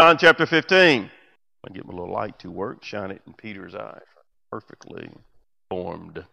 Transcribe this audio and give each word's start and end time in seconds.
John 0.00 0.16
chapter 0.16 0.46
15. 0.46 1.10
I 1.62 1.72
get 1.74 1.84
my 1.84 1.92
little 1.92 2.10
light 2.10 2.38
to 2.38 2.50
work, 2.50 2.82
shine 2.82 3.10
it 3.10 3.20
in 3.26 3.34
Peter's 3.34 3.74
eye. 3.74 4.00
Perfectly 4.50 5.10
formed. 5.68 6.24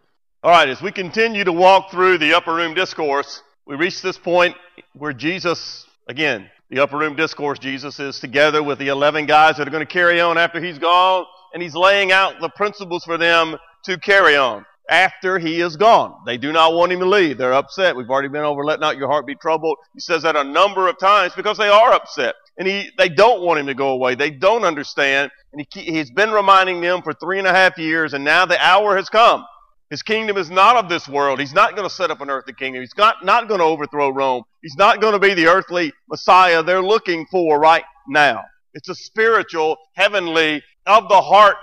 All 0.42 0.50
right, 0.50 0.70
as 0.70 0.80
we 0.80 0.90
continue 0.90 1.44
to 1.44 1.52
walk 1.52 1.90
through 1.90 2.16
the 2.16 2.32
upper 2.32 2.54
room 2.54 2.72
discourse, 2.72 3.42
we 3.66 3.76
reach 3.76 4.00
this 4.00 4.16
point 4.16 4.56
where 4.94 5.12
Jesus, 5.12 5.84
again, 6.08 6.48
the 6.70 6.80
upper 6.80 6.96
room 6.96 7.14
discourse, 7.14 7.58
Jesus 7.58 8.00
is 8.00 8.18
together 8.20 8.62
with 8.62 8.78
the 8.78 8.88
11 8.88 9.26
guys 9.26 9.58
that 9.58 9.68
are 9.68 9.70
going 9.70 9.86
to 9.86 9.92
carry 9.92 10.18
on 10.18 10.38
after 10.38 10.64
he's 10.64 10.78
gone, 10.78 11.26
and 11.52 11.62
he's 11.62 11.74
laying 11.74 12.10
out 12.10 12.40
the 12.40 12.48
principles 12.48 13.04
for 13.04 13.18
them 13.18 13.54
to 13.84 13.98
carry 13.98 14.34
on 14.34 14.64
after 14.88 15.38
he 15.38 15.60
is 15.60 15.76
gone. 15.76 16.14
They 16.26 16.38
do 16.38 16.52
not 16.52 16.74
want 16.74 16.92
him 16.92 17.00
to 17.00 17.06
leave. 17.06 17.38
They're 17.38 17.52
upset. 17.52 17.96
We've 17.96 18.08
already 18.08 18.28
been 18.28 18.44
over, 18.44 18.64
let 18.64 18.80
not 18.80 18.96
your 18.96 19.08
heart 19.08 19.26
be 19.26 19.34
troubled. 19.34 19.76
He 19.94 20.00
says 20.00 20.22
that 20.22 20.36
a 20.36 20.44
number 20.44 20.88
of 20.88 20.98
times 20.98 21.32
because 21.34 21.58
they 21.58 21.68
are 21.68 21.92
upset. 21.92 22.34
And 22.56 22.66
he, 22.66 22.90
they 22.98 23.08
don't 23.08 23.42
want 23.42 23.60
him 23.60 23.66
to 23.66 23.74
go 23.74 23.90
away. 23.90 24.14
They 24.14 24.30
don't 24.30 24.64
understand. 24.64 25.30
And 25.52 25.66
he, 25.72 25.80
he's 25.82 26.10
been 26.10 26.30
reminding 26.30 26.80
them 26.80 27.02
for 27.02 27.12
three 27.12 27.38
and 27.38 27.46
a 27.46 27.52
half 27.52 27.78
years, 27.78 28.14
and 28.14 28.24
now 28.24 28.46
the 28.46 28.58
hour 28.64 28.96
has 28.96 29.08
come. 29.08 29.44
His 29.90 30.02
kingdom 30.02 30.36
is 30.36 30.50
not 30.50 30.76
of 30.76 30.90
this 30.90 31.08
world. 31.08 31.40
He's 31.40 31.54
not 31.54 31.74
going 31.74 31.88
to 31.88 31.94
set 31.94 32.10
up 32.10 32.20
an 32.20 32.28
earthly 32.28 32.52
kingdom. 32.52 32.82
He's 32.82 32.96
not, 32.98 33.24
not 33.24 33.48
going 33.48 33.60
to 33.60 33.64
overthrow 33.64 34.10
Rome. 34.10 34.42
He's 34.60 34.76
not 34.76 35.00
going 35.00 35.14
to 35.14 35.18
be 35.18 35.34
the 35.34 35.46
earthly 35.46 35.92
Messiah 36.10 36.62
they're 36.62 36.82
looking 36.82 37.26
for 37.30 37.58
right 37.58 37.84
now. 38.06 38.42
It's 38.74 38.88
a 38.88 38.94
spiritual, 38.94 39.76
heavenly, 39.94 40.62
of 40.86 41.08
the 41.08 41.20
heart 41.20 41.56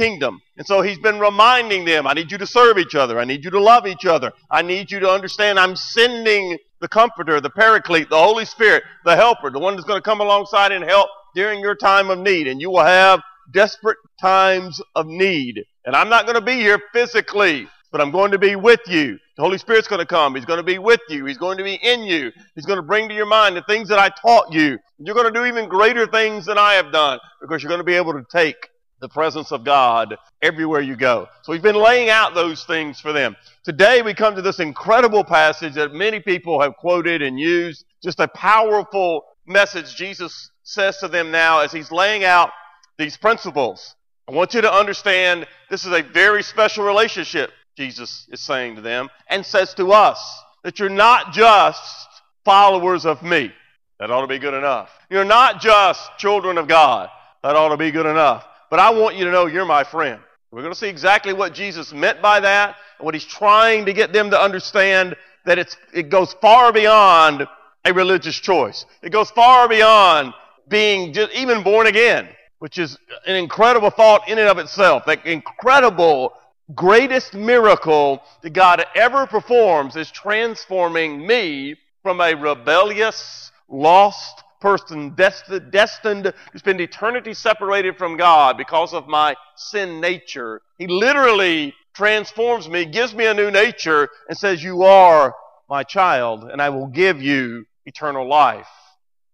kingdom. 0.00 0.40
And 0.56 0.66
so 0.66 0.80
he's 0.80 0.98
been 0.98 1.20
reminding 1.20 1.84
them, 1.84 2.06
I 2.06 2.14
need 2.14 2.32
you 2.32 2.38
to 2.38 2.46
serve 2.46 2.78
each 2.78 2.94
other. 2.94 3.20
I 3.20 3.24
need 3.26 3.44
you 3.44 3.50
to 3.50 3.60
love 3.60 3.86
each 3.86 4.06
other. 4.06 4.32
I 4.50 4.62
need 4.62 4.90
you 4.90 4.98
to 5.00 5.10
understand 5.10 5.58
I'm 5.58 5.76
sending 5.76 6.56
the 6.80 6.88
comforter, 6.88 7.38
the 7.38 7.50
paraclete, 7.50 8.08
the 8.08 8.16
Holy 8.16 8.46
Spirit, 8.46 8.82
the 9.04 9.14
helper, 9.14 9.50
the 9.50 9.58
one 9.58 9.74
that's 9.74 9.86
going 9.86 9.98
to 9.98 10.10
come 10.10 10.22
alongside 10.22 10.72
and 10.72 10.82
help 10.82 11.10
during 11.34 11.60
your 11.60 11.74
time 11.74 12.08
of 12.08 12.18
need. 12.18 12.48
And 12.48 12.62
you 12.62 12.70
will 12.70 12.84
have 12.84 13.20
desperate 13.52 13.98
times 14.18 14.80
of 14.96 15.06
need. 15.06 15.62
And 15.84 15.94
I'm 15.94 16.08
not 16.08 16.24
going 16.24 16.36
to 16.36 16.40
be 16.40 16.54
here 16.54 16.80
physically, 16.94 17.68
but 17.92 18.00
I'm 18.00 18.10
going 18.10 18.30
to 18.30 18.38
be 18.38 18.56
with 18.56 18.80
you. 18.86 19.18
The 19.36 19.42
Holy 19.42 19.58
Spirit's 19.58 19.88
going 19.88 20.00
to 20.00 20.06
come. 20.06 20.34
He's 20.34 20.46
going 20.46 20.60
to 20.60 20.62
be 20.62 20.78
with 20.78 21.00
you. 21.10 21.26
He's 21.26 21.38
going 21.38 21.58
to 21.58 21.64
be 21.64 21.74
in 21.74 22.04
you. 22.04 22.32
He's 22.54 22.66
going 22.66 22.78
to 22.78 22.82
bring 22.82 23.10
to 23.10 23.14
your 23.14 23.26
mind 23.26 23.54
the 23.54 23.62
things 23.62 23.88
that 23.90 23.98
I 23.98 24.08
taught 24.08 24.50
you. 24.50 24.78
You're 24.98 25.14
going 25.14 25.30
to 25.30 25.38
do 25.38 25.44
even 25.44 25.68
greater 25.68 26.06
things 26.06 26.46
than 26.46 26.56
I 26.56 26.74
have 26.74 26.90
done 26.90 27.18
because 27.42 27.62
you're 27.62 27.68
going 27.68 27.80
to 27.80 27.84
be 27.84 27.96
able 27.96 28.14
to 28.14 28.24
take 28.30 28.56
the 29.00 29.08
presence 29.08 29.50
of 29.50 29.64
God 29.64 30.16
everywhere 30.42 30.80
you 30.80 30.96
go. 30.96 31.26
So 31.42 31.52
we've 31.52 31.62
been 31.62 31.74
laying 31.74 32.10
out 32.10 32.34
those 32.34 32.64
things 32.64 33.00
for 33.00 33.12
them. 33.12 33.36
Today 33.64 34.02
we 34.02 34.14
come 34.14 34.34
to 34.36 34.42
this 34.42 34.60
incredible 34.60 35.24
passage 35.24 35.74
that 35.74 35.92
many 35.92 36.20
people 36.20 36.60
have 36.60 36.76
quoted 36.76 37.22
and 37.22 37.38
used. 37.38 37.84
Just 38.02 38.20
a 38.20 38.28
powerful 38.28 39.24
message 39.46 39.96
Jesus 39.96 40.50
says 40.62 40.98
to 40.98 41.08
them 41.08 41.30
now 41.30 41.60
as 41.60 41.72
he's 41.72 41.90
laying 41.90 42.24
out 42.24 42.50
these 42.98 43.16
principles. 43.16 43.96
I 44.28 44.32
want 44.32 44.54
you 44.54 44.60
to 44.60 44.72
understand 44.72 45.46
this 45.70 45.84
is 45.84 45.92
a 45.92 46.02
very 46.02 46.42
special 46.42 46.84
relationship, 46.84 47.50
Jesus 47.76 48.28
is 48.30 48.40
saying 48.40 48.76
to 48.76 48.82
them, 48.82 49.08
and 49.28 49.44
says 49.44 49.74
to 49.74 49.92
us 49.92 50.42
that 50.62 50.78
you're 50.78 50.88
not 50.88 51.32
just 51.32 52.08
followers 52.44 53.06
of 53.06 53.22
me. 53.22 53.52
That 53.98 54.10
ought 54.10 54.22
to 54.22 54.26
be 54.26 54.38
good 54.38 54.54
enough. 54.54 54.90
You're 55.10 55.24
not 55.24 55.60
just 55.60 56.10
children 56.18 56.58
of 56.58 56.68
God. 56.68 57.10
That 57.42 57.56
ought 57.56 57.70
to 57.70 57.76
be 57.76 57.90
good 57.90 58.06
enough. 58.06 58.46
But 58.70 58.78
I 58.78 58.90
want 58.90 59.16
you 59.16 59.24
to 59.24 59.32
know 59.32 59.46
you're 59.46 59.66
my 59.66 59.84
friend. 59.84 60.20
We're 60.52 60.62
going 60.62 60.72
to 60.72 60.78
see 60.78 60.88
exactly 60.88 61.32
what 61.32 61.52
Jesus 61.54 61.92
meant 61.92 62.22
by 62.22 62.40
that 62.40 62.76
and 62.98 63.04
what 63.04 63.14
he's 63.14 63.24
trying 63.24 63.84
to 63.86 63.92
get 63.92 64.12
them 64.12 64.30
to 64.30 64.40
understand 64.40 65.16
that 65.44 65.58
it's, 65.58 65.76
it 65.92 66.08
goes 66.08 66.32
far 66.34 66.72
beyond 66.72 67.46
a 67.84 67.92
religious 67.92 68.38
choice. 68.38 68.86
It 69.02 69.10
goes 69.10 69.30
far 69.30 69.68
beyond 69.68 70.34
being 70.68 71.12
just 71.12 71.32
even 71.32 71.62
born 71.62 71.86
again, 71.86 72.28
which 72.58 72.78
is 72.78 72.96
an 73.26 73.36
incredible 73.36 73.90
thought 73.90 74.28
in 74.28 74.38
and 74.38 74.48
of 74.48 74.58
itself. 74.58 75.04
That 75.06 75.26
incredible, 75.26 76.32
greatest 76.74 77.34
miracle 77.34 78.22
that 78.42 78.50
God 78.50 78.84
ever 78.94 79.26
performs 79.26 79.96
is 79.96 80.10
transforming 80.10 81.26
me 81.26 81.76
from 82.02 82.20
a 82.20 82.34
rebellious, 82.34 83.50
lost, 83.68 84.42
person 84.60 85.10
destined, 85.10 85.72
destined 85.72 86.24
to 86.24 86.58
spend 86.58 86.80
eternity 86.80 87.34
separated 87.34 87.96
from 87.96 88.16
God 88.16 88.56
because 88.56 88.92
of 88.92 89.08
my 89.08 89.34
sin 89.56 90.00
nature. 90.00 90.60
He 90.78 90.86
literally 90.86 91.74
transforms 91.94 92.68
me, 92.68 92.84
gives 92.84 93.14
me 93.14 93.26
a 93.26 93.34
new 93.34 93.50
nature, 93.50 94.08
and 94.28 94.36
says, 94.36 94.62
You 94.62 94.82
are 94.82 95.34
my 95.68 95.82
child, 95.82 96.44
and 96.44 96.60
I 96.60 96.70
will 96.70 96.86
give 96.86 97.22
you 97.22 97.64
eternal 97.86 98.28
life. 98.28 98.68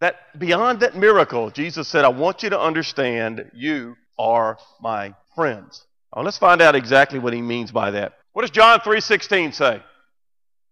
That 0.01 0.17
beyond 0.39 0.81
that 0.81 0.97
miracle, 0.97 1.51
Jesus 1.51 1.89
said, 1.89 2.05
I 2.05 2.09
want 2.09 2.43
you 2.43 2.51
to 2.51 2.61
understand 2.61 3.51
you 3.55 3.97
are 4.19 4.59
my 4.81 5.15
friends. 5.35 5.87
Let's 6.15 6.39
find 6.39 6.63
out 6.63 6.75
exactly 6.75 7.19
what 7.19 7.35
he 7.35 7.43
means 7.43 7.71
by 7.71 7.91
that. 7.91 8.15
What 8.33 8.43
does 8.43 8.51
John 8.51 8.81
3.16 8.81 9.55
say? 9.55 9.83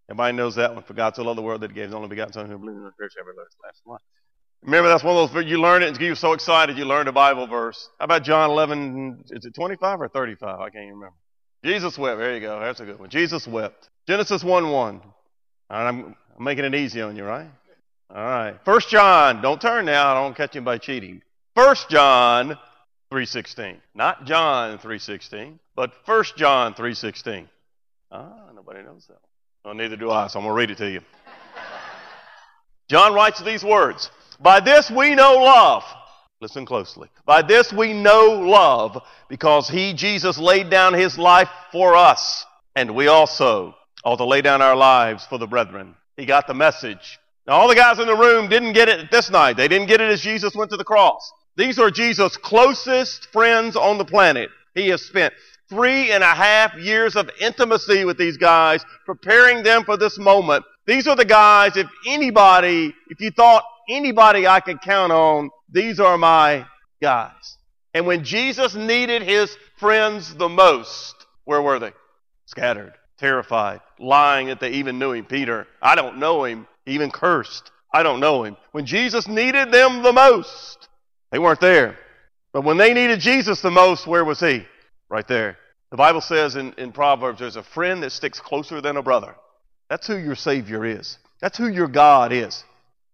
Everybody 0.09 0.37
knows 0.37 0.55
that 0.57 0.75
one. 0.75 0.85
For 0.85 0.95
God 0.95 1.17
so 1.17 1.23
loved 1.23 1.39
the 1.39 1.43
world 1.43 1.61
that 1.63 1.71
he 1.71 1.75
gave 1.75 1.87
his 1.87 1.95
only 1.95 2.09
begotten 2.09 2.33
Son 2.33 2.47
who 2.49 2.59
believes 2.59 2.79
in 2.79 2.85
the 2.85 2.93
church 2.99 3.13
every 3.21 3.35
last 3.37 3.81
life. 3.87 4.01
Remember, 4.65 4.89
that's 4.89 5.05
one 5.05 5.15
of 5.17 5.31
those, 5.31 5.45
you 5.45 5.61
learn 5.61 5.83
it 5.83 5.89
and 5.89 6.01
you 6.01 6.15
so 6.15 6.33
excited 6.33 6.79
you 6.79 6.87
learned 6.87 7.09
a 7.09 7.13
Bible 7.13 7.47
verse. 7.47 7.91
How 7.99 8.07
about 8.07 8.25
John 8.25 8.51
11, 8.51 9.25
is 9.31 9.45
it 9.45 9.55
25 9.55 10.01
or 10.01 10.09
35? 10.09 10.59
I 10.59 10.71
can't 10.71 10.85
even 10.85 10.95
remember. 10.95 11.17
Jesus 11.63 11.99
wept. 11.99 12.19
There 12.19 12.35
you 12.35 12.41
go. 12.41 12.61
That's 12.61 12.81
a 12.81 12.87
good 12.87 12.99
one. 12.99 13.11
Jesus 13.11 13.47
wept. 13.47 13.91
Genesis 14.07 14.43
1 14.43 14.71
1. 14.71 15.03
I'm, 15.71 16.17
I'm 16.37 16.45
making 16.45 16.65
it 16.65 16.75
easy 16.75 17.03
on 17.03 17.15
you, 17.15 17.25
right? 17.25 17.49
All 18.11 18.25
right. 18.25 18.57
First 18.65 18.89
John. 18.89 19.43
Don't 19.43 19.61
turn 19.61 19.85
now. 19.85 20.13
I 20.13 20.15
don't 20.23 20.37
catch 20.37 20.55
you 20.55 20.63
by 20.63 20.79
cheating. 20.79 21.23
First 21.55 21.91
John 21.91 22.59
3.16. 23.13 23.77
Not 23.95 24.25
John 24.27 24.79
3.16, 24.79 25.59
but 25.77 25.93
First 26.07 26.37
John 26.37 26.75
3.16. 26.75 27.49
Ah, 28.13 28.51
nobody 28.55 28.83
knows 28.83 29.07
that. 29.09 29.21
Well, 29.65 29.75
neither 29.75 29.97
do 29.97 30.11
I, 30.11 30.27
so 30.29 30.39
I'm 30.39 30.45
going 30.45 30.55
to 30.55 30.59
read 30.59 30.71
it 30.71 30.79
to 30.79 30.91
you. 30.91 31.01
John 32.89 33.15
writes 33.15 33.43
these 33.43 33.65
words. 33.65 34.11
By 34.41 34.61
this 34.61 34.91
we 34.91 35.15
know 35.15 35.39
love. 35.39 35.85
Listen 36.41 36.67
closely. 36.67 37.09
By 37.25 37.43
this 37.43 37.73
we 37.73 37.93
know 37.93 38.41
love 38.47 39.03
because 39.29 39.69
he, 39.69 39.95
Jesus, 39.95 40.39
laid 40.39 40.71
down 40.71 40.93
his 40.93 41.17
life 41.17 41.49
for 41.73 41.95
us. 41.95 42.45
And 42.77 42.95
we 42.95 43.07
also 43.07 43.75
ought 44.05 44.17
to 44.17 44.25
lay 44.25 44.43
down 44.43 44.61
our 44.61 44.77
lives 44.77 45.27
for 45.27 45.39
the 45.39 45.47
brethren. 45.47 45.95
He 46.17 46.27
got 46.27 46.47
the 46.47 46.55
message. 46.55 47.19
Now, 47.47 47.55
all 47.55 47.69
the 47.69 47.75
guys 47.75 47.99
in 47.99 48.07
the 48.07 48.17
room 48.17 48.49
didn't 48.49 48.73
get 48.73 48.89
it 48.89 49.11
this 49.11 49.31
night. 49.31 49.57
They 49.57 49.69
didn't 49.69 49.89
get 49.89 50.01
it 50.01 50.11
as 50.11 50.21
Jesus 50.21 50.55
went 50.55 50.71
to 50.71 50.77
the 50.77 50.85
cross. 50.85 51.33
These 51.57 51.79
are 51.79 51.91
Jesus' 51.91 52.37
closest 52.37 53.27
friends 53.33 53.77
on 53.77 53.99
the 53.99 54.05
planet. 54.05 54.51
He 54.75 54.89
has 54.89 55.03
spent 55.03 55.33
three 55.69 56.11
and 56.11 56.23
a 56.23 56.35
half 56.35 56.75
years 56.77 57.17
of 57.17 57.31
intimacy 57.41 58.05
with 58.05 58.19
these 58.19 58.37
guys, 58.37 58.85
preparing 59.07 59.63
them 59.63 59.85
for 59.85 59.97
this 59.97 60.19
moment. 60.19 60.65
These 60.87 61.07
are 61.07 61.17
the 61.17 61.25
guys, 61.25 61.77
if 61.77 61.87
anybody, 62.07 62.95
if 63.09 63.21
you 63.21 63.31
thought 63.31 63.65
anybody 63.89 64.47
I 64.47 64.61
could 64.61 64.81
count 64.81 65.13
on, 65.13 65.51
these 65.71 65.99
are 65.99 66.19
my 66.19 66.67
guys. 67.01 67.57
And 67.95 68.07
when 68.07 68.25
Jesus 68.25 68.75
needed 68.75 69.23
his 69.23 69.57
friends 69.79 70.35
the 70.35 70.49
most, 70.49 71.15
where 71.45 71.63
were 71.63 71.79
they? 71.79 71.93
Scattered, 72.47 72.93
terrified, 73.19 73.81
lying 73.99 74.49
that 74.49 74.61
they 74.61 74.73
even 74.73 74.99
knew 74.99 75.13
him. 75.13 75.25
Peter, 75.25 75.67
I 75.81 75.95
don't 75.95 76.19
know 76.19 76.45
him. 76.45 76.67
He 76.85 76.93
even 76.93 77.11
cursed. 77.11 77.71
I 77.93 78.03
don't 78.03 78.21
know 78.21 78.45
him. 78.45 78.57
When 78.73 78.85
Jesus 78.85 79.29
needed 79.29 79.73
them 79.73 80.03
the 80.03 80.13
most, 80.13 80.89
they 81.31 81.39
weren't 81.39 81.61
there. 81.61 81.97
But 82.53 82.65
when 82.65 82.77
they 82.77 82.93
needed 82.93 83.21
Jesus 83.21 83.61
the 83.63 83.71
most, 83.71 84.07
where 84.07 84.25
was 84.25 84.41
he? 84.41 84.67
Right 85.09 85.27
there. 85.27 85.57
The 85.91 85.97
Bible 85.97 86.21
says 86.21 86.57
in, 86.57 86.73
in 86.75 86.93
Proverbs, 86.93 87.39
there's 87.39 87.57
a 87.57 87.63
friend 87.63 88.03
that 88.03 88.11
sticks 88.11 88.41
closer 88.41 88.81
than 88.81 88.97
a 88.97 89.03
brother. 89.03 89.37
That's 89.89 90.07
who 90.07 90.17
your 90.17 90.35
Savior 90.35 90.85
is. 90.85 91.19
That's 91.41 91.59
who 91.59 91.69
your 91.69 91.89
God 91.89 92.33
is. 92.33 92.65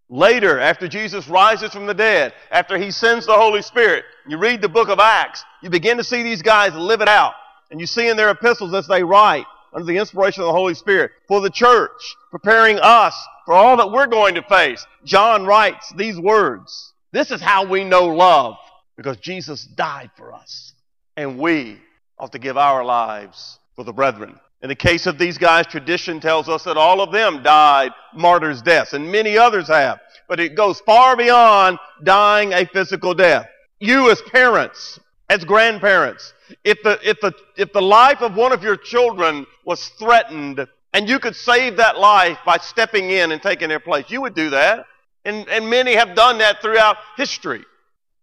Later, 0.08 0.58
after 0.58 0.88
Jesus 0.88 1.28
rises 1.28 1.72
from 1.72 1.86
the 1.86 1.94
dead, 1.94 2.32
after 2.50 2.76
he 2.76 2.91
sends 2.91 3.26
the 3.26 3.32
Holy 3.32 3.62
Spirit, 3.62 4.04
you 4.26 4.39
read 4.39 4.60
the 4.60 4.68
book 4.68 4.89
of 4.89 4.98
Acts, 4.98 5.44
you 5.62 5.71
begin 5.71 5.98
to 5.98 6.04
see 6.04 6.22
these 6.22 6.42
guys 6.42 6.74
live 6.74 7.00
it 7.00 7.09
out. 7.09 7.34
And 7.71 7.80
you 7.80 7.86
see 7.86 8.09
in 8.09 8.16
their 8.16 8.30
epistles 8.30 8.74
as 8.74 8.89
they 8.89 9.04
write, 9.04 9.47
under 9.72 9.86
the 9.86 9.98
inspiration 9.98 10.42
of 10.42 10.48
the 10.48 10.53
Holy 10.53 10.74
Spirit, 10.74 11.12
for 11.28 11.41
the 11.41 11.50
church, 11.50 12.16
preparing 12.33 12.80
us 12.80 13.15
for 13.47 13.54
all 13.54 13.77
that 13.77 13.92
we're 13.92 14.09
going 14.09 14.34
to 14.34 14.42
face. 14.42 14.84
John 15.04 15.47
writes 15.47 15.92
these 15.97 16.18
words. 16.18 16.92
This 17.12 17.30
is 17.30 17.41
how 17.41 17.65
we 17.65 17.84
know 17.84 18.06
love, 18.06 18.56
because 18.97 19.16
Jesus 19.18 19.65
died 19.65 20.10
for 20.16 20.34
us. 20.34 20.72
And 21.16 21.39
we 21.39 21.78
ought 22.18 22.33
to 22.33 22.41
give 22.41 22.56
our 22.56 22.84
lives 22.84 23.60
for 23.77 23.84
the 23.84 23.92
brethren. 23.92 24.41
In 24.62 24.68
the 24.68 24.74
case 24.74 25.07
of 25.07 25.16
these 25.16 25.39
guys, 25.39 25.66
tradition 25.66 26.21
tells 26.21 26.48
us 26.48 26.65
that 26.65 26.77
all 26.77 27.01
of 27.01 27.12
them 27.12 27.42
died 27.42 27.92
martyrs' 28.15 28.60
deaths, 28.60 28.92
and 28.92 29.10
many 29.10 29.39
others 29.39 29.68
have. 29.68 30.01
But 30.28 30.39
it 30.39 30.54
goes 30.54 30.80
far 30.80 31.16
beyond 31.16 31.78
dying 32.04 32.53
a 32.53 32.66
physical 32.66 33.15
death. 33.15 33.47
You 33.78 34.10
as 34.10 34.21
parents, 34.21 35.01
as 35.30 35.45
grandparents, 35.45 36.34
if 36.62 36.83
the, 36.83 36.98
if 37.03 37.21
the, 37.21 37.33
if 37.57 37.72
the 37.72 37.80
life 37.80 38.21
of 38.21 38.34
one 38.34 38.53
of 38.53 38.62
your 38.62 38.77
children 38.77 39.47
was 39.65 39.89
threatened 39.98 40.66
and 40.92 41.09
you 41.09 41.18
could 41.18 41.36
save 41.36 41.77
that 41.77 41.98
life 41.98 42.36
by 42.45 42.59
stepping 42.59 43.10
in 43.10 43.33
and 43.33 43.41
taking 43.41 43.68
their 43.68 43.80
place, 43.80 44.06
you 44.09 44.21
would 44.21 44.34
do 44.34 44.51
that. 44.51 44.84
And, 45.24 45.48
and 45.48 45.71
many 45.71 45.95
have 45.95 46.15
done 46.15 46.39
that 46.39 46.60
throughout 46.60 46.97
history. 47.16 47.65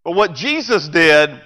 But 0.03 0.11
what 0.11 0.33
Jesus 0.33 0.87
did 0.87 1.41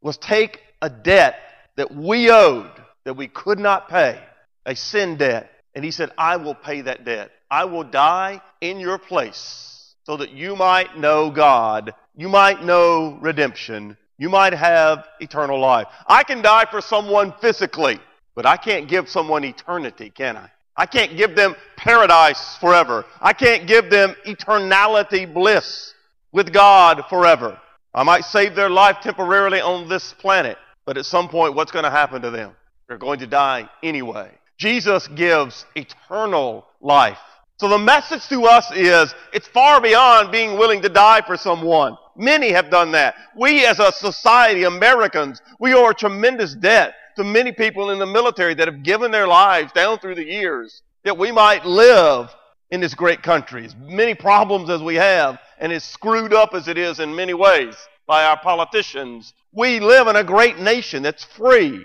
was 0.00 0.16
take 0.16 0.60
a 0.80 0.90
debt 0.90 1.40
that 1.76 1.94
we 1.94 2.30
owed, 2.30 2.70
that 3.04 3.14
we 3.14 3.28
could 3.28 3.58
not 3.58 3.88
pay, 3.88 4.20
a 4.68 4.76
sin 4.76 5.16
debt, 5.16 5.50
and 5.74 5.82
he 5.82 5.90
said, 5.90 6.10
I 6.18 6.36
will 6.36 6.54
pay 6.54 6.82
that 6.82 7.04
debt. 7.04 7.30
I 7.50 7.64
will 7.64 7.84
die 7.84 8.42
in 8.60 8.78
your 8.78 8.98
place 8.98 9.94
so 10.04 10.18
that 10.18 10.30
you 10.30 10.54
might 10.54 10.98
know 10.98 11.30
God, 11.30 11.94
you 12.14 12.28
might 12.28 12.62
know 12.62 13.18
redemption, 13.20 13.96
you 14.18 14.28
might 14.28 14.52
have 14.52 15.06
eternal 15.20 15.58
life. 15.58 15.86
I 16.06 16.22
can 16.22 16.42
die 16.42 16.66
for 16.70 16.82
someone 16.82 17.32
physically, 17.40 17.98
but 18.34 18.44
I 18.44 18.58
can't 18.58 18.88
give 18.88 19.08
someone 19.08 19.42
eternity, 19.42 20.10
can 20.10 20.36
I? 20.36 20.50
I 20.76 20.84
can't 20.84 21.16
give 21.16 21.34
them 21.34 21.56
paradise 21.76 22.56
forever. 22.58 23.06
I 23.20 23.32
can't 23.32 23.66
give 23.66 23.90
them 23.90 24.14
eternality 24.26 25.32
bliss 25.32 25.94
with 26.30 26.52
God 26.52 27.04
forever. 27.08 27.58
I 27.94 28.02
might 28.02 28.24
save 28.24 28.54
their 28.54 28.70
life 28.70 28.98
temporarily 29.02 29.60
on 29.60 29.88
this 29.88 30.12
planet, 30.12 30.58
but 30.84 30.98
at 30.98 31.06
some 31.06 31.28
point, 31.28 31.54
what's 31.54 31.72
going 31.72 31.84
to 31.84 31.90
happen 31.90 32.20
to 32.22 32.30
them? 32.30 32.52
They're 32.86 32.98
going 32.98 33.20
to 33.20 33.26
die 33.26 33.68
anyway. 33.82 34.30
Jesus 34.58 35.06
gives 35.08 35.64
eternal 35.76 36.66
life. 36.80 37.20
So 37.58 37.68
the 37.68 37.78
message 37.78 38.28
to 38.28 38.44
us 38.44 38.70
is 38.72 39.14
it's 39.32 39.46
far 39.46 39.80
beyond 39.80 40.32
being 40.32 40.58
willing 40.58 40.82
to 40.82 40.88
die 40.88 41.22
for 41.26 41.36
someone. 41.36 41.96
Many 42.16 42.50
have 42.50 42.70
done 42.70 42.92
that. 42.92 43.14
We 43.36 43.64
as 43.64 43.78
a 43.78 43.92
society, 43.92 44.64
Americans, 44.64 45.40
we 45.60 45.74
owe 45.74 45.88
a 45.88 45.94
tremendous 45.94 46.54
debt 46.54 46.94
to 47.16 47.24
many 47.24 47.52
people 47.52 47.90
in 47.90 48.00
the 48.00 48.06
military 48.06 48.54
that 48.54 48.68
have 48.68 48.82
given 48.82 49.12
their 49.12 49.28
lives 49.28 49.72
down 49.72 49.98
through 50.00 50.16
the 50.16 50.24
years 50.24 50.82
that 51.04 51.16
we 51.16 51.30
might 51.30 51.64
live 51.64 52.28
in 52.70 52.80
this 52.80 52.94
great 52.94 53.22
country. 53.22 53.64
As 53.64 53.76
many 53.76 54.14
problems 54.14 54.70
as 54.70 54.82
we 54.82 54.96
have, 54.96 55.38
and 55.58 55.72
as 55.72 55.84
screwed 55.84 56.32
up 56.32 56.54
as 56.54 56.66
it 56.68 56.78
is 56.78 57.00
in 57.00 57.14
many 57.14 57.34
ways 57.34 57.76
by 58.06 58.24
our 58.24 58.38
politicians, 58.38 59.34
we 59.52 59.78
live 59.78 60.08
in 60.08 60.16
a 60.16 60.24
great 60.24 60.58
nation 60.58 61.02
that's 61.02 61.24
free 61.24 61.84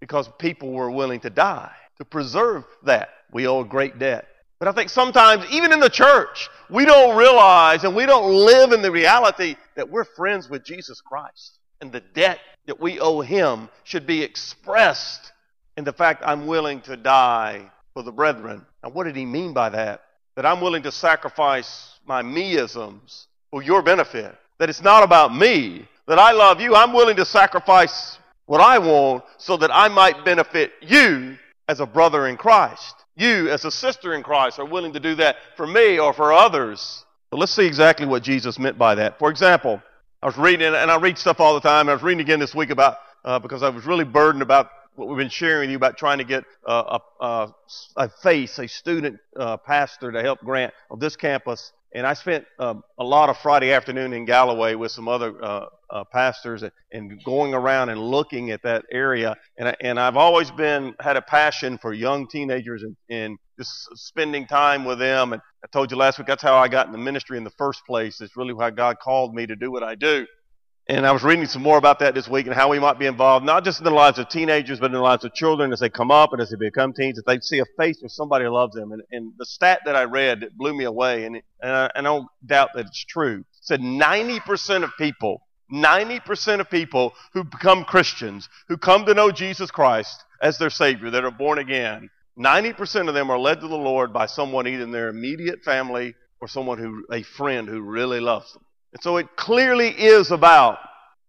because 0.00 0.28
people 0.38 0.72
were 0.72 0.90
willing 0.90 1.20
to 1.20 1.30
die 1.30 1.74
to 1.98 2.04
preserve 2.04 2.64
that. 2.84 3.10
We 3.32 3.46
owe 3.46 3.60
a 3.60 3.64
great 3.64 3.98
debt. 3.98 4.26
But 4.58 4.68
I 4.68 4.72
think 4.72 4.88
sometimes, 4.88 5.44
even 5.50 5.72
in 5.72 5.80
the 5.80 5.90
church, 5.90 6.48
we 6.70 6.86
don't 6.86 7.16
realize 7.16 7.84
and 7.84 7.94
we 7.94 8.06
don't 8.06 8.32
live 8.32 8.72
in 8.72 8.80
the 8.80 8.90
reality 8.90 9.56
that 9.74 9.90
we're 9.90 10.04
friends 10.04 10.48
with 10.48 10.64
Jesus 10.64 11.00
Christ. 11.00 11.58
And 11.80 11.92
the 11.92 12.00
debt 12.00 12.38
that 12.66 12.80
we 12.80 12.98
owe 12.98 13.20
him 13.20 13.68
should 13.84 14.06
be 14.06 14.22
expressed 14.22 15.32
in 15.76 15.84
the 15.84 15.92
fact 15.92 16.22
I'm 16.24 16.46
willing 16.46 16.80
to 16.82 16.96
die 16.96 17.70
for 17.92 18.02
the 18.02 18.12
brethren. 18.12 18.64
Now, 18.82 18.90
what 18.90 19.04
did 19.04 19.16
he 19.16 19.26
mean 19.26 19.52
by 19.52 19.68
that? 19.70 20.02
That 20.36 20.46
I'm 20.46 20.62
willing 20.62 20.82
to 20.84 20.92
sacrifice 20.92 21.98
my 22.06 22.22
meisms 22.22 23.26
for 23.50 23.62
your 23.62 23.82
benefit. 23.82 24.34
That 24.58 24.70
it's 24.70 24.82
not 24.82 25.02
about 25.02 25.34
me. 25.34 25.86
That 26.06 26.18
I 26.18 26.32
love 26.32 26.62
you. 26.62 26.74
I'm 26.74 26.94
willing 26.94 27.16
to 27.16 27.26
sacrifice 27.26 28.18
what 28.46 28.60
I 28.60 28.78
want 28.78 29.24
so 29.36 29.58
that 29.58 29.70
I 29.74 29.88
might 29.88 30.24
benefit 30.24 30.72
you 30.80 31.36
as 31.68 31.80
a 31.80 31.86
brother 31.86 32.26
in 32.26 32.36
Christ. 32.36 32.94
You, 33.16 33.48
as 33.48 33.64
a 33.64 33.70
sister 33.70 34.14
in 34.14 34.22
Christ, 34.22 34.58
are 34.58 34.64
willing 34.64 34.92
to 34.92 35.00
do 35.00 35.14
that 35.16 35.36
for 35.56 35.66
me 35.66 35.98
or 35.98 36.12
for 36.12 36.32
others. 36.32 37.04
So 37.30 37.36
let's 37.36 37.52
see 37.52 37.66
exactly 37.66 38.06
what 38.06 38.22
Jesus 38.22 38.58
meant 38.58 38.78
by 38.78 38.94
that. 38.96 39.18
For 39.18 39.30
example, 39.30 39.82
I 40.22 40.26
was 40.26 40.36
reading, 40.36 40.74
and 40.74 40.90
I 40.90 40.98
read 40.98 41.18
stuff 41.18 41.40
all 41.40 41.54
the 41.54 41.60
time. 41.60 41.88
I 41.88 41.92
was 41.92 42.02
reading 42.02 42.20
again 42.20 42.38
this 42.38 42.54
week 42.54 42.70
about, 42.70 42.98
uh, 43.24 43.38
because 43.38 43.62
I 43.62 43.68
was 43.68 43.84
really 43.84 44.04
burdened 44.04 44.42
about 44.42 44.70
what 44.94 45.08
we've 45.08 45.18
been 45.18 45.28
sharing 45.28 45.68
with 45.68 45.70
you 45.70 45.76
about 45.76 45.96
trying 45.98 46.18
to 46.18 46.24
get 46.24 46.44
uh, 46.66 46.98
a, 47.20 47.52
a, 47.96 48.08
face, 48.22 48.58
a 48.58 48.66
student 48.66 49.18
uh, 49.36 49.56
pastor 49.56 50.10
to 50.12 50.22
help 50.22 50.40
Grant 50.40 50.72
on 50.90 50.98
this 50.98 51.16
campus. 51.16 51.72
And 51.96 52.06
I 52.06 52.12
spent 52.12 52.44
um, 52.58 52.82
a 52.98 53.04
lot 53.04 53.30
of 53.30 53.38
Friday 53.38 53.72
afternoon 53.72 54.12
in 54.12 54.26
Galloway 54.26 54.74
with 54.74 54.92
some 54.92 55.08
other 55.08 55.42
uh, 55.42 55.66
uh, 55.88 56.04
pastors 56.12 56.62
and, 56.92 57.24
going 57.24 57.54
around 57.54 57.88
and 57.88 57.98
looking 57.98 58.50
at 58.50 58.62
that 58.64 58.84
area. 58.92 59.34
And, 59.56 59.68
I, 59.68 59.76
and 59.80 59.98
I've 59.98 60.18
always 60.18 60.50
been 60.50 60.94
had 61.00 61.16
a 61.16 61.22
passion 61.22 61.78
for 61.78 61.94
young 61.94 62.28
teenagers 62.28 62.82
and, 62.82 62.96
and 63.08 63.38
just 63.58 63.72
spending 63.94 64.46
time 64.46 64.84
with 64.84 64.98
them. 64.98 65.32
And 65.32 65.40
I 65.64 65.68
told 65.72 65.90
you 65.90 65.96
last 65.96 66.18
week 66.18 66.26
that's 66.26 66.42
how 66.42 66.56
I 66.56 66.68
got 66.68 66.84
in 66.84 66.92
the 66.92 66.98
ministry 66.98 67.38
in 67.38 67.44
the 67.44 67.50
first 67.56 67.80
place. 67.86 68.20
It's 68.20 68.36
really 68.36 68.52
why 68.52 68.72
God 68.72 68.98
called 68.98 69.34
me 69.34 69.46
to 69.46 69.56
do 69.56 69.72
what 69.72 69.82
I 69.82 69.94
do. 69.94 70.26
And 70.88 71.04
I 71.04 71.10
was 71.10 71.24
reading 71.24 71.46
some 71.46 71.62
more 71.62 71.78
about 71.78 71.98
that 71.98 72.14
this 72.14 72.28
week 72.28 72.46
and 72.46 72.54
how 72.54 72.70
we 72.70 72.78
might 72.78 72.96
be 72.96 73.06
involved, 73.06 73.44
not 73.44 73.64
just 73.64 73.80
in 73.80 73.84
the 73.84 73.90
lives 73.90 74.20
of 74.20 74.28
teenagers, 74.28 74.78
but 74.78 74.86
in 74.86 74.92
the 74.92 75.00
lives 75.00 75.24
of 75.24 75.34
children 75.34 75.72
as 75.72 75.80
they 75.80 75.88
come 75.88 76.12
up 76.12 76.32
and 76.32 76.40
as 76.40 76.50
they 76.50 76.56
become 76.56 76.92
teens, 76.92 77.16
that 77.16 77.26
they 77.26 77.40
see 77.40 77.58
a 77.58 77.64
face 77.76 78.00
of 78.04 78.12
somebody 78.12 78.44
who 78.44 78.52
loves 78.52 78.76
them. 78.76 78.92
And, 78.92 79.02
and 79.10 79.32
the 79.36 79.46
stat 79.46 79.80
that 79.84 79.96
I 79.96 80.04
read 80.04 80.40
that 80.40 80.56
blew 80.56 80.72
me 80.76 80.84
away, 80.84 81.24
and, 81.24 81.42
and 81.60 81.72
I, 81.72 81.90
I 81.96 82.02
don't 82.02 82.28
doubt 82.44 82.70
that 82.74 82.86
it's 82.86 83.04
true, 83.04 83.44
said 83.62 83.80
90% 83.80 84.84
of 84.84 84.90
people, 84.96 85.42
90% 85.72 86.60
of 86.60 86.70
people 86.70 87.14
who 87.32 87.42
become 87.42 87.82
Christians, 87.82 88.48
who 88.68 88.76
come 88.76 89.06
to 89.06 89.14
know 89.14 89.32
Jesus 89.32 89.72
Christ 89.72 90.22
as 90.40 90.58
their 90.58 90.70
Savior, 90.70 91.10
that 91.10 91.24
are 91.24 91.32
born 91.32 91.58
again, 91.58 92.10
90% 92.38 93.08
of 93.08 93.14
them 93.14 93.30
are 93.30 93.38
led 93.40 93.60
to 93.60 93.66
the 93.66 93.76
Lord 93.76 94.12
by 94.12 94.26
someone 94.26 94.68
either 94.68 94.84
in 94.84 94.92
their 94.92 95.08
immediate 95.08 95.64
family 95.64 96.14
or 96.40 96.46
someone 96.46 96.78
who, 96.78 97.04
a 97.10 97.22
friend 97.22 97.66
who 97.66 97.80
really 97.80 98.20
loves 98.20 98.52
them. 98.52 98.62
And 98.96 99.02
so 99.02 99.18
it 99.18 99.36
clearly 99.36 99.88
is 99.88 100.30
about 100.30 100.78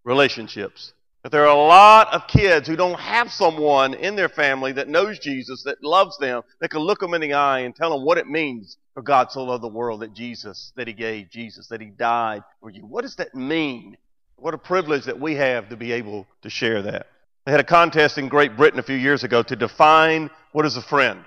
relationships. 0.06 0.94
That 1.24 1.34
there 1.34 1.46
are 1.46 1.54
a 1.54 1.68
lot 1.68 2.14
of 2.14 2.25
kids 2.25 2.66
who 2.66 2.78
don't 2.78 2.98
have 2.98 3.30
someone 3.30 3.94
in 3.94 4.16
their 4.16 4.30
family 4.30 4.72
that 4.72 4.88
knows 4.88 5.19
Jesus, 5.19 5.64
that 5.64 5.84
loves 5.84 6.18
them, 6.18 6.44
that 6.62 6.69
can 6.69 6.80
look 6.80 7.02
them 7.02 7.14
in 7.14 7.19
the 7.19 7.34
eye 7.34 7.60
and 7.60 7.75
tell 7.75 7.90
them 7.90 8.06
what 8.06 8.18
it 8.18 8.25
means 8.25 8.78
for 8.94 9.04
God 9.04 9.34
so 9.34 9.44
loved 9.44 9.64
the 9.64 9.68
world 9.68 10.00
that 10.00 10.14
Jesus, 10.14 10.72
that 10.78 10.88
He 10.88 10.94
gave 10.94 11.30
Jesus, 11.30 11.68
that 11.68 11.81
He 11.81 11.88
died 11.88 12.42
for 12.62 12.69
you. 12.69 12.84
What 12.84 13.02
does 13.02 13.18
that 13.18 13.36
mean? 13.36 13.98
What 14.38 14.54
a 14.54 14.58
privilege 14.58 15.04
that 15.04 15.20
we 15.20 15.36
have 15.36 15.68
to 15.68 15.75
be 15.75 15.92
able 15.92 16.25
to 16.44 16.50
share 16.50 16.81
that. 16.84 17.08
They 17.46 17.52
had 17.52 17.60
a 17.60 17.66
contest 17.66 18.18
in 18.18 18.30
Great 18.30 18.56
Britain 18.56 18.80
a 18.80 18.84
few 18.84 18.96
years 18.96 19.25
ago 19.25 19.44
to 19.44 19.58
define 19.58 20.30
what 20.54 20.66
is 20.66 20.78
a 20.78 20.81
friend. 20.81 21.20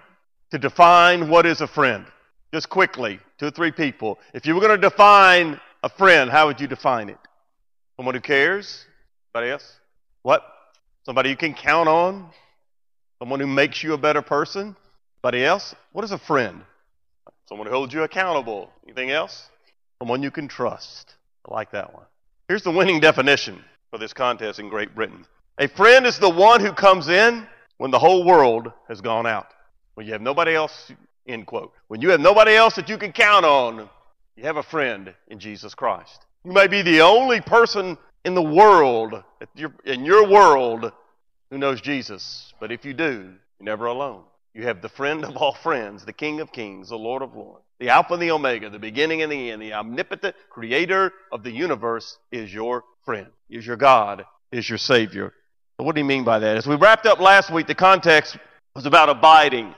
To 0.52 0.58
define 0.58 1.28
what 1.28 1.44
is 1.44 1.60
a 1.60 1.66
friend. 1.66 2.06
Just 2.50 2.70
quickly, 2.70 3.20
two 3.36 3.48
or 3.48 3.50
three 3.50 3.72
people. 3.72 4.18
If 4.32 4.46
you 4.46 4.54
were 4.54 4.62
going 4.62 4.80
to 4.80 4.88
define 4.88 5.60
a 5.82 5.88
friend, 5.88 6.30
how 6.30 6.46
would 6.46 6.60
you 6.60 6.66
define 6.66 7.08
it? 7.08 7.18
Someone 7.96 8.14
who 8.14 8.20
cares? 8.20 8.84
Somebody 9.32 9.52
else? 9.52 9.76
What? 10.22 10.42
Somebody 11.04 11.30
you 11.30 11.36
can 11.36 11.54
count 11.54 11.88
on? 11.88 12.30
Someone 13.18 13.40
who 13.40 13.46
makes 13.46 13.82
you 13.82 13.92
a 13.94 13.98
better 13.98 14.22
person? 14.22 14.76
Somebody 15.20 15.44
else? 15.44 15.74
What 15.92 16.04
is 16.04 16.12
a 16.12 16.18
friend? 16.18 16.62
Someone 17.48 17.66
who 17.66 17.72
holds 17.72 17.92
you 17.92 18.02
accountable. 18.02 18.70
Anything 18.84 19.10
else? 19.10 19.48
Someone 20.00 20.22
you 20.22 20.30
can 20.30 20.48
trust. 20.48 21.14
I 21.48 21.54
like 21.54 21.72
that 21.72 21.92
one. 21.92 22.04
Here's 22.48 22.62
the 22.62 22.70
winning 22.70 23.00
definition 23.00 23.62
for 23.90 23.98
this 23.98 24.12
contest 24.12 24.58
in 24.58 24.68
Great 24.68 24.94
Britain. 24.94 25.26
A 25.58 25.68
friend 25.68 26.06
is 26.06 26.18
the 26.18 26.30
one 26.30 26.60
who 26.60 26.72
comes 26.72 27.08
in 27.08 27.46
when 27.78 27.90
the 27.90 27.98
whole 27.98 28.24
world 28.24 28.72
has 28.88 29.00
gone 29.00 29.26
out. 29.26 29.48
When 29.94 30.06
you 30.06 30.12
have 30.12 30.22
nobody 30.22 30.54
else, 30.54 30.90
end 31.26 31.46
quote. 31.46 31.72
When 31.88 32.00
you 32.00 32.10
have 32.10 32.20
nobody 32.20 32.54
else 32.54 32.76
that 32.76 32.88
you 32.88 32.96
can 32.96 33.12
count 33.12 33.44
on, 33.44 33.88
you 34.36 34.44
have 34.44 34.56
a 34.56 34.62
friend 34.62 35.14
in 35.28 35.38
Jesus 35.38 35.74
Christ. 35.74 36.26
You 36.44 36.52
may 36.52 36.66
be 36.66 36.82
the 36.82 37.02
only 37.02 37.40
person 37.40 37.98
in 38.24 38.34
the 38.34 38.42
world, 38.42 39.22
in 39.84 40.04
your 40.04 40.28
world, 40.28 40.92
who 41.50 41.58
knows 41.58 41.80
Jesus. 41.80 42.52
But 42.60 42.72
if 42.72 42.84
you 42.84 42.94
do, 42.94 43.34
you're 43.58 43.64
never 43.64 43.86
alone. 43.86 44.24
You 44.54 44.64
have 44.64 44.82
the 44.82 44.88
friend 44.88 45.24
of 45.24 45.36
all 45.36 45.54
friends, 45.62 46.04
the 46.04 46.12
King 46.12 46.40
of 46.40 46.52
kings, 46.52 46.88
the 46.88 46.96
Lord 46.96 47.22
of 47.22 47.34
lords, 47.34 47.64
the 47.78 47.88
Alpha 47.88 48.14
and 48.14 48.22
the 48.22 48.30
Omega, 48.30 48.70
the 48.70 48.78
beginning 48.78 49.22
and 49.22 49.30
the 49.30 49.50
end, 49.50 49.62
the 49.62 49.72
omnipotent 49.72 50.34
creator 50.48 51.12
of 51.30 51.42
the 51.42 51.52
universe 51.52 52.18
is 52.32 52.52
your 52.52 52.84
friend, 53.04 53.28
is 53.48 53.66
your 53.66 53.76
God, 53.76 54.24
is 54.52 54.68
your 54.68 54.78
Savior. 54.78 55.32
What 55.76 55.94
do 55.94 56.00
you 56.00 56.06
mean 56.06 56.24
by 56.24 56.38
that? 56.40 56.56
As 56.56 56.66
we 56.66 56.76
wrapped 56.76 57.06
up 57.06 57.20
last 57.20 57.50
week, 57.50 57.66
the 57.66 57.74
context 57.74 58.36
was 58.74 58.86
about 58.86 59.08
abiding. 59.08 59.74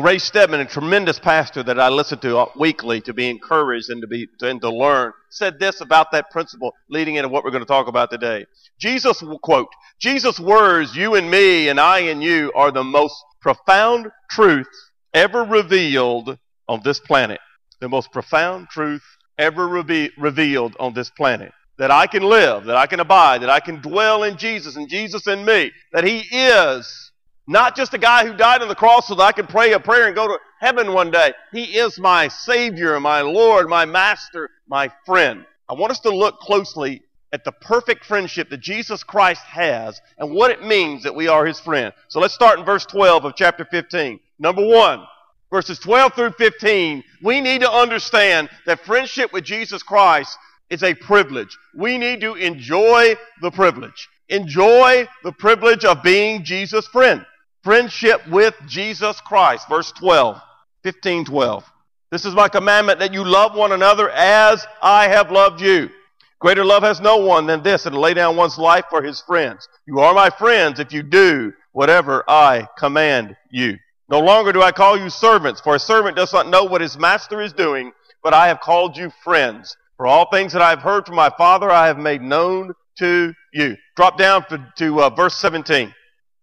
Ray 0.00 0.18
Stedman, 0.18 0.60
a 0.60 0.64
tremendous 0.64 1.18
pastor 1.18 1.62
that 1.64 1.78
I 1.78 1.90
listen 1.90 2.18
to 2.20 2.46
weekly 2.56 3.02
to 3.02 3.12
be 3.12 3.28
encouraged 3.28 3.90
and 3.90 4.00
to 4.00 4.06
be 4.06 4.26
and 4.40 4.58
to 4.62 4.70
learn, 4.70 5.12
said 5.28 5.58
this 5.58 5.82
about 5.82 6.12
that 6.12 6.30
principle 6.30 6.72
leading 6.88 7.16
into 7.16 7.28
what 7.28 7.44
we're 7.44 7.50
going 7.50 7.62
to 7.62 7.68
talk 7.68 7.88
about 7.88 8.10
today. 8.10 8.46
Jesus 8.80 9.22
quote, 9.42 9.68
Jesus' 10.00 10.40
words, 10.40 10.96
you 10.96 11.14
and 11.14 11.30
me 11.30 11.68
and 11.68 11.78
I 11.78 11.98
and 12.00 12.22
you 12.22 12.50
are 12.54 12.70
the 12.70 12.82
most 12.82 13.14
profound 13.42 14.06
truth 14.30 14.66
ever 15.12 15.44
revealed 15.44 16.38
on 16.68 16.80
this 16.82 16.98
planet. 16.98 17.40
The 17.82 17.88
most 17.90 18.12
profound 18.12 18.68
truth 18.70 19.04
ever 19.36 19.68
reve- 19.68 20.12
revealed 20.16 20.74
on 20.80 20.94
this 20.94 21.10
planet 21.10 21.52
that 21.76 21.90
I 21.90 22.06
can 22.06 22.22
live, 22.22 22.64
that 22.64 22.76
I 22.76 22.86
can 22.86 23.00
abide, 23.00 23.42
that 23.42 23.50
I 23.50 23.60
can 23.60 23.82
dwell 23.82 24.22
in 24.22 24.38
Jesus 24.38 24.76
and 24.76 24.88
Jesus 24.88 25.26
in 25.26 25.44
me, 25.44 25.70
that 25.92 26.04
He 26.04 26.20
is 26.20 27.11
not 27.46 27.76
just 27.76 27.94
a 27.94 27.98
guy 27.98 28.26
who 28.26 28.36
died 28.36 28.62
on 28.62 28.68
the 28.68 28.74
cross 28.74 29.08
so 29.08 29.14
that 29.14 29.22
I 29.22 29.32
can 29.32 29.46
pray 29.46 29.72
a 29.72 29.80
prayer 29.80 30.06
and 30.06 30.14
go 30.14 30.28
to 30.28 30.38
heaven 30.60 30.92
one 30.92 31.10
day. 31.10 31.32
He 31.50 31.64
is 31.64 31.98
my 31.98 32.28
Savior, 32.28 32.98
my 33.00 33.20
Lord, 33.20 33.68
my 33.68 33.84
Master, 33.84 34.50
my 34.68 34.90
friend. 35.04 35.44
I 35.68 35.74
want 35.74 35.92
us 35.92 36.00
to 36.00 36.10
look 36.10 36.38
closely 36.38 37.02
at 37.32 37.44
the 37.44 37.52
perfect 37.52 38.04
friendship 38.04 38.50
that 38.50 38.60
Jesus 38.60 39.02
Christ 39.02 39.42
has 39.42 40.00
and 40.18 40.34
what 40.34 40.50
it 40.50 40.62
means 40.62 41.02
that 41.02 41.14
we 41.14 41.28
are 41.28 41.46
His 41.46 41.58
friend. 41.58 41.92
So 42.08 42.20
let's 42.20 42.34
start 42.34 42.58
in 42.58 42.64
verse 42.64 42.86
12 42.86 43.24
of 43.24 43.34
chapter 43.36 43.64
15. 43.64 44.20
Number 44.38 44.64
one, 44.64 45.04
verses 45.50 45.78
12 45.78 46.14
through 46.14 46.32
15, 46.32 47.02
we 47.22 47.40
need 47.40 47.62
to 47.62 47.70
understand 47.70 48.50
that 48.66 48.84
friendship 48.84 49.32
with 49.32 49.44
Jesus 49.44 49.82
Christ 49.82 50.36
is 50.70 50.82
a 50.82 50.94
privilege. 50.94 51.56
We 51.74 51.98
need 51.98 52.20
to 52.20 52.34
enjoy 52.34 53.16
the 53.40 53.50
privilege. 53.50 54.08
Enjoy 54.28 55.08
the 55.22 55.32
privilege 55.32 55.84
of 55.84 56.02
being 56.02 56.44
Jesus' 56.44 56.86
friend. 56.88 57.24
Friendship 57.62 58.26
with 58.28 58.54
Jesus 58.66 59.20
Christ. 59.20 59.68
Verse 59.68 59.92
12, 59.92 60.40
15, 60.82 61.24
12. 61.26 61.64
This 62.10 62.24
is 62.24 62.34
my 62.34 62.48
commandment 62.48 62.98
that 62.98 63.14
you 63.14 63.24
love 63.24 63.54
one 63.54 63.72
another 63.72 64.10
as 64.10 64.66
I 64.82 65.08
have 65.08 65.30
loved 65.30 65.60
you. 65.60 65.88
Greater 66.40 66.64
love 66.64 66.82
has 66.82 67.00
no 67.00 67.18
one 67.18 67.46
than 67.46 67.62
this, 67.62 67.86
and 67.86 67.94
to 67.94 68.00
lay 68.00 68.14
down 68.14 68.36
one's 68.36 68.58
life 68.58 68.84
for 68.90 69.00
his 69.00 69.20
friends. 69.20 69.68
You 69.86 70.00
are 70.00 70.12
my 70.12 70.28
friends 70.28 70.80
if 70.80 70.92
you 70.92 71.02
do 71.02 71.52
whatever 71.70 72.24
I 72.28 72.68
command 72.76 73.36
you. 73.50 73.78
No 74.08 74.18
longer 74.18 74.52
do 74.52 74.60
I 74.60 74.72
call 74.72 74.98
you 74.98 75.08
servants, 75.08 75.60
for 75.60 75.76
a 75.76 75.78
servant 75.78 76.16
does 76.16 76.32
not 76.32 76.48
know 76.48 76.64
what 76.64 76.80
his 76.80 76.98
master 76.98 77.40
is 77.40 77.52
doing, 77.52 77.92
but 78.22 78.34
I 78.34 78.48
have 78.48 78.60
called 78.60 78.96
you 78.96 79.10
friends. 79.22 79.76
For 79.96 80.06
all 80.06 80.28
things 80.30 80.52
that 80.52 80.62
I 80.62 80.70
have 80.70 80.82
heard 80.82 81.06
from 81.06 81.14
my 81.14 81.30
Father, 81.38 81.70
I 81.70 81.86
have 81.86 81.98
made 81.98 82.20
known 82.20 82.72
to 82.98 83.32
you. 83.54 83.76
Drop 83.96 84.18
down 84.18 84.44
to, 84.48 84.72
to 84.78 85.02
uh, 85.02 85.10
verse 85.10 85.36
17. 85.36 85.94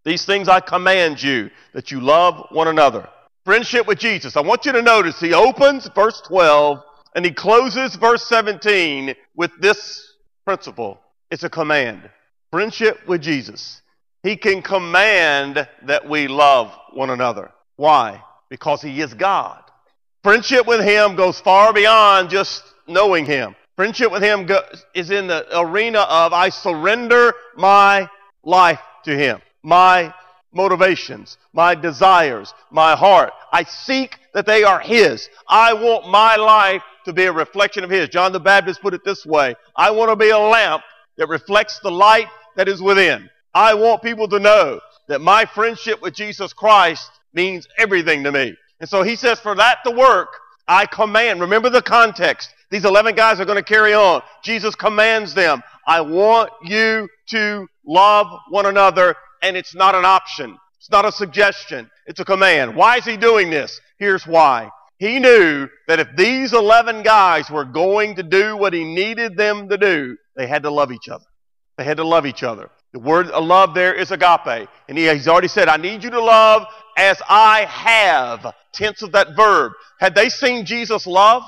These 0.05 0.25
things 0.25 0.47
I 0.47 0.59
command 0.59 1.21
you, 1.21 1.49
that 1.73 1.91
you 1.91 1.99
love 1.99 2.47
one 2.51 2.67
another. 2.67 3.07
Friendship 3.45 3.87
with 3.87 3.99
Jesus. 3.99 4.37
I 4.37 4.41
want 4.41 4.65
you 4.65 4.71
to 4.71 4.81
notice 4.81 5.19
he 5.19 5.33
opens 5.33 5.89
verse 5.93 6.21
12 6.27 6.81
and 7.15 7.25
he 7.25 7.31
closes 7.31 7.95
verse 7.95 8.25
17 8.27 9.15
with 9.35 9.51
this 9.59 10.13
principle. 10.45 10.99
It's 11.31 11.43
a 11.43 11.49
command. 11.49 12.09
Friendship 12.51 13.07
with 13.07 13.21
Jesus. 13.21 13.81
He 14.23 14.35
can 14.35 14.61
command 14.61 15.67
that 15.83 16.07
we 16.07 16.27
love 16.27 16.71
one 16.93 17.09
another. 17.09 17.51
Why? 17.75 18.23
Because 18.49 18.81
he 18.81 19.01
is 19.01 19.13
God. 19.13 19.63
Friendship 20.23 20.67
with 20.67 20.83
him 20.83 21.15
goes 21.15 21.39
far 21.39 21.71
beyond 21.71 22.29
just 22.29 22.63
knowing 22.87 23.25
him. 23.25 23.55
Friendship 23.77 24.11
with 24.11 24.21
him 24.21 24.49
is 24.93 25.09
in 25.09 25.27
the 25.27 25.45
arena 25.57 25.99
of 25.99 26.33
I 26.33 26.49
surrender 26.49 27.33
my 27.55 28.09
life 28.43 28.81
to 29.05 29.17
him, 29.17 29.41
my 29.63 30.13
motivations, 30.51 31.37
my 31.53 31.75
desires, 31.75 32.53
my 32.71 32.95
heart. 32.95 33.31
I 33.51 33.63
seek 33.63 34.17
that 34.33 34.45
they 34.45 34.63
are 34.63 34.79
his. 34.79 35.29
I 35.47 35.73
want 35.73 36.09
my 36.09 36.35
life 36.35 36.81
to 37.05 37.13
be 37.13 37.25
a 37.25 37.31
reflection 37.31 37.83
of 37.83 37.89
His. 37.89 38.09
John 38.09 38.31
the 38.31 38.39
Baptist 38.39 38.81
put 38.81 38.93
it 38.93 39.03
this 39.03 39.25
way 39.25 39.55
I 39.75 39.91
want 39.91 40.09
to 40.11 40.15
be 40.15 40.29
a 40.29 40.37
lamp 40.37 40.83
that 41.17 41.27
reflects 41.27 41.79
the 41.79 41.91
light 41.91 42.27
that 42.55 42.67
is 42.67 42.81
within. 42.81 43.29
I 43.53 43.73
want 43.73 44.03
people 44.03 44.27
to 44.29 44.39
know 44.39 44.79
that 45.07 45.19
my 45.21 45.45
friendship 45.45 46.01
with 46.01 46.13
Jesus 46.13 46.53
Christ 46.53 47.09
means 47.33 47.67
everything 47.77 48.23
to 48.23 48.31
me. 48.31 48.55
And 48.79 48.87
so 48.87 49.01
he 49.01 49.15
says, 49.15 49.39
for 49.39 49.55
that 49.55 49.79
to 49.85 49.91
work, 49.91 50.29
I 50.67 50.85
command. 50.85 51.41
Remember 51.41 51.69
the 51.69 51.81
context. 51.81 52.53
These 52.69 52.85
11 52.85 53.15
guys 53.15 53.39
are 53.39 53.45
going 53.45 53.57
to 53.57 53.63
carry 53.63 53.93
on. 53.93 54.21
Jesus 54.43 54.75
commands 54.75 55.33
them, 55.33 55.63
I 55.87 56.01
want 56.01 56.51
you 56.63 57.09
to 57.29 57.67
love 57.85 58.27
one 58.49 58.67
another, 58.67 59.15
and 59.41 59.57
it's 59.57 59.75
not 59.75 59.95
an 59.95 60.05
option. 60.05 60.57
It's 60.77 60.91
not 60.91 61.05
a 61.05 61.11
suggestion. 61.11 61.89
It's 62.05 62.19
a 62.19 62.25
command. 62.25 62.75
Why 62.75 62.97
is 62.97 63.05
he 63.05 63.17
doing 63.17 63.49
this? 63.49 63.79
Here's 63.97 64.25
why. 64.25 64.71
He 64.97 65.19
knew 65.19 65.67
that 65.87 65.99
if 65.99 66.09
these 66.15 66.53
11 66.53 67.03
guys 67.03 67.49
were 67.49 67.65
going 67.65 68.15
to 68.15 68.23
do 68.23 68.57
what 68.57 68.73
he 68.73 68.83
needed 68.83 69.37
them 69.37 69.69
to 69.69 69.77
do, 69.77 70.17
they 70.35 70.47
had 70.47 70.63
to 70.63 70.71
love 70.71 70.91
each 70.91 71.07
other. 71.09 71.25
They 71.77 71.85
had 71.85 71.97
to 71.97 72.03
love 72.03 72.25
each 72.25 72.43
other. 72.43 72.69
The 72.91 72.99
word 72.99 73.27
love 73.27 73.73
there 73.73 73.93
is 73.93 74.11
agape. 74.11 74.67
And 74.87 74.97
he, 74.97 75.07
he's 75.09 75.27
already 75.27 75.47
said, 75.47 75.69
I 75.69 75.77
need 75.77 76.03
you 76.03 76.09
to 76.09 76.21
love 76.21 76.65
as 76.97 77.21
I 77.29 77.65
have. 77.65 78.53
Tense 78.73 79.01
of 79.01 79.13
that 79.13 79.35
verb. 79.35 79.71
Had 79.99 80.15
they 80.15 80.29
seen 80.29 80.65
Jesus 80.65 81.07
love? 81.07 81.43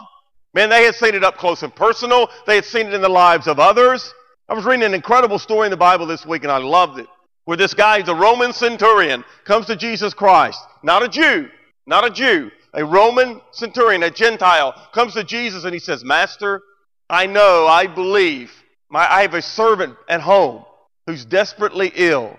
Man, 0.53 0.69
they 0.69 0.83
had 0.83 0.95
seen 0.95 1.15
it 1.15 1.23
up 1.23 1.37
close 1.37 1.63
and 1.63 1.75
personal. 1.75 2.29
They 2.45 2.55
had 2.55 2.65
seen 2.65 2.87
it 2.87 2.93
in 2.93 3.01
the 3.01 3.09
lives 3.09 3.47
of 3.47 3.59
others. 3.59 4.13
I 4.47 4.53
was 4.53 4.65
reading 4.65 4.85
an 4.85 4.93
incredible 4.93 5.39
story 5.39 5.67
in 5.67 5.71
the 5.71 5.77
Bible 5.77 6.05
this 6.05 6.25
week 6.25 6.43
and 6.43 6.51
I 6.51 6.57
loved 6.57 6.99
it. 6.99 7.07
Where 7.45 7.57
this 7.57 7.73
guy, 7.73 7.97
a 7.97 8.15
Roman 8.15 8.53
centurion, 8.53 9.23
comes 9.45 9.65
to 9.67 9.75
Jesus 9.75 10.13
Christ. 10.13 10.59
Not 10.83 11.03
a 11.03 11.09
Jew. 11.09 11.49
Not 11.85 12.05
a 12.05 12.09
Jew 12.09 12.51
a 12.73 12.85
Roman 12.85 13.41
centurion, 13.51 14.03
a 14.03 14.09
Gentile, 14.09 14.73
comes 14.93 15.13
to 15.13 15.23
Jesus 15.23 15.63
and 15.63 15.73
he 15.73 15.79
says, 15.79 16.03
Master, 16.03 16.61
I 17.09 17.25
know, 17.27 17.67
I 17.67 17.87
believe, 17.87 18.51
my, 18.89 19.09
I 19.09 19.21
have 19.23 19.33
a 19.33 19.41
servant 19.41 19.95
at 20.07 20.21
home 20.21 20.63
who's 21.05 21.25
desperately 21.25 21.91
ill 21.95 22.37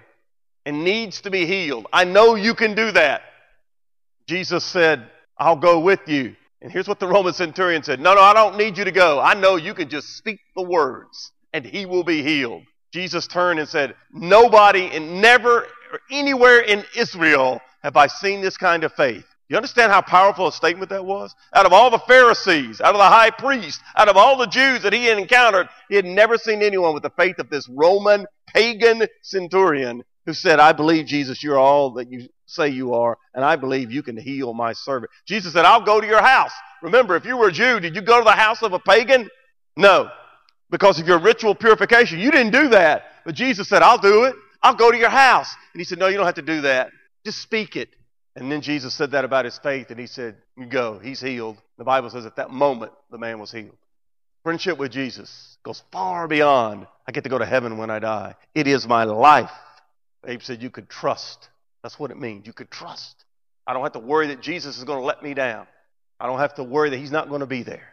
and 0.65 0.85
needs 0.85 1.23
to 1.23 1.31
be 1.31 1.45
healed. 1.45 1.87
I 1.93 2.05
know 2.05 2.35
you 2.35 2.55
can 2.55 2.75
do 2.75 2.91
that. 2.93 3.23
Jesus 4.27 4.65
said, 4.65 5.07
I'll 5.37 5.57
go 5.57 5.81
with 5.81 6.01
you. 6.07 6.37
And 6.63 6.71
here's 6.71 6.89
what 6.89 7.01
the 7.01 7.09
Roman 7.09 7.33
centurion 7.33 7.83
said 7.83 8.01
No, 8.01 8.15
no, 8.15 8.21
I 8.21 8.33
don't 8.33 8.57
need 8.57 8.79
you 8.79 8.85
to 8.85 8.93
go. 8.93 9.21
I 9.21 9.35
know 9.35 9.57
you 9.57 9.75
can 9.75 9.89
just 9.89 10.17
speak 10.17 10.39
the 10.55 10.63
words 10.63 11.33
and 11.53 11.65
he 11.65 11.87
will 11.87 12.05
be 12.05 12.23
healed. 12.23 12.63
Jesus 12.93 13.27
turned 13.27 13.59
and 13.59 13.69
said, 13.69 13.95
Nobody 14.13 14.91
and 14.93 15.21
never 15.21 15.67
anywhere 16.11 16.61
in 16.61 16.85
Israel 16.97 17.61
have 17.83 17.97
I 17.97 18.07
seen 18.07 18.41
this 18.41 18.57
kind 18.57 18.85
of 18.85 18.93
faith. 18.93 19.27
You 19.49 19.57
understand 19.57 19.93
how 19.93 20.01
powerful 20.01 20.47
a 20.47 20.53
statement 20.53 20.91
that 20.91 21.05
was? 21.05 21.35
Out 21.55 21.67
of 21.67 21.73
all 21.73 21.91
the 21.91 21.99
Pharisees, 21.99 22.81
out 22.81 22.95
of 22.95 22.99
the 22.99 23.05
high 23.05 23.31
priest, 23.31 23.83
out 23.97 24.09
of 24.09 24.17
all 24.17 24.39
the 24.39 24.47
Jews 24.47 24.83
that 24.83 24.93
he 24.93 25.07
had 25.07 25.19
encountered, 25.19 25.69
he 25.89 25.97
had 25.97 26.07
never 26.07 26.39
seen 26.39 26.63
anyone 26.63 26.95
with 26.95 27.03
the 27.03 27.11
faith 27.11 27.39
of 27.39 27.51
this 27.51 27.69
Roman 27.69 28.27
pagan 28.47 29.07
centurion 29.23 30.05
who 30.25 30.33
said, 30.33 30.61
I 30.61 30.73
believe, 30.73 31.07
Jesus, 31.07 31.43
you're 31.43 31.59
all 31.59 31.91
that 31.95 32.11
you 32.11 32.29
say 32.47 32.69
you 32.69 32.95
are, 32.95 33.19
and 33.35 33.45
I 33.45 33.57
believe 33.57 33.91
you 33.91 34.03
can 34.03 34.17
heal 34.17 34.55
my 34.55 34.73
servant. 34.73 35.11
Jesus 35.27 35.53
said, 35.53 35.65
I'll 35.65 35.85
go 35.85 36.01
to 36.01 36.07
your 36.07 36.23
house. 36.23 36.53
Remember, 36.81 37.17
if 37.17 37.25
you 37.25 37.37
were 37.37 37.49
a 37.49 37.53
Jew, 37.53 37.81
did 37.81 37.95
you 37.95 38.03
go 38.03 38.19
to 38.19 38.25
the 38.25 38.33
house 38.33 38.63
of 38.63 38.73
a 38.73 38.79
pagan? 38.79 39.29
No, 39.77 40.11
because 40.73 40.99
of 40.99 41.07
your 41.07 41.21
ritual 41.21 41.55
purification. 41.55 42.19
You 42.19 42.33
didn't 42.33 42.51
do 42.53 42.71
that. 42.71 43.05
But 43.25 43.37
Jesus 43.37 43.69
said, 43.69 43.83
I'll 43.83 43.99
do 43.99 44.25
it. 44.25 44.35
I'll 44.63 44.75
go 44.75 44.91
to 44.91 44.97
your 44.97 45.11
house. 45.11 45.55
And 45.73 45.81
he 45.81 45.85
said, 45.85 46.01
No, 46.01 46.09
you 46.09 46.17
don't 46.17 46.27
have 46.27 46.35
to 46.37 46.43
do 46.43 46.63
that. 46.63 46.91
Just 47.25 47.39
speak 47.41 47.77
it. 47.77 47.91
And 48.35 48.51
then 48.51 48.63
Jesus 48.63 48.95
said 48.95 49.11
that 49.11 49.27
about 49.27 49.45
his 49.45 49.59
faith, 49.59 49.91
and 49.91 50.01
he 50.01 50.07
said, 50.07 50.37
You 50.57 50.67
go, 50.67 50.99
he's 50.99 51.21
healed. 51.21 51.59
The 51.77 51.85
Bible 51.85 52.11
says 52.11 52.27
at 52.27 52.37
that 52.37 52.51
moment 52.51 52.93
the 53.11 53.19
man 53.19 53.39
was 53.39 53.53
healed. 53.53 53.77
Friendship 54.43 54.79
with 54.79 54.91
Jesus 54.91 55.59
goes 55.63 55.83
far 55.93 56.27
beyond, 56.27 56.87
I 57.07 57.13
get 57.13 57.25
to 57.25 57.31
go 57.31 57.39
to 57.39 57.47
heaven 57.47 57.77
when 57.77 57.91
I 57.91 58.01
die. 58.01 58.35
It 58.55 58.67
is 58.67 58.89
my 58.89 59.05
life. 59.05 59.53
Abe 60.27 60.43
said, 60.43 60.63
You 60.63 60.71
could 60.71 60.89
trust. 60.89 61.49
That's 61.83 61.99
what 61.99 62.11
it 62.11 62.19
means. 62.19 62.47
You 62.47 62.53
could 62.53 62.71
trust. 62.71 63.25
I 63.67 63.75
don't 63.75 63.83
have 63.83 63.93
to 63.93 63.99
worry 63.99 64.29
that 64.29 64.41
Jesus 64.41 64.79
is 64.79 64.85
going 64.85 65.01
to 65.01 65.05
let 65.05 65.23
me 65.23 65.35
down. 65.35 65.67
I 66.19 66.27
don't 66.27 66.39
have 66.39 66.55
to 66.55 66.65
worry 66.65 66.91
that 66.91 66.99
he's 66.99 67.13
not 67.13 67.29
going 67.29 67.41
to 67.41 67.47
be 67.47 67.63
there. 67.63 67.89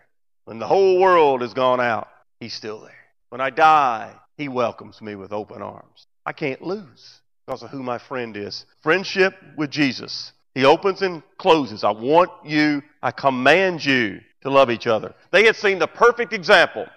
When 0.46 0.60
the 0.60 0.68
whole 0.68 1.00
world 1.00 1.42
has 1.42 1.54
gone 1.54 1.82
out, 1.82 2.08
he's 2.40 2.54
still 2.54 2.82
there. 2.82 2.92
When 3.30 3.42
I 3.42 3.50
die, 3.50 4.14
he 4.38 4.48
welcomes 4.48 5.02
me 5.02 5.16
with 5.16 5.32
open 5.32 5.62
arms. 5.62 6.08
I 6.26 6.34
can't 6.34 6.62
lose 6.62 7.22
because 7.46 7.64
of 7.64 7.70
who 7.70 7.84
my 7.84 7.98
friend 7.98 8.36
is. 8.38 8.66
Friendship 8.82 9.34
with 9.58 9.70
Jesus. 9.70 10.32
He 10.56 10.66
opens 10.66 11.02
and 11.02 11.22
closes. 11.38 11.84
I 11.84 11.92
want 11.92 12.32
you, 12.44 12.82
I 13.02 13.12
command 13.12 13.84
you 13.84 14.20
to 14.42 14.50
love 14.50 14.72
each 14.72 14.88
other. 14.88 15.14
They 15.32 15.46
had 15.46 15.56
seen 15.56 15.80
the 15.80 15.88
perfect 15.88 16.34
example. 16.34 16.88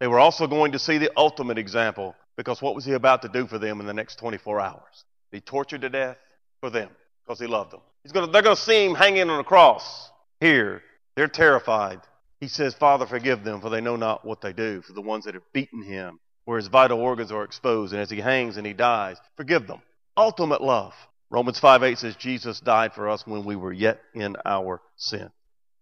They 0.00 0.06
were 0.06 0.18
also 0.18 0.46
going 0.46 0.72
to 0.72 0.78
see 0.78 0.98
the 0.98 1.10
ultimate 1.16 1.58
example 1.58 2.14
because 2.36 2.62
what 2.62 2.74
was 2.74 2.84
he 2.84 2.92
about 2.92 3.22
to 3.22 3.28
do 3.28 3.46
for 3.46 3.58
them 3.58 3.80
in 3.80 3.86
the 3.86 3.94
next 3.94 4.16
24 4.16 4.60
hours? 4.60 5.04
Be 5.30 5.40
tortured 5.40 5.80
to 5.82 5.88
death 5.88 6.18
for 6.60 6.70
them 6.70 6.90
because 7.24 7.40
he 7.40 7.46
loved 7.46 7.72
them. 7.72 7.80
He's 8.02 8.12
gonna, 8.12 8.30
they're 8.30 8.42
going 8.42 8.56
to 8.56 8.62
see 8.62 8.86
him 8.86 8.94
hanging 8.94 9.28
on 9.28 9.40
a 9.40 9.44
cross. 9.44 10.10
Here, 10.40 10.82
they're 11.16 11.28
terrified. 11.28 12.00
He 12.40 12.48
says, 12.48 12.74
Father, 12.74 13.06
forgive 13.06 13.44
them, 13.44 13.60
for 13.60 13.70
they 13.70 13.80
know 13.80 13.96
not 13.96 14.24
what 14.24 14.40
they 14.40 14.52
do, 14.52 14.82
for 14.82 14.92
the 14.92 15.02
ones 15.02 15.24
that 15.24 15.34
have 15.34 15.52
beaten 15.52 15.82
him 15.82 16.20
where 16.48 16.56
his 16.56 16.68
vital 16.68 16.98
organs 16.98 17.30
are 17.30 17.44
exposed, 17.44 17.92
and 17.92 18.00
as 18.00 18.08
he 18.08 18.20
hangs 18.20 18.56
and 18.56 18.66
he 18.66 18.72
dies, 18.72 19.18
forgive 19.36 19.66
them. 19.66 19.82
Ultimate 20.16 20.62
love. 20.62 20.94
Romans 21.28 21.60
5 21.60 21.82
8 21.82 21.98
says, 21.98 22.16
Jesus 22.16 22.58
died 22.60 22.94
for 22.94 23.10
us 23.10 23.26
when 23.26 23.44
we 23.44 23.54
were 23.54 23.72
yet 23.72 24.00
in 24.14 24.34
our 24.46 24.80
sin. 24.96 25.30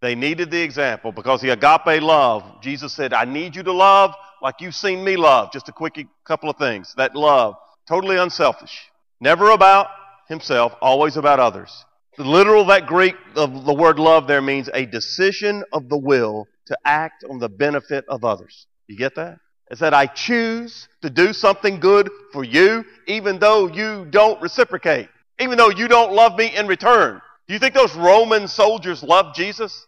They 0.02 0.16
needed 0.16 0.50
the 0.50 0.60
example 0.60 1.12
because 1.12 1.40
the 1.40 1.50
agape 1.50 2.02
love, 2.02 2.60
Jesus 2.62 2.92
said, 2.92 3.12
I 3.12 3.26
need 3.26 3.54
you 3.54 3.62
to 3.62 3.72
love 3.72 4.14
like 4.42 4.56
you've 4.60 4.74
seen 4.74 5.04
me 5.04 5.16
love. 5.16 5.52
Just 5.52 5.68
a 5.68 5.72
quick 5.72 6.04
couple 6.24 6.50
of 6.50 6.56
things. 6.56 6.92
That 6.96 7.14
love, 7.14 7.54
totally 7.88 8.16
unselfish. 8.16 8.90
Never 9.20 9.52
about 9.52 9.86
himself, 10.28 10.74
always 10.82 11.16
about 11.16 11.38
others. 11.38 11.84
The 12.16 12.24
literal, 12.24 12.64
that 12.66 12.86
Greek 12.86 13.14
of 13.34 13.64
the 13.64 13.74
word 13.74 13.98
love 13.98 14.26
there 14.26 14.42
means 14.42 14.70
a 14.72 14.86
decision 14.86 15.64
of 15.72 15.88
the 15.88 15.98
will 15.98 16.48
to 16.66 16.78
act 16.84 17.24
on 17.28 17.38
the 17.38 17.48
benefit 17.48 18.04
of 18.08 18.24
others. 18.24 18.66
You 18.88 18.96
get 18.96 19.14
that? 19.16 19.38
is 19.70 19.80
that 19.80 19.94
I 19.94 20.06
choose 20.06 20.88
to 21.02 21.10
do 21.10 21.32
something 21.32 21.80
good 21.80 22.10
for 22.32 22.44
you, 22.44 22.84
even 23.06 23.38
though 23.38 23.66
you 23.66 24.06
don't 24.10 24.40
reciprocate, 24.40 25.08
even 25.40 25.58
though 25.58 25.70
you 25.70 25.88
don't 25.88 26.12
love 26.12 26.36
me 26.36 26.54
in 26.54 26.66
return. 26.66 27.20
Do 27.48 27.54
you 27.54 27.60
think 27.60 27.74
those 27.74 27.94
Roman 27.94 28.48
soldiers 28.48 29.02
loved 29.02 29.36
Jesus? 29.36 29.86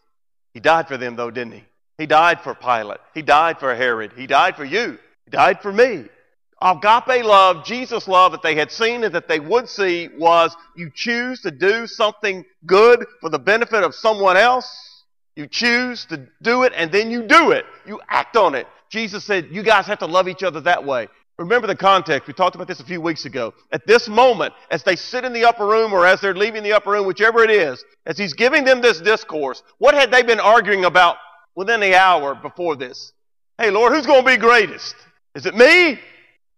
He 0.52 0.60
died 0.60 0.88
for 0.88 0.96
them, 0.96 1.16
though, 1.16 1.30
didn't 1.30 1.52
he? 1.52 1.64
He 1.96 2.06
died 2.06 2.40
for 2.40 2.54
Pilate. 2.54 3.00
He 3.14 3.22
died 3.22 3.58
for 3.58 3.74
Herod. 3.74 4.12
He 4.16 4.26
died 4.26 4.56
for 4.56 4.64
you. 4.64 4.98
He 5.24 5.30
died 5.30 5.60
for 5.60 5.72
me. 5.72 6.04
Agape 6.60 7.24
love, 7.24 7.64
Jesus' 7.64 8.08
love 8.08 8.32
that 8.32 8.42
they 8.42 8.56
had 8.56 8.72
seen 8.72 9.04
and 9.04 9.14
that 9.14 9.28
they 9.28 9.38
would 9.38 9.68
see 9.68 10.08
was 10.16 10.56
you 10.76 10.90
choose 10.92 11.40
to 11.42 11.52
do 11.52 11.86
something 11.86 12.44
good 12.66 13.06
for 13.20 13.30
the 13.30 13.38
benefit 13.38 13.84
of 13.84 13.94
someone 13.94 14.36
else. 14.36 15.04
You 15.36 15.46
choose 15.46 16.04
to 16.06 16.26
do 16.42 16.64
it 16.64 16.72
and 16.74 16.90
then 16.90 17.12
you 17.12 17.22
do 17.22 17.52
it. 17.52 17.64
You 17.86 18.00
act 18.08 18.36
on 18.36 18.56
it. 18.56 18.66
Jesus 18.90 19.24
said, 19.24 19.48
You 19.52 19.62
guys 19.62 19.86
have 19.86 20.00
to 20.00 20.06
love 20.06 20.26
each 20.26 20.42
other 20.42 20.60
that 20.62 20.84
way. 20.84 21.06
Remember 21.38 21.68
the 21.68 21.76
context. 21.76 22.26
We 22.26 22.34
talked 22.34 22.56
about 22.56 22.66
this 22.66 22.80
a 22.80 22.84
few 22.84 23.00
weeks 23.00 23.24
ago. 23.24 23.54
At 23.70 23.86
this 23.86 24.08
moment, 24.08 24.52
as 24.72 24.82
they 24.82 24.96
sit 24.96 25.24
in 25.24 25.32
the 25.32 25.44
upper 25.44 25.64
room 25.64 25.92
or 25.92 26.04
as 26.04 26.20
they're 26.20 26.34
leaving 26.34 26.64
the 26.64 26.72
upper 26.72 26.90
room, 26.90 27.06
whichever 27.06 27.44
it 27.44 27.50
is, 27.50 27.84
as 28.06 28.18
he's 28.18 28.32
giving 28.32 28.64
them 28.64 28.80
this 28.80 29.00
discourse, 29.00 29.62
what 29.78 29.94
had 29.94 30.10
they 30.10 30.24
been 30.24 30.40
arguing 30.40 30.84
about 30.84 31.16
within 31.54 31.78
the 31.78 31.94
hour 31.94 32.34
before 32.34 32.74
this? 32.74 33.12
Hey, 33.58 33.70
Lord, 33.70 33.92
who's 33.92 34.06
going 34.06 34.24
to 34.24 34.26
be 34.26 34.36
greatest? 34.36 34.96
Is 35.36 35.46
it 35.46 35.54
me? 35.54 36.00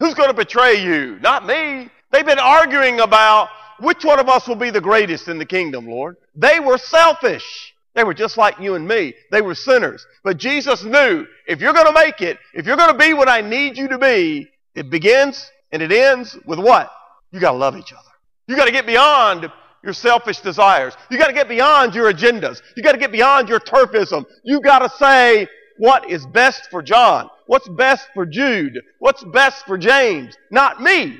Who's 0.01 0.15
going 0.15 0.31
to 0.31 0.35
betray 0.35 0.83
you? 0.83 1.19
Not 1.21 1.47
me. 1.47 1.89
They've 2.11 2.27
been 2.27 2.39
arguing 2.39 3.01
about 3.01 3.51
which 3.79 4.05
one 4.05 4.19
of 4.19 4.29
us 4.29 4.49
will 4.49 4.57
be 4.57 4.71
the 4.71 4.81
greatest 4.81 5.29
in 5.29 5.39
the 5.39 5.47
kingdom, 5.47 5.87
Lord. 5.87 6.17
They 6.35 6.59
were 6.59 6.79
selfish. 6.79 7.75
They 7.95 8.05
were 8.05 8.15
just 8.15 8.37
like 8.37 8.59
you 8.59 8.75
and 8.75 8.87
me. 8.87 9.15
They 9.31 9.43
were 9.43 9.55
sinners. 9.55 10.07
But 10.25 10.39
Jesus 10.39 10.85
knew 10.85 11.27
if 11.47 11.61
you're 11.61 11.73
going 11.73 11.87
to 11.87 11.93
make 11.93 12.21
it, 12.21 12.39
if 12.55 12.67
you're 12.67 12.77
going 12.77 12.93
to 12.93 12.99
be 12.99 13.15
what 13.15 13.29
I 13.29 13.41
need 13.41 13.77
you 13.77 13.89
to 13.89 13.99
be, 13.99 14.49
it 14.75 14.91
begins 14.91 15.51
and 15.73 15.83
it 15.83 15.93
ends 15.93 16.37
with 16.47 16.59
what? 16.59 16.91
You 17.33 17.41
got 17.41 17.53
to 17.53 17.59
love 17.59 17.77
each 17.77 17.93
other. 17.93 18.09
You 18.47 18.57
got 18.57 18.67
to 18.67 18.73
get 18.73 18.87
beyond 18.87 19.51
your 19.83 19.93
selfish 19.93 20.41
desires. 20.41 20.95
You 21.11 21.19
got 21.19 21.29
to 21.29 21.33
get 21.33 21.49
beyond 21.49 21.95
your 21.95 22.13
agendas. 22.13 22.61
You 22.77 22.83
got 22.83 22.93
to 22.93 22.99
get 22.99 23.13
beyond 23.13 23.49
your 23.49 23.61
turfism. 23.61 24.25
You 24.45 24.61
got 24.61 24.81
to 24.81 24.89
say 24.97 25.47
what 25.79 26.09
is 26.11 26.27
best 26.27 26.69
for 26.71 26.83
John. 26.83 27.31
What's 27.51 27.69
best 27.69 28.07
for 28.15 28.27
Jude? 28.27 28.81
What's 29.01 29.25
best 29.25 29.67
for 29.67 29.77
James? 29.77 30.37
Not 30.53 30.81
me. 30.81 31.19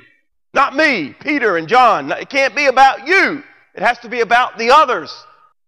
Not 0.53 0.73
me, 0.73 1.13
Peter 1.19 1.57
and 1.57 1.67
John. 1.67 2.09
It 2.09 2.29
can't 2.29 2.55
be 2.55 2.67
about 2.67 3.05
you. 3.05 3.43
It 3.75 3.83
has 3.83 3.99
to 3.99 4.07
be 4.07 4.21
about 4.21 4.57
the 4.57 4.71
others. 4.71 5.13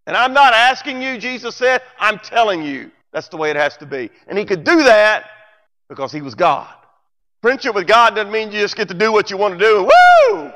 And 0.06 0.16
I'm 0.16 0.32
not 0.32 0.54
asking 0.54 1.02
you, 1.02 1.18
Jesus 1.18 1.54
said, 1.54 1.82
I'm 1.98 2.18
telling 2.18 2.62
you. 2.62 2.90
That's 3.12 3.28
the 3.28 3.36
way 3.36 3.50
it 3.50 3.56
has 3.56 3.76
to 3.76 3.84
be. 3.84 4.08
And 4.26 4.38
he 4.38 4.46
could 4.46 4.64
do 4.64 4.84
that 4.84 5.26
because 5.90 6.12
he 6.12 6.22
was 6.22 6.34
God. 6.34 6.72
Friendship 7.42 7.74
with 7.74 7.86
God 7.86 8.14
doesn't 8.14 8.32
mean 8.32 8.50
you 8.50 8.60
just 8.60 8.74
get 8.74 8.88
to 8.88 8.94
do 8.94 9.12
what 9.12 9.30
you 9.30 9.36
want 9.36 9.58
to 9.58 9.62
do. 9.62 9.90
Woo! 10.32 10.50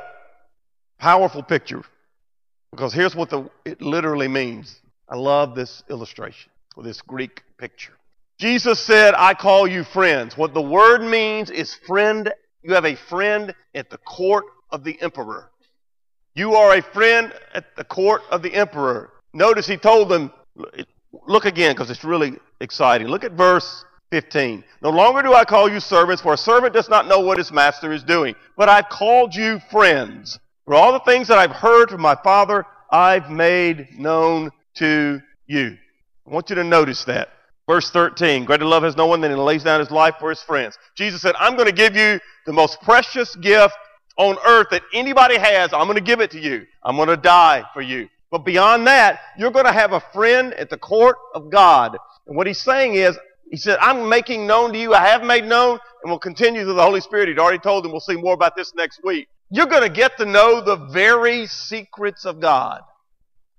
Powerful 0.98 1.42
picture. 1.42 1.82
Because 2.70 2.94
here's 2.94 3.14
what 3.14 3.28
the, 3.28 3.50
it 3.66 3.82
literally 3.82 4.28
means. 4.28 4.80
I 5.06 5.16
love 5.16 5.54
this 5.54 5.82
illustration 5.90 6.50
or 6.76 6.82
this 6.82 7.02
Greek 7.02 7.42
picture. 7.58 7.97
Jesus 8.38 8.78
said, 8.78 9.14
I 9.16 9.34
call 9.34 9.66
you 9.66 9.82
friends. 9.82 10.36
What 10.36 10.54
the 10.54 10.62
word 10.62 11.02
means 11.02 11.50
is 11.50 11.74
friend. 11.86 12.32
You 12.62 12.74
have 12.74 12.84
a 12.84 12.94
friend 12.94 13.54
at 13.74 13.90
the 13.90 13.98
court 13.98 14.44
of 14.70 14.84
the 14.84 15.00
emperor. 15.02 15.50
You 16.34 16.54
are 16.54 16.76
a 16.76 16.82
friend 16.82 17.32
at 17.52 17.74
the 17.76 17.82
court 17.82 18.22
of 18.30 18.42
the 18.42 18.54
emperor. 18.54 19.10
Notice 19.32 19.66
he 19.66 19.76
told 19.76 20.08
them, 20.08 20.32
look 21.26 21.46
again 21.46 21.74
because 21.74 21.90
it's 21.90 22.04
really 22.04 22.34
exciting. 22.60 23.08
Look 23.08 23.24
at 23.24 23.32
verse 23.32 23.84
15. 24.12 24.62
No 24.82 24.90
longer 24.90 25.22
do 25.22 25.34
I 25.34 25.44
call 25.44 25.68
you 25.68 25.80
servants, 25.80 26.22
for 26.22 26.34
a 26.34 26.38
servant 26.38 26.74
does 26.74 26.88
not 26.88 27.08
know 27.08 27.20
what 27.20 27.38
his 27.38 27.50
master 27.50 27.92
is 27.92 28.04
doing. 28.04 28.36
But 28.56 28.68
I've 28.68 28.88
called 28.88 29.34
you 29.34 29.58
friends. 29.70 30.38
For 30.64 30.74
all 30.74 30.92
the 30.92 31.00
things 31.00 31.26
that 31.28 31.38
I've 31.38 31.50
heard 31.50 31.90
from 31.90 32.02
my 32.02 32.16
Father, 32.22 32.64
I've 32.90 33.30
made 33.30 33.98
known 33.98 34.50
to 34.76 35.20
you. 35.46 35.76
I 36.26 36.30
want 36.30 36.50
you 36.50 36.56
to 36.56 36.64
notice 36.64 37.04
that. 37.04 37.30
Verse 37.68 37.90
13, 37.90 38.46
greater 38.46 38.64
love 38.64 38.82
has 38.82 38.96
no 38.96 39.06
one 39.06 39.20
than 39.20 39.30
he 39.30 39.36
lays 39.36 39.62
down 39.62 39.78
his 39.78 39.90
life 39.90 40.14
for 40.18 40.30
his 40.30 40.40
friends. 40.40 40.78
Jesus 40.94 41.20
said, 41.20 41.34
I'm 41.38 41.54
going 41.54 41.66
to 41.66 41.72
give 41.72 41.94
you 41.94 42.18
the 42.46 42.52
most 42.52 42.80
precious 42.80 43.36
gift 43.36 43.76
on 44.16 44.38
earth 44.46 44.68
that 44.70 44.80
anybody 44.94 45.36
has. 45.36 45.74
I'm 45.74 45.84
going 45.84 45.96
to 45.96 46.00
give 46.00 46.20
it 46.20 46.30
to 46.30 46.40
you. 46.40 46.66
I'm 46.82 46.96
going 46.96 47.08
to 47.08 47.16
die 47.18 47.64
for 47.74 47.82
you. 47.82 48.08
But 48.30 48.46
beyond 48.46 48.86
that, 48.86 49.20
you're 49.36 49.50
going 49.50 49.66
to 49.66 49.72
have 49.72 49.92
a 49.92 50.00
friend 50.14 50.54
at 50.54 50.70
the 50.70 50.78
court 50.78 51.18
of 51.34 51.50
God. 51.50 51.98
And 52.26 52.38
what 52.38 52.46
he's 52.46 52.60
saying 52.60 52.94
is, 52.94 53.18
he 53.50 53.58
said, 53.58 53.76
I'm 53.82 54.08
making 54.08 54.46
known 54.46 54.72
to 54.72 54.78
you, 54.78 54.94
I 54.94 55.06
have 55.06 55.22
made 55.22 55.44
known, 55.44 55.78
and 56.02 56.10
will 56.10 56.18
continue 56.18 56.64
through 56.64 56.74
the 56.74 56.82
Holy 56.82 57.02
Spirit. 57.02 57.28
He'd 57.28 57.38
already 57.38 57.58
told 57.58 57.84
them 57.84 57.92
we'll 57.92 58.00
see 58.00 58.16
more 58.16 58.34
about 58.34 58.56
this 58.56 58.74
next 58.74 59.00
week. 59.04 59.28
You're 59.50 59.66
going 59.66 59.82
to 59.82 59.90
get 59.90 60.16
to 60.18 60.24
know 60.24 60.62
the 60.62 60.76
very 60.76 61.46
secrets 61.46 62.24
of 62.24 62.40
God. 62.40 62.80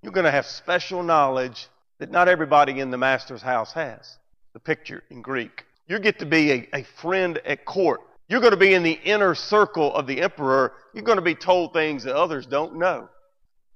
You're 0.01 0.13
going 0.13 0.25
to 0.25 0.31
have 0.31 0.47
special 0.47 1.03
knowledge 1.03 1.67
that 1.99 2.11
not 2.11 2.27
everybody 2.27 2.79
in 2.79 2.91
the 2.91 2.97
master's 2.97 3.41
house 3.41 3.73
has. 3.73 4.17
The 4.53 4.59
picture 4.59 5.03
in 5.09 5.21
Greek. 5.21 5.65
You 5.87 5.99
get 5.99 6.19
to 6.19 6.25
be 6.25 6.51
a, 6.51 6.69
a 6.73 6.83
friend 6.83 7.39
at 7.45 7.65
court. 7.65 8.01
You're 8.27 8.41
going 8.41 8.51
to 8.51 8.57
be 8.57 8.73
in 8.73 8.83
the 8.83 8.99
inner 9.03 9.35
circle 9.35 9.93
of 9.93 10.07
the 10.07 10.21
emperor. 10.21 10.73
You're 10.93 11.03
going 11.03 11.17
to 11.17 11.23
be 11.23 11.35
told 11.35 11.73
things 11.73 12.03
that 12.03 12.15
others 12.15 12.45
don't 12.45 12.77
know. 12.77 13.09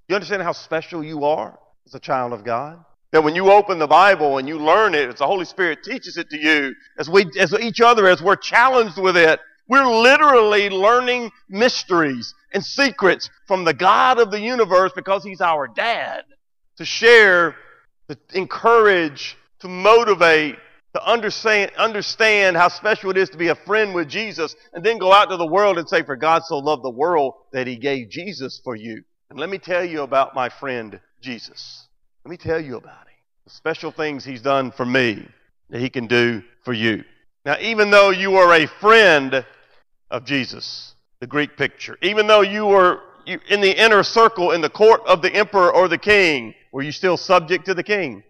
You 0.07 0.15
understand 0.15 0.43
how 0.43 0.51
special 0.51 1.03
you 1.03 1.25
are 1.25 1.57
as 1.85 1.95
a 1.95 1.99
child 1.99 2.33
of 2.33 2.43
God? 2.43 2.83
That 3.11 3.23
when 3.23 3.35
you 3.35 3.51
open 3.51 3.79
the 3.79 3.87
Bible 3.87 4.37
and 4.37 4.47
you 4.47 4.57
learn 4.57 4.95
it, 4.95 5.09
as 5.09 5.15
the 5.15 5.27
Holy 5.27 5.45
Spirit 5.45 5.83
teaches 5.83 6.17
it 6.17 6.29
to 6.29 6.39
you, 6.39 6.73
as 6.97 7.09
we, 7.09 7.25
as 7.39 7.53
each 7.53 7.81
other, 7.81 8.07
as 8.07 8.21
we're 8.21 8.35
challenged 8.35 8.97
with 8.97 9.17
it, 9.17 9.39
we're 9.67 9.85
literally 9.85 10.69
learning 10.69 11.31
mysteries 11.49 12.33
and 12.53 12.63
secrets 12.63 13.29
from 13.47 13.63
the 13.63 13.73
God 13.73 14.19
of 14.19 14.29
the 14.31 14.39
universe 14.39 14.91
because 14.95 15.23
He's 15.23 15.41
our 15.41 15.67
dad 15.67 16.23
to 16.77 16.85
share, 16.85 17.55
to 18.09 18.17
encourage, 18.33 19.37
to 19.59 19.67
motivate, 19.67 20.57
to 20.93 21.03
understand, 21.03 21.71
understand 21.77 22.55
how 22.55 22.67
special 22.67 23.09
it 23.09 23.17
is 23.17 23.29
to 23.31 23.37
be 23.37 23.47
a 23.47 23.55
friend 23.55 23.93
with 23.95 24.07
Jesus 24.07 24.55
and 24.73 24.83
then 24.83 24.99
go 24.99 25.11
out 25.11 25.29
to 25.29 25.37
the 25.37 25.45
world 25.45 25.77
and 25.77 25.89
say, 25.89 26.03
For 26.03 26.15
God 26.15 26.43
so 26.45 26.57
loved 26.59 26.83
the 26.83 26.89
world 26.89 27.33
that 27.51 27.67
He 27.67 27.77
gave 27.77 28.09
Jesus 28.09 28.61
for 28.63 28.75
you. 28.75 29.03
And 29.29 29.39
let 29.39 29.49
me 29.49 29.57
tell 29.57 29.83
you 29.83 30.03
about 30.03 30.35
my 30.35 30.49
friend 30.49 30.99
Jesus. 31.19 31.87
Let 32.23 32.29
me 32.29 32.37
tell 32.37 32.59
you 32.59 32.77
about 32.77 33.07
him. 33.07 33.15
The 33.45 33.49
special 33.49 33.91
things 33.91 34.23
he's 34.23 34.41
done 34.41 34.71
for 34.71 34.85
me 34.85 35.27
that 35.71 35.81
he 35.81 35.89
can 35.89 36.05
do 36.05 36.43
for 36.63 36.71
you. 36.71 37.03
Now, 37.45 37.57
even 37.59 37.89
though 37.89 38.11
you 38.11 38.35
are 38.35 38.53
a 38.53 38.67
friend 38.67 39.45
of 40.11 40.23
Jesus, 40.23 40.93
the 41.19 41.27
Greek 41.27 41.57
picture, 41.57 41.97
even 42.01 42.27
though 42.27 42.41
you 42.41 42.67
were 42.67 42.99
in 43.25 43.61
the 43.61 43.83
inner 43.83 44.03
circle 44.03 44.51
in 44.51 44.61
the 44.61 44.69
court 44.69 45.01
of 45.05 45.21
the 45.21 45.33
emperor 45.33 45.73
or 45.73 45.87
the 45.87 45.97
king, 45.97 46.55
were 46.71 46.81
you 46.81 46.91
still 46.91 47.17
subject 47.17 47.65
to 47.65 47.73
the 47.73 47.83
king? 47.83 48.23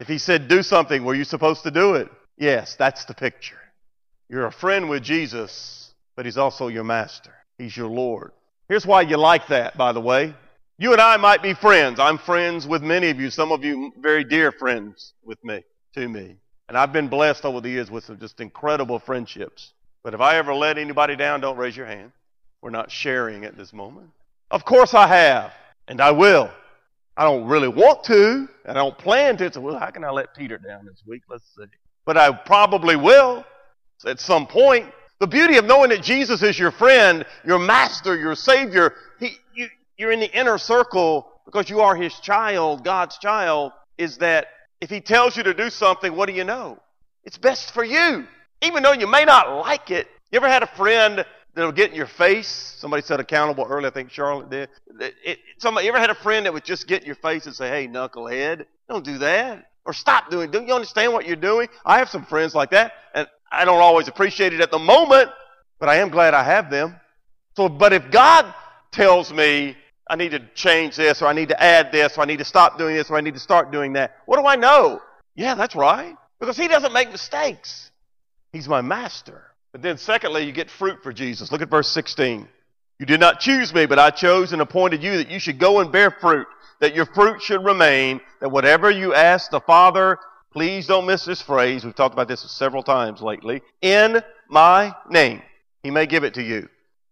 If 0.00 0.06
he 0.06 0.18
said 0.18 0.48
do 0.48 0.62
something, 0.62 1.04
were 1.04 1.14
you 1.14 1.24
supposed 1.24 1.64
to 1.64 1.70
do 1.70 1.94
it? 1.94 2.08
Yes, 2.36 2.76
that's 2.76 3.04
the 3.04 3.14
picture. 3.14 3.58
You're 4.28 4.46
a 4.46 4.52
friend 4.52 4.88
with 4.88 5.02
Jesus, 5.02 5.92
but 6.14 6.24
he's 6.24 6.38
also 6.38 6.68
your 6.68 6.84
master. 6.84 7.32
He's 7.56 7.76
your 7.76 7.88
Lord. 7.88 8.32
Here's 8.68 8.86
why 8.86 9.02
you 9.02 9.16
like 9.16 9.48
that, 9.48 9.76
by 9.76 9.92
the 9.92 10.00
way. 10.00 10.34
You 10.78 10.92
and 10.92 11.00
I 11.00 11.16
might 11.16 11.42
be 11.42 11.54
friends. 11.54 11.98
I'm 11.98 12.18
friends 12.18 12.66
with 12.66 12.82
many 12.82 13.10
of 13.10 13.18
you, 13.18 13.30
some 13.30 13.50
of 13.50 13.64
you 13.64 13.92
very 13.98 14.22
dear 14.22 14.52
friends 14.52 15.14
with 15.24 15.42
me, 15.42 15.64
to 15.94 16.08
me. 16.08 16.36
And 16.68 16.76
I've 16.76 16.92
been 16.92 17.08
blessed 17.08 17.44
over 17.44 17.60
the 17.60 17.70
years 17.70 17.90
with 17.90 18.04
some 18.04 18.18
just 18.18 18.40
incredible 18.40 19.00
friendships. 19.00 19.72
But 20.04 20.14
if 20.14 20.20
I 20.20 20.36
ever 20.36 20.54
let 20.54 20.78
anybody 20.78 21.16
down, 21.16 21.40
don't 21.40 21.56
raise 21.56 21.76
your 21.76 21.86
hand. 21.86 22.12
We're 22.62 22.70
not 22.70 22.90
sharing 22.90 23.44
at 23.44 23.56
this 23.56 23.72
moment. 23.72 24.10
Of 24.50 24.64
course 24.64 24.94
I 24.94 25.06
have, 25.06 25.52
and 25.86 26.00
I 26.00 26.10
will. 26.12 26.50
I 27.16 27.24
don't 27.24 27.46
really 27.46 27.68
want 27.68 28.04
to, 28.04 28.48
and 28.64 28.78
I 28.78 28.80
don't 28.82 28.96
plan 28.96 29.36
to. 29.38 29.52
So, 29.52 29.60
well, 29.60 29.78
how 29.78 29.90
can 29.90 30.04
I 30.04 30.10
let 30.10 30.34
Peter 30.34 30.56
down 30.56 30.86
this 30.86 31.02
week? 31.06 31.22
Let's 31.28 31.44
see. 31.56 31.64
But 32.06 32.16
I 32.16 32.32
probably 32.32 32.96
will 32.96 33.44
at 34.06 34.20
some 34.20 34.46
point. 34.46 34.86
The 35.20 35.26
beauty 35.26 35.56
of 35.56 35.64
knowing 35.64 35.90
that 35.90 36.02
Jesus 36.02 36.42
is 36.42 36.58
your 36.58 36.70
friend, 36.70 37.26
your 37.44 37.58
master, 37.58 38.16
your 38.16 38.36
savior, 38.36 38.94
he, 39.18 39.36
you, 39.54 39.68
you're 39.96 40.12
in 40.12 40.20
the 40.20 40.32
inner 40.32 40.58
circle 40.58 41.28
because 41.44 41.68
you 41.68 41.80
are 41.80 41.96
his 41.96 42.14
child, 42.20 42.84
God's 42.84 43.18
child, 43.18 43.72
is 43.98 44.18
that 44.18 44.46
if 44.80 44.90
he 44.90 45.00
tells 45.00 45.36
you 45.36 45.42
to 45.42 45.54
do 45.54 45.70
something, 45.70 46.14
what 46.14 46.28
do 46.28 46.34
you 46.34 46.44
know? 46.44 46.78
It's 47.24 47.36
best 47.36 47.74
for 47.74 47.84
you. 47.84 48.26
Even 48.62 48.82
though 48.82 48.92
you 48.92 49.08
may 49.08 49.24
not 49.24 49.58
like 49.58 49.90
it. 49.90 50.06
You 50.30 50.36
ever 50.36 50.48
had 50.48 50.62
a 50.62 50.68
friend 50.68 51.24
that'll 51.54 51.72
get 51.72 51.90
in 51.90 51.96
your 51.96 52.06
face? 52.06 52.48
Somebody 52.78 53.02
said 53.02 53.20
accountable 53.20 53.66
earlier, 53.68 53.88
I 53.88 53.90
think 53.90 54.10
Charlotte 54.10 54.50
did. 54.50 54.68
It, 55.00 55.14
it, 55.24 55.38
somebody, 55.58 55.86
you 55.86 55.92
ever 55.92 56.00
had 56.00 56.10
a 56.10 56.14
friend 56.14 56.46
that 56.46 56.52
would 56.52 56.64
just 56.64 56.86
get 56.86 57.02
in 57.02 57.06
your 57.06 57.16
face 57.16 57.46
and 57.46 57.54
say, 57.54 57.68
hey, 57.68 57.88
knucklehead, 57.88 58.66
don't 58.88 59.04
do 59.04 59.18
that. 59.18 59.70
Or 59.84 59.92
stop 59.92 60.30
doing. 60.30 60.50
Don't 60.50 60.66
you 60.68 60.74
understand 60.74 61.12
what 61.12 61.26
you're 61.26 61.36
doing? 61.36 61.68
I 61.84 61.98
have 61.98 62.10
some 62.10 62.24
friends 62.24 62.54
like 62.54 62.70
that, 62.70 62.92
and 63.14 63.26
I 63.50 63.64
don't 63.64 63.80
always 63.80 64.08
appreciate 64.08 64.52
it 64.52 64.60
at 64.60 64.70
the 64.70 64.78
moment, 64.78 65.30
but 65.80 65.88
I 65.88 65.96
am 65.96 66.10
glad 66.10 66.34
I 66.34 66.44
have 66.44 66.70
them. 66.70 66.96
So, 67.56 67.68
but 67.68 67.92
if 67.92 68.10
God 68.10 68.52
tells 68.92 69.32
me 69.32 69.76
I 70.08 70.16
need 70.16 70.30
to 70.30 70.40
change 70.54 70.96
this, 70.96 71.20
or 71.20 71.26
I 71.26 71.32
need 71.32 71.50
to 71.50 71.62
add 71.62 71.92
this, 71.92 72.16
or 72.16 72.22
I 72.22 72.24
need 72.24 72.38
to 72.38 72.44
stop 72.44 72.78
doing 72.78 72.96
this, 72.96 73.10
or 73.10 73.16
I 73.16 73.20
need 73.20 73.34
to 73.34 73.40
start 73.40 73.70
doing 73.70 73.92
that. 73.94 74.16
What 74.24 74.38
do 74.38 74.46
I 74.46 74.56
know? 74.56 75.02
Yeah, 75.34 75.54
that's 75.54 75.76
right. 75.76 76.14
Because 76.40 76.56
he 76.56 76.66
doesn't 76.66 76.92
make 76.92 77.10
mistakes. 77.10 77.90
He's 78.52 78.68
my 78.68 78.80
master. 78.80 79.42
But 79.72 79.82
then, 79.82 79.98
secondly, 79.98 80.44
you 80.44 80.52
get 80.52 80.70
fruit 80.70 81.02
for 81.02 81.12
Jesus. 81.12 81.52
Look 81.52 81.62
at 81.62 81.70
verse 81.70 81.88
16. 81.88 82.48
You 82.98 83.06
did 83.06 83.20
not 83.20 83.40
choose 83.40 83.72
me, 83.72 83.86
but 83.86 83.98
I 83.98 84.10
chose 84.10 84.52
and 84.52 84.62
appointed 84.62 85.02
you 85.02 85.18
that 85.18 85.30
you 85.30 85.38
should 85.38 85.58
go 85.58 85.80
and 85.80 85.92
bear 85.92 86.10
fruit, 86.10 86.46
that 86.80 86.94
your 86.94 87.06
fruit 87.06 87.42
should 87.42 87.64
remain, 87.64 88.20
that 88.40 88.48
whatever 88.48 88.90
you 88.90 89.14
ask 89.14 89.50
the 89.50 89.60
Father, 89.60 90.18
please 90.52 90.86
don't 90.86 91.06
miss 91.06 91.24
this 91.24 91.42
phrase. 91.42 91.84
We've 91.84 91.94
talked 91.94 92.14
about 92.14 92.28
this 92.28 92.40
several 92.50 92.82
times 92.82 93.20
lately. 93.20 93.62
In 93.82 94.20
my 94.48 94.94
name, 95.08 95.42
he 95.82 95.90
may 95.90 96.06
give 96.06 96.24
it 96.24 96.34
to 96.34 96.42
you. 96.42 96.68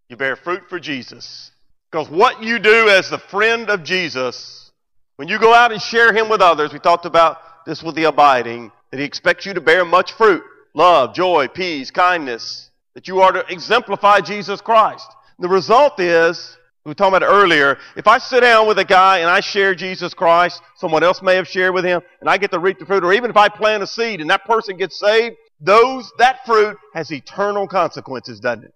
You 0.08 0.16
bear 0.16 0.34
fruit 0.34 0.62
for 0.68 0.80
Jesus. 0.80 1.50
Because 1.90 2.08
what 2.08 2.42
you 2.42 2.58
do 2.58 2.88
as 2.88 3.10
the 3.10 3.18
friend 3.18 3.70
of 3.70 3.84
Jesus, 3.84 4.70
when 5.16 5.28
you 5.28 5.38
go 5.38 5.54
out 5.54 5.72
and 5.72 5.80
share 5.80 6.12
him 6.12 6.28
with 6.28 6.40
others, 6.40 6.72
we 6.72 6.78
talked 6.78 7.06
about 7.06 7.38
this 7.64 7.82
with 7.82 7.94
the 7.94 8.04
abiding, 8.04 8.72
that 8.90 8.98
he 8.98 9.04
expects 9.04 9.46
you 9.46 9.54
to 9.54 9.60
bear 9.60 9.84
much 9.84 10.12
fruit. 10.12 10.42
Love, 10.76 11.14
joy, 11.14 11.48
peace, 11.48 11.90
kindness, 11.90 12.70
that 12.94 13.08
you 13.08 13.20
are 13.20 13.32
to 13.32 13.44
exemplify 13.48 14.20
Jesus 14.20 14.60
Christ. 14.60 15.08
The 15.38 15.48
result 15.48 15.98
is, 15.98 16.56
we 16.84 16.90
were 16.90 16.94
talking 16.94 17.16
about 17.16 17.26
earlier, 17.26 17.78
if 17.96 18.06
I 18.06 18.18
sit 18.18 18.42
down 18.42 18.68
with 18.68 18.78
a 18.78 18.84
guy 18.84 19.18
and 19.18 19.28
I 19.28 19.40
share 19.40 19.74
Jesus 19.74 20.14
Christ, 20.14 20.62
someone 20.76 21.02
else 21.02 21.20
may 21.22 21.34
have 21.34 21.48
shared 21.48 21.74
with 21.74 21.84
him, 21.84 22.02
and 22.20 22.30
I 22.30 22.36
get 22.36 22.52
to 22.52 22.58
reap 22.58 22.78
the 22.78 22.86
fruit, 22.86 23.02
or 23.02 23.12
even 23.12 23.30
if 23.30 23.36
I 23.36 23.48
plant 23.48 23.82
a 23.82 23.86
seed 23.86 24.20
and 24.20 24.30
that 24.30 24.44
person 24.44 24.76
gets 24.76 25.00
saved, 25.00 25.36
those, 25.60 26.12
that 26.18 26.44
fruit 26.44 26.76
has 26.92 27.10
eternal 27.10 27.66
consequences, 27.66 28.38
doesn't 28.38 28.64
it? 28.64 28.74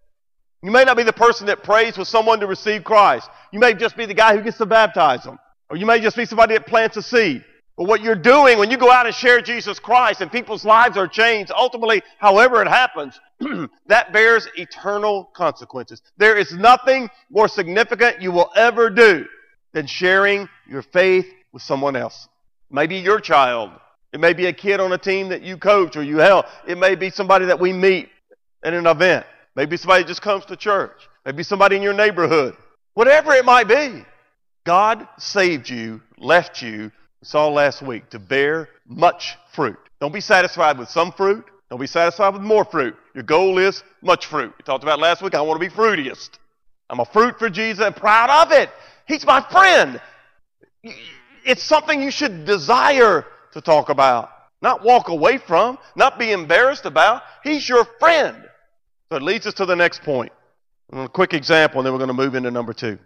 You 0.63 0.71
may 0.71 0.85
not 0.85 0.97
be 0.97 1.03
the 1.03 1.13
person 1.13 1.47
that 1.47 1.63
prays 1.63 1.97
for 1.97 2.05
someone 2.05 2.41
to 2.41 2.47
receive 2.47 2.83
Christ. 2.85 3.29
You 3.53 3.59
may 3.59 3.75
just 3.75 3.97
be 3.97 4.07
the 4.07 4.15
guy 4.15 4.37
who 4.37 4.43
gets 4.43 4.59
to 4.59 4.67
baptize 4.67 5.23
them. 5.23 5.39
Or 5.69 5.77
you 5.77 5.87
may 5.87 6.01
just 6.01 6.17
be 6.17 6.27
somebody 6.27 6.55
that 6.55 6.67
plants 6.67 6.97
a 6.97 7.03
seed. 7.03 7.45
But 7.81 7.89
what 7.89 8.03
you're 8.03 8.15
doing 8.15 8.59
when 8.59 8.71
you 8.71 8.77
go 8.77 8.93
out 8.93 9.07
and 9.07 9.15
share 9.15 9.41
Jesus 9.41 9.79
Christ 9.79 10.21
and 10.21 10.31
people's 10.31 10.67
lives 10.67 10.99
are 10.99 11.09
changed, 11.09 11.51
ultimately, 11.51 12.03
however 12.19 12.61
it 12.61 12.69
happens, 12.69 13.19
that 13.87 14.13
bears 14.13 14.47
eternal 14.55 15.31
consequences. 15.35 16.03
There 16.19 16.37
is 16.37 16.53
nothing 16.53 17.09
more 17.31 17.49
significant 17.49 18.21
you 18.21 18.33
will 18.33 18.51
ever 18.55 18.91
do 18.91 19.25
than 19.73 19.87
sharing 19.87 20.47
your 20.69 20.83
faith 20.83 21.25
with 21.55 21.63
someone 21.63 21.97
else. 21.97 22.29
Maybe 22.71 22.97
your 22.97 23.19
child. 23.19 23.71
It 24.13 24.21
may 24.21 24.35
be 24.35 24.45
a 24.45 24.53
kid 24.53 24.79
on 24.79 24.93
a 24.93 24.99
team 24.99 25.31
that 25.31 25.41
you 25.41 25.57
coach 25.57 25.97
or 25.97 26.03
you 26.03 26.19
help. 26.19 26.45
It 26.69 26.77
may 26.77 26.97
be 26.97 27.09
somebody 27.09 27.47
that 27.47 27.61
we 27.61 27.73
meet 27.73 28.11
at 28.63 28.75
an 28.75 28.87
event. 28.87 29.25
Maybe 29.57 29.79
somebody 29.79 30.05
just 30.05 30.21
comes 30.21 30.45
to 30.45 30.57
church. 30.57 31.09
Maybe 31.25 31.43
somebody 31.43 31.77
in 31.77 31.83
your 31.83 31.95
neighborhood. 31.95 32.59
Whatever 32.93 33.33
it 33.33 33.47
might 33.47 33.69
be. 33.69 34.05
God 34.65 35.09
saved 35.17 35.71
you, 35.71 36.03
left 36.19 36.61
you 36.61 36.93
we 37.21 37.27
saw 37.27 37.49
last 37.49 37.83
week, 37.83 38.11
to 38.11 38.19
bear 38.19 38.69
much 38.87 39.37
fruit. 39.53 39.79
Don't 40.01 40.13
be 40.13 40.21
satisfied 40.21 40.79
with 40.79 40.89
some 40.89 41.13
fruit. 41.13 41.45
Don't 41.69 41.81
be 41.81 41.87
satisfied 41.87 42.33
with 42.33 42.43
more 42.43 42.65
fruit. 42.65 42.97
Your 43.15 43.23
goal 43.23 43.59
is 43.59 43.83
much 44.03 44.27
fruit. 44.27 44.53
We 44.59 44.65
talked 44.65 44.83
about 44.83 44.99
last 44.99 45.23
week, 45.23 45.35
I 45.35 45.43
want 45.43 45.61
to 45.61 45.69
be 45.69 45.75
fruitiest. 45.75 46.31
I'm 46.89 46.99
a 46.99 47.05
fruit 47.05 47.39
for 47.39 47.51
Jesus 47.51 47.85
and 47.85 47.95
proud 47.95 48.31
of 48.31 48.53
it. 48.53 48.71
He's 49.07 49.25
my 49.25 49.41
friend. 49.51 50.01
It's 51.45 51.63
something 51.63 52.03
you 52.03 52.11
should 52.11 52.45
desire 52.45 53.27
to 53.53 53.61
talk 53.61 53.89
about, 53.89 54.31
not 54.63 54.83
walk 54.83 55.09
away 55.09 55.39
from, 55.39 55.79
not 55.95 56.19
be 56.19 56.33
embarrassed 56.33 56.87
about. 56.87 57.23
He's 57.45 57.69
your 57.69 57.85
friend. 57.99 58.37
So 59.11 59.17
it 59.17 59.23
leads 59.23 59.47
us 59.47 59.55
to 59.55 59.67
the 59.67 59.77
next 59.77 60.03
point. 60.03 60.33
A 60.93 61.09
quick 61.09 61.35
example, 61.35 61.81
and 61.81 61.87
then 61.87 61.93
we're 61.93 61.99
going 61.99 62.09
to 62.09 62.15
move 62.15 62.35
into 62.35 62.51
number 62.51 62.73
two. 62.73 62.99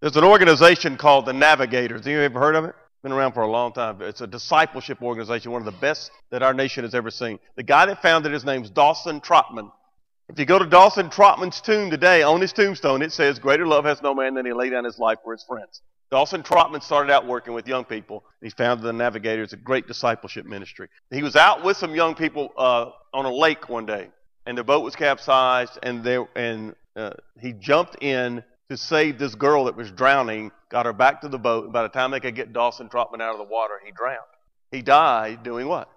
There's 0.00 0.16
an 0.16 0.24
organization 0.24 0.96
called 0.96 1.26
the 1.26 1.32
Navigators. 1.32 2.00
Have 2.00 2.06
you 2.12 2.20
ever 2.20 2.40
heard 2.40 2.56
of 2.56 2.64
it? 2.64 2.74
Been 3.02 3.12
around 3.12 3.32
for 3.32 3.42
a 3.42 3.50
long 3.50 3.72
time. 3.72 4.02
It's 4.02 4.20
a 4.20 4.26
discipleship 4.26 5.00
organization, 5.00 5.52
one 5.52 5.62
of 5.62 5.72
the 5.72 5.80
best 5.80 6.10
that 6.30 6.42
our 6.42 6.52
nation 6.52 6.84
has 6.84 6.94
ever 6.94 7.10
seen. 7.10 7.38
The 7.56 7.62
guy 7.62 7.86
that 7.86 8.02
founded 8.02 8.32
it, 8.32 8.34
his 8.34 8.44
name's 8.44 8.68
Dawson 8.68 9.22
Trotman. 9.22 9.70
If 10.28 10.38
you 10.38 10.44
go 10.44 10.58
to 10.58 10.66
Dawson 10.66 11.08
Trotman's 11.08 11.62
tomb 11.62 11.90
today, 11.90 12.22
on 12.22 12.42
his 12.42 12.52
tombstone, 12.52 13.00
it 13.00 13.12
says, 13.12 13.38
Greater 13.38 13.66
love 13.66 13.86
has 13.86 14.02
no 14.02 14.14
man 14.14 14.34
than 14.34 14.44
he 14.44 14.52
laid 14.52 14.70
down 14.70 14.84
his 14.84 14.98
life 14.98 15.18
for 15.24 15.32
his 15.32 15.42
friends. 15.44 15.80
Dawson 16.10 16.42
Trotman 16.42 16.82
started 16.82 17.10
out 17.10 17.26
working 17.26 17.54
with 17.54 17.66
young 17.66 17.84
people. 17.84 18.24
He 18.42 18.50
founded 18.50 18.84
the 18.84 18.92
Navigators, 18.92 19.54
a 19.54 19.56
great 19.56 19.86
discipleship 19.86 20.44
ministry. 20.44 20.88
He 21.10 21.22
was 21.22 21.36
out 21.36 21.64
with 21.64 21.78
some 21.78 21.94
young 21.94 22.14
people 22.14 22.50
uh, 22.58 22.90
on 23.14 23.24
a 23.24 23.32
lake 23.32 23.68
one 23.70 23.86
day, 23.86 24.08
and 24.44 24.58
their 24.58 24.64
boat 24.64 24.84
was 24.84 24.94
capsized, 24.94 25.78
and, 25.82 26.04
they, 26.04 26.18
and 26.36 26.74
uh, 26.96 27.12
he 27.40 27.54
jumped 27.54 28.02
in 28.02 28.44
to 28.70 28.76
save 28.76 29.18
this 29.18 29.34
girl 29.34 29.64
that 29.64 29.76
was 29.76 29.90
drowning, 29.90 30.52
got 30.68 30.86
her 30.86 30.92
back 30.92 31.20
to 31.20 31.28
the 31.28 31.38
boat, 31.38 31.72
by 31.72 31.82
the 31.82 31.88
time 31.88 32.12
they 32.12 32.20
could 32.20 32.36
get 32.36 32.52
Dawson 32.52 32.88
Trotman 32.88 33.20
out 33.20 33.32
of 33.32 33.38
the 33.38 33.44
water, 33.44 33.80
he 33.84 33.90
drowned. 33.90 34.20
He 34.70 34.80
died 34.80 35.42
doing 35.42 35.66
what? 35.66 35.90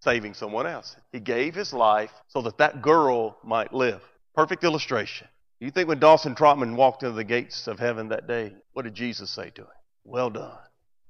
Saving 0.00 0.34
someone 0.34 0.66
else. 0.66 0.96
He 1.12 1.20
gave 1.20 1.54
his 1.54 1.72
life 1.72 2.10
so 2.26 2.42
that 2.42 2.58
that 2.58 2.82
girl 2.82 3.38
might 3.44 3.72
live. 3.72 4.02
Perfect 4.34 4.64
illustration. 4.64 5.28
You 5.60 5.70
think 5.70 5.88
when 5.88 6.00
Dawson 6.00 6.34
Trotman 6.34 6.74
walked 6.74 7.04
into 7.04 7.14
the 7.14 7.24
gates 7.24 7.68
of 7.68 7.78
heaven 7.78 8.08
that 8.08 8.26
day, 8.26 8.52
what 8.72 8.82
did 8.82 8.94
Jesus 8.94 9.30
say 9.30 9.50
to 9.50 9.62
him? 9.62 9.68
Well 10.04 10.30
done, 10.30 10.58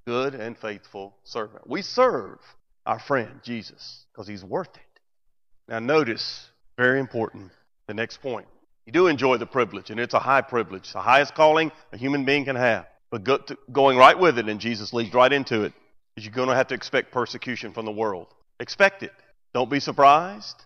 good 0.07 0.35
and 0.35 0.57
faithful 0.57 1.17
servant. 1.25 1.67
We 1.67 1.81
serve 1.81 2.39
our 2.85 2.99
friend 2.99 3.41
Jesus 3.43 4.05
because 4.13 4.29
he's 4.29 4.45
worth 4.45 4.77
it. 4.77 5.01
Now, 5.67 5.79
notice, 5.79 6.51
very 6.77 7.01
important, 7.01 7.53
the 7.89 7.95
next 7.95 8.21
point. 8.21 8.47
You 8.87 8.93
do 8.93 9.09
enjoy 9.09 9.37
the 9.37 9.47
privilege, 9.47 9.91
and 9.91 9.99
it's 9.99 10.15
a 10.15 10.21
high 10.21 10.43
privilege, 10.43 10.93
the 10.93 11.01
highest 11.01 11.35
calling 11.35 11.73
a 11.93 11.97
human 11.97 12.25
being 12.25 12.45
can 12.45 12.55
have. 12.55 12.87
But 13.11 13.25
go 13.25 13.39
to, 13.39 13.59
going 13.73 13.99
right 13.99 14.19
with 14.19 14.39
it, 14.39 14.49
and 14.49 14.61
Jesus 14.61 14.93
leads 14.93 15.13
right 15.13 15.33
into 15.33 15.63
it, 15.63 15.73
is 16.17 16.25
you're 16.25 16.33
going 16.33 16.49
to 16.49 16.55
have 16.55 16.69
to 16.69 16.75
expect 16.75 17.13
persecution 17.13 17.73
from 17.73 17.85
the 17.85 17.93
world. 17.93 18.29
Expect 18.61 19.03
it. 19.03 19.13
Don't 19.53 19.69
be 19.69 19.81
surprised. 19.81 20.65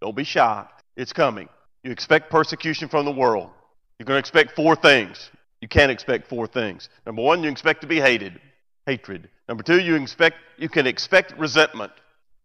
Don't 0.00 0.14
be 0.14 0.22
shocked. 0.24 0.84
It's 0.96 1.12
coming. 1.12 1.48
You 1.82 1.90
expect 1.90 2.30
persecution 2.30 2.88
from 2.88 3.04
the 3.04 3.12
world. 3.12 3.50
You're 3.98 4.06
going 4.06 4.16
to 4.16 4.20
expect 4.20 4.54
four 4.54 4.76
things. 4.76 5.30
You 5.60 5.66
can't 5.66 5.90
expect 5.90 6.28
four 6.28 6.46
things. 6.46 6.88
Number 7.06 7.22
one, 7.22 7.42
you 7.42 7.50
expect 7.50 7.80
to 7.80 7.88
be 7.88 8.00
hated, 8.00 8.40
hatred. 8.86 9.28
Number 9.48 9.64
two, 9.64 9.80
you 9.80 9.96
expect 9.96 10.36
you 10.56 10.68
can 10.68 10.86
expect 10.86 11.36
resentment. 11.36 11.92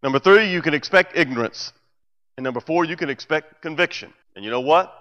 Number 0.02 0.18
three, 0.18 0.52
you 0.52 0.64
can 0.64 0.74
expect 0.74 1.16
ignorance. 1.16 1.72
And 2.38 2.44
number 2.44 2.60
four, 2.60 2.86
you 2.86 2.98
can 2.98 3.10
expect 3.10 3.62
conviction. 3.62 4.12
And 4.36 4.44
you 4.44 4.50
know 4.50 4.62
what? 4.62 4.92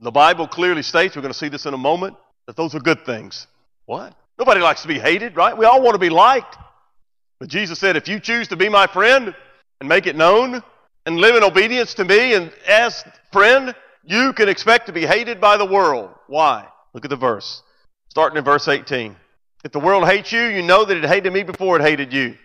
The 0.00 0.10
Bible 0.10 0.48
clearly 0.48 0.82
states, 0.82 1.14
we're 1.14 1.22
going 1.22 1.32
to 1.32 1.38
see 1.38 1.48
this 1.48 1.66
in 1.66 1.74
a 1.74 1.78
moment, 1.78 2.16
that 2.46 2.56
those 2.56 2.74
are 2.74 2.80
good 2.80 3.04
things. 3.04 3.46
What? 3.86 4.14
Nobody 4.38 4.60
likes 4.60 4.82
to 4.82 4.88
be 4.88 4.98
hated, 4.98 5.36
right? 5.36 5.56
We 5.56 5.66
all 5.66 5.82
want 5.82 5.94
to 5.94 5.98
be 5.98 6.08
liked. 6.08 6.56
But 7.38 7.48
Jesus 7.48 7.78
said, 7.78 7.96
if 7.96 8.08
you 8.08 8.20
choose 8.20 8.48
to 8.48 8.56
be 8.56 8.68
my 8.68 8.86
friend 8.86 9.34
and 9.80 9.88
make 9.88 10.06
it 10.06 10.16
known 10.16 10.62
and 11.06 11.16
live 11.16 11.36
in 11.36 11.42
obedience 11.42 11.94
to 11.94 12.04
me 12.04 12.34
and 12.34 12.52
as 12.66 13.04
friend, 13.32 13.74
you 14.04 14.32
can 14.32 14.48
expect 14.48 14.86
to 14.86 14.92
be 14.92 15.06
hated 15.06 15.40
by 15.40 15.56
the 15.56 15.64
world. 15.64 16.10
Why? 16.26 16.66
Look 16.94 17.04
at 17.04 17.10
the 17.10 17.16
verse. 17.16 17.62
Starting 18.08 18.38
in 18.38 18.44
verse 18.44 18.68
18. 18.68 19.16
If 19.64 19.72
the 19.72 19.80
world 19.80 20.06
hates 20.06 20.32
you, 20.32 20.40
you 20.40 20.62
know 20.62 20.84
that 20.84 20.96
it 20.96 21.04
hated 21.04 21.32
me 21.32 21.42
before 21.42 21.76
it 21.76 21.82
hated 21.82 22.12
you. 22.12 22.36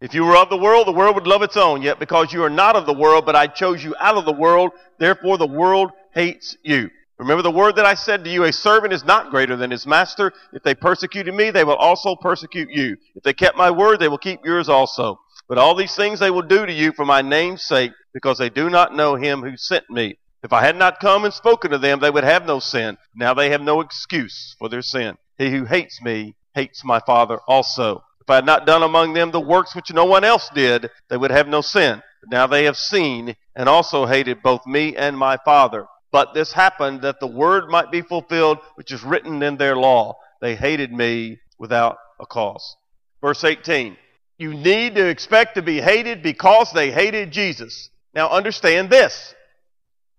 If 0.00 0.14
you 0.14 0.24
were 0.24 0.36
of 0.36 0.50
the 0.50 0.56
world, 0.56 0.86
the 0.86 0.92
world 0.92 1.14
would 1.14 1.26
love 1.26 1.42
its 1.42 1.56
own. 1.56 1.80
Yet 1.80 1.98
because 1.98 2.32
you 2.32 2.42
are 2.42 2.50
not 2.50 2.76
of 2.76 2.86
the 2.86 2.92
world, 2.92 3.24
but 3.24 3.36
I 3.36 3.46
chose 3.46 3.82
you 3.82 3.94
out 4.00 4.16
of 4.16 4.24
the 4.24 4.32
world, 4.32 4.72
therefore 4.98 5.38
the 5.38 5.46
world 5.46 5.92
hates 6.14 6.56
you. 6.62 6.90
Remember 7.18 7.42
the 7.42 7.50
word 7.50 7.76
that 7.76 7.86
I 7.86 7.94
said 7.94 8.24
to 8.24 8.30
you, 8.30 8.44
a 8.44 8.52
servant 8.52 8.92
is 8.92 9.04
not 9.04 9.30
greater 9.30 9.54
than 9.54 9.70
his 9.70 9.86
master. 9.86 10.32
If 10.52 10.62
they 10.62 10.74
persecuted 10.74 11.34
me, 11.34 11.50
they 11.50 11.62
will 11.62 11.76
also 11.76 12.16
persecute 12.16 12.70
you. 12.70 12.96
If 13.14 13.22
they 13.22 13.32
kept 13.32 13.56
my 13.56 13.70
word, 13.70 14.00
they 14.00 14.08
will 14.08 14.18
keep 14.18 14.40
yours 14.44 14.68
also. 14.68 15.20
But 15.48 15.58
all 15.58 15.74
these 15.74 15.94
things 15.94 16.18
they 16.18 16.30
will 16.30 16.42
do 16.42 16.66
to 16.66 16.72
you 16.72 16.92
for 16.92 17.04
my 17.04 17.22
name's 17.22 17.62
sake, 17.62 17.92
because 18.12 18.38
they 18.38 18.50
do 18.50 18.70
not 18.70 18.96
know 18.96 19.14
him 19.14 19.42
who 19.42 19.56
sent 19.56 19.88
me. 19.88 20.16
If 20.42 20.52
I 20.52 20.62
had 20.62 20.76
not 20.76 20.98
come 20.98 21.24
and 21.24 21.32
spoken 21.32 21.70
to 21.70 21.78
them, 21.78 22.00
they 22.00 22.10
would 22.10 22.24
have 22.24 22.46
no 22.46 22.58
sin. 22.58 22.98
Now 23.14 23.34
they 23.34 23.50
have 23.50 23.60
no 23.60 23.80
excuse 23.80 24.56
for 24.58 24.68
their 24.68 24.82
sin. 24.82 25.16
He 25.38 25.50
who 25.50 25.64
hates 25.64 26.02
me 26.02 26.34
hates 26.54 26.84
my 26.84 27.00
Father 27.00 27.38
also. 27.46 28.02
If 28.20 28.30
I 28.30 28.36
had 28.36 28.46
not 28.46 28.66
done 28.66 28.82
among 28.82 29.12
them 29.12 29.30
the 29.30 29.40
works 29.40 29.74
which 29.74 29.92
no 29.92 30.04
one 30.04 30.24
else 30.24 30.50
did, 30.54 30.90
they 31.08 31.16
would 31.16 31.30
have 31.30 31.48
no 31.48 31.60
sin. 31.60 32.02
But 32.20 32.30
now 32.30 32.46
they 32.46 32.64
have 32.64 32.76
seen 32.76 33.36
and 33.54 33.68
also 33.68 34.06
hated 34.06 34.42
both 34.42 34.66
me 34.66 34.96
and 34.96 35.16
my 35.16 35.38
Father. 35.44 35.86
But 36.12 36.34
this 36.34 36.52
happened 36.52 37.02
that 37.02 37.20
the 37.20 37.26
word 37.26 37.68
might 37.68 37.90
be 37.90 38.02
fulfilled, 38.02 38.58
which 38.74 38.92
is 38.92 39.02
written 39.02 39.42
in 39.42 39.56
their 39.56 39.74
law. 39.74 40.18
They 40.42 40.54
hated 40.54 40.92
me 40.92 41.40
without 41.58 41.96
a 42.20 42.26
cause. 42.26 42.76
Verse 43.22 43.42
18. 43.42 43.96
You 44.38 44.52
need 44.52 44.96
to 44.96 45.08
expect 45.08 45.54
to 45.54 45.62
be 45.62 45.80
hated 45.80 46.22
because 46.22 46.70
they 46.72 46.90
hated 46.90 47.30
Jesus. 47.30 47.88
Now 48.14 48.28
understand 48.28 48.90
this. 48.90 49.34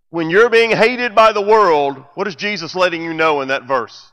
When 0.09 0.29
you're 0.29 0.49
being 0.49 0.71
hated 0.71 1.13
by 1.15 1.31
the 1.31 1.41
world, 1.41 2.03
what 2.15 2.27
is 2.27 2.35
Jesus 2.35 2.75
letting 2.75 3.03
you 3.03 3.13
know 3.13 3.41
in 3.41 3.49
that 3.49 3.67
verse? 3.67 4.11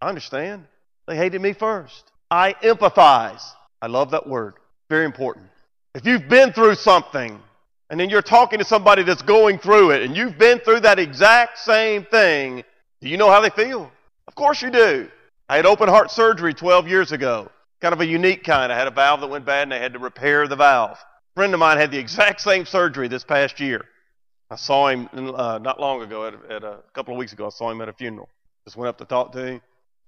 I 0.00 0.08
understand. 0.08 0.64
They 1.06 1.16
hated 1.16 1.40
me 1.40 1.52
first. 1.52 2.10
I 2.30 2.54
empathize. 2.54 3.42
I 3.80 3.86
love 3.88 4.12
that 4.12 4.26
word. 4.26 4.54
Very 4.88 5.04
important. 5.04 5.46
If 5.94 6.06
you've 6.06 6.28
been 6.28 6.52
through 6.52 6.76
something, 6.76 7.40
and 7.94 8.00
then 8.00 8.10
you're 8.10 8.22
talking 8.22 8.58
to 8.58 8.64
somebody 8.64 9.04
that's 9.04 9.22
going 9.22 9.56
through 9.56 9.92
it, 9.92 10.02
and 10.02 10.16
you've 10.16 10.36
been 10.36 10.58
through 10.58 10.80
that 10.80 10.98
exact 10.98 11.60
same 11.60 12.04
thing, 12.04 12.64
do 13.00 13.08
you 13.08 13.16
know 13.16 13.30
how 13.30 13.40
they 13.40 13.50
feel? 13.50 13.88
Of 14.26 14.34
course 14.34 14.60
you 14.62 14.70
do. 14.70 15.08
I 15.48 15.54
had 15.54 15.64
open 15.64 15.88
heart 15.88 16.10
surgery 16.10 16.54
12 16.54 16.88
years 16.88 17.12
ago. 17.12 17.52
Kind 17.80 17.92
of 17.92 18.00
a 18.00 18.04
unique 18.04 18.42
kind. 18.42 18.72
I 18.72 18.76
had 18.76 18.88
a 18.88 18.90
valve 18.90 19.20
that 19.20 19.28
went 19.28 19.44
bad 19.44 19.62
and 19.62 19.70
they 19.70 19.78
had 19.78 19.92
to 19.92 20.00
repair 20.00 20.48
the 20.48 20.56
valve. 20.56 20.98
A 20.98 21.34
friend 21.36 21.54
of 21.54 21.60
mine 21.60 21.76
had 21.76 21.92
the 21.92 21.98
exact 21.98 22.40
same 22.40 22.66
surgery 22.66 23.06
this 23.06 23.22
past 23.22 23.60
year. 23.60 23.84
I 24.50 24.56
saw 24.56 24.88
him 24.88 25.08
uh, 25.14 25.60
not 25.62 25.78
long 25.78 26.02
ago, 26.02 26.26
at, 26.26 26.34
at, 26.50 26.64
a 26.64 26.78
couple 26.94 27.14
of 27.14 27.18
weeks 27.18 27.32
ago. 27.32 27.46
I 27.46 27.50
saw 27.50 27.70
him 27.70 27.80
at 27.80 27.88
a 27.88 27.92
funeral. 27.92 28.28
Just 28.64 28.76
went 28.76 28.88
up 28.88 28.98
to 28.98 29.04
talk 29.04 29.30
to 29.34 29.46
him. 29.46 29.60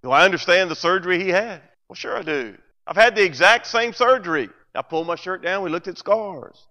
Do 0.02 0.10
I 0.10 0.24
understand 0.24 0.72
the 0.72 0.74
surgery 0.74 1.22
he 1.22 1.28
had? 1.28 1.62
Well, 1.88 1.94
sure 1.94 2.16
I 2.16 2.22
do. 2.22 2.56
I've 2.84 2.96
had 2.96 3.14
the 3.14 3.22
exact 3.22 3.68
same 3.68 3.92
surgery. 3.92 4.48
I 4.74 4.82
pulled 4.82 5.06
my 5.06 5.14
shirt 5.14 5.40
down. 5.40 5.62
We 5.62 5.70
looked 5.70 5.86
at 5.86 5.98
scars. 5.98 6.66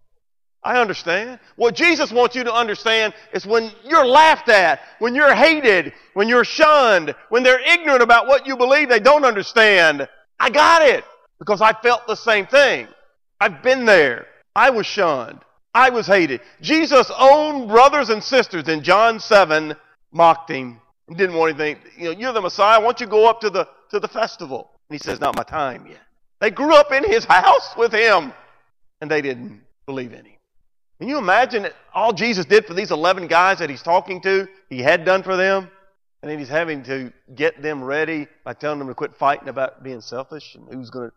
I 0.66 0.82
understand. 0.82 1.40
What 1.58 1.76
Jesus 1.76 2.12
wants 2.12 2.36
you 2.36 2.44
to 2.44 2.54
understand 2.54 3.14
is 3.34 3.46
when 3.46 3.72
you're 3.86 4.06
laughed 4.06 4.50
at, 4.50 4.82
when 4.98 5.14
you're 5.14 5.34
hated, 5.34 5.94
when 6.16 6.28
you're 6.28 6.44
shunned, 6.44 7.14
when 7.30 7.44
they're 7.44 7.62
ignorant 7.62 8.02
about 8.02 8.26
what 8.26 8.48
you 8.48 8.58
believe, 8.58 8.90
they 8.90 9.00
don't 9.00 9.26
understand. 9.26 10.10
I 10.40 10.50
got 10.50 10.82
it 10.82 11.04
because 11.38 11.62
I 11.62 11.74
felt 11.74 12.08
the 12.08 12.16
same 12.16 12.48
thing. 12.48 12.88
I've 13.40 13.62
been 13.62 13.86
there. 13.86 14.26
I 14.56 14.72
was 14.72 14.88
shunned. 14.88 15.40
I 15.76 15.92
was 15.92 16.08
hated. 16.08 16.42
Jesus' 16.62 17.12
own 17.16 17.68
brothers 17.68 18.10
and 18.10 18.24
sisters 18.24 18.68
in 18.68 18.82
John 18.82 19.20
7 19.20 19.76
mocked 20.12 20.50
him 20.50 20.82
and 21.08 21.16
didn't 21.16 21.36
want 21.36 21.60
anything. 21.60 21.84
You 21.96 22.06
know, 22.06 22.20
you're 22.20 22.34
the 22.34 22.42
Messiah. 22.42 22.80
Why 22.80 22.86
don't 22.86 23.02
you 23.02 23.08
go 23.08 23.30
up 23.30 23.42
to 23.42 23.52
the, 23.52 23.68
to 23.92 24.00
the 24.00 24.08
festival? 24.08 24.72
And 24.90 25.00
he 25.00 25.04
says, 25.04 25.20
not 25.20 25.36
my 25.36 25.44
time 25.44 25.86
yet. 25.86 26.02
They 26.40 26.50
grew 26.50 26.74
up 26.74 26.92
in 26.92 27.04
his 27.04 27.24
house 27.30 27.76
with 27.78 27.94
him 27.94 28.34
and 29.00 29.12
they 29.12 29.22
didn't 29.22 29.62
believe 29.86 30.14
in 30.14 30.26
him. 30.26 30.35
Can 31.00 31.10
you 31.10 31.18
imagine 31.18 31.68
all 31.94 32.14
Jesus 32.14 32.46
did 32.46 32.66
for 32.66 32.74
these 32.74 32.92
11 32.92 33.28
guys 33.28 33.60
that 33.60 33.70
he's 33.70 33.82
talking 33.82 34.22
to, 34.22 34.48
he 34.70 34.82
had 34.82 35.04
done 35.04 35.24
for 35.24 35.36
them? 35.36 35.70
And 36.22 36.32
then 36.32 36.40
he's 36.40 36.50
having 36.50 36.84
to 36.84 37.12
get 37.36 37.62
them 37.62 37.84
ready 37.84 38.28
by 38.44 38.54
telling 38.54 38.80
them 38.80 38.88
to 38.88 38.96
quit 38.96 39.16
fighting 39.16 39.48
about 39.48 39.84
being 39.84 40.02
selfish 40.02 40.56
and 40.56 40.68
who's 40.74 40.90
going 40.90 41.10
to. 41.10 41.16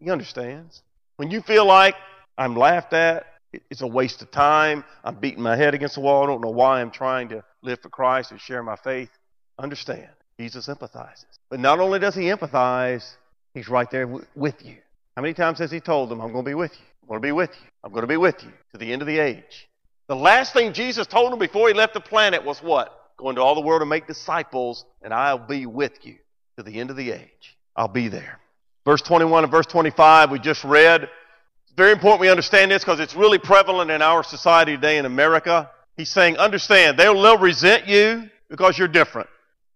He 0.00 0.10
understands. 0.10 0.82
When 1.16 1.30
you 1.30 1.40
feel 1.42 1.66
like 1.66 1.94
I'm 2.36 2.56
laughed 2.56 2.92
at, 2.94 3.26
it's 3.52 3.80
a 3.80 3.86
waste 3.86 4.22
of 4.22 4.30
time, 4.30 4.84
I'm 5.04 5.16
beating 5.16 5.42
my 5.42 5.56
head 5.56 5.74
against 5.74 5.94
the 5.96 6.00
wall, 6.00 6.24
I 6.24 6.26
don't 6.26 6.40
know 6.40 6.50
why 6.50 6.80
I'm 6.80 6.90
trying 6.90 7.28
to 7.30 7.44
live 7.62 7.80
for 7.80 7.88
Christ 7.88 8.30
and 8.30 8.40
share 8.40 8.62
my 8.62 8.76
faith, 8.76 9.10
understand. 9.58 10.08
Jesus 10.38 10.68
empathizes. 10.68 11.24
But 11.48 11.60
not 11.60 11.80
only 11.80 11.98
does 11.98 12.14
he 12.14 12.24
empathize, 12.24 13.16
he's 13.54 13.68
right 13.68 13.90
there 13.90 14.06
w- 14.06 14.24
with 14.36 14.64
you. 14.64 14.76
How 15.16 15.22
many 15.22 15.34
times 15.34 15.58
has 15.58 15.70
he 15.70 15.80
told 15.80 16.10
them, 16.10 16.20
I'm 16.20 16.32
going 16.32 16.44
to 16.44 16.48
be 16.50 16.54
with 16.54 16.72
you? 16.72 16.86
I'm 17.08 17.12
going 17.12 17.22
to 17.22 17.26
be 17.26 17.32
with 17.32 17.50
you. 17.58 17.68
I'm 17.82 17.90
going 17.90 18.02
to 18.02 18.06
be 18.06 18.18
with 18.18 18.44
you 18.44 18.52
to 18.72 18.78
the 18.78 18.92
end 18.92 19.00
of 19.00 19.08
the 19.08 19.18
age. 19.18 19.66
The 20.08 20.16
last 20.16 20.52
thing 20.52 20.74
Jesus 20.74 21.06
told 21.06 21.32
them 21.32 21.38
before 21.38 21.68
he 21.68 21.72
left 21.72 21.94
the 21.94 22.00
planet 22.00 22.44
was 22.44 22.62
what? 22.62 22.94
Go 23.16 23.30
into 23.30 23.40
all 23.40 23.54
the 23.54 23.62
world 23.62 23.80
and 23.80 23.88
make 23.88 24.06
disciples, 24.06 24.84
and 25.00 25.14
I'll 25.14 25.38
be 25.38 25.64
with 25.64 26.04
you 26.04 26.16
to 26.58 26.62
the 26.62 26.78
end 26.78 26.90
of 26.90 26.96
the 26.96 27.12
age. 27.12 27.56
I'll 27.74 27.88
be 27.88 28.08
there. 28.08 28.38
Verse 28.84 29.00
21 29.00 29.44
and 29.44 29.50
verse 29.50 29.64
25 29.64 30.30
we 30.30 30.38
just 30.38 30.64
read. 30.64 31.04
It's 31.04 31.72
very 31.74 31.92
important 31.92 32.20
we 32.20 32.28
understand 32.28 32.70
this 32.70 32.84
because 32.84 33.00
it's 33.00 33.14
really 33.14 33.38
prevalent 33.38 33.90
in 33.90 34.02
our 34.02 34.22
society 34.22 34.74
today 34.74 34.98
in 34.98 35.06
America. 35.06 35.70
He's 35.96 36.10
saying, 36.10 36.36
understand, 36.36 36.98
they'll, 36.98 37.20
they'll 37.22 37.38
resent 37.38 37.88
you 37.88 38.28
because 38.50 38.76
you're 38.76 38.86
different. 38.86 39.30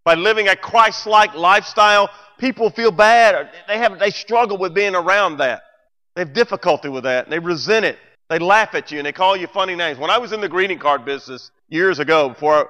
By 0.05 0.17
living 0.17 0.49
a 0.49 0.57
Christ-like 0.57 1.35
lifestyle, 1.35 2.11
people 2.37 2.69
feel 2.69 2.91
bad. 2.91 3.49
They 3.69 3.79
have, 3.79 3.99
they 3.99 4.11
struggle 4.11 4.59
with 4.59 4.75
being 4.75 4.95
around 4.95 5.39
that. 5.39 5.63
They 6.15 6.23
have 6.23 6.33
difficulty 6.33 6.89
with 6.89 7.05
that, 7.05 7.25
and 7.25 7.33
they 7.33 7.39
resent 7.39 7.85
it. 7.85 7.99
They 8.29 8.39
laugh 8.39 8.75
at 8.75 8.91
you, 8.91 8.99
and 8.99 9.07
they 9.07 9.13
call 9.13 9.37
you 9.37 9.47
funny 9.47 9.75
names. 9.75 9.99
When 9.99 10.11
I 10.11 10.19
was 10.19 10.33
in 10.33 10.41
the 10.41 10.49
greeting 10.49 10.79
card 10.79 11.05
business 11.05 11.51
years 11.69 11.99
ago, 11.99 12.31
before 12.31 12.55
I 12.55 12.65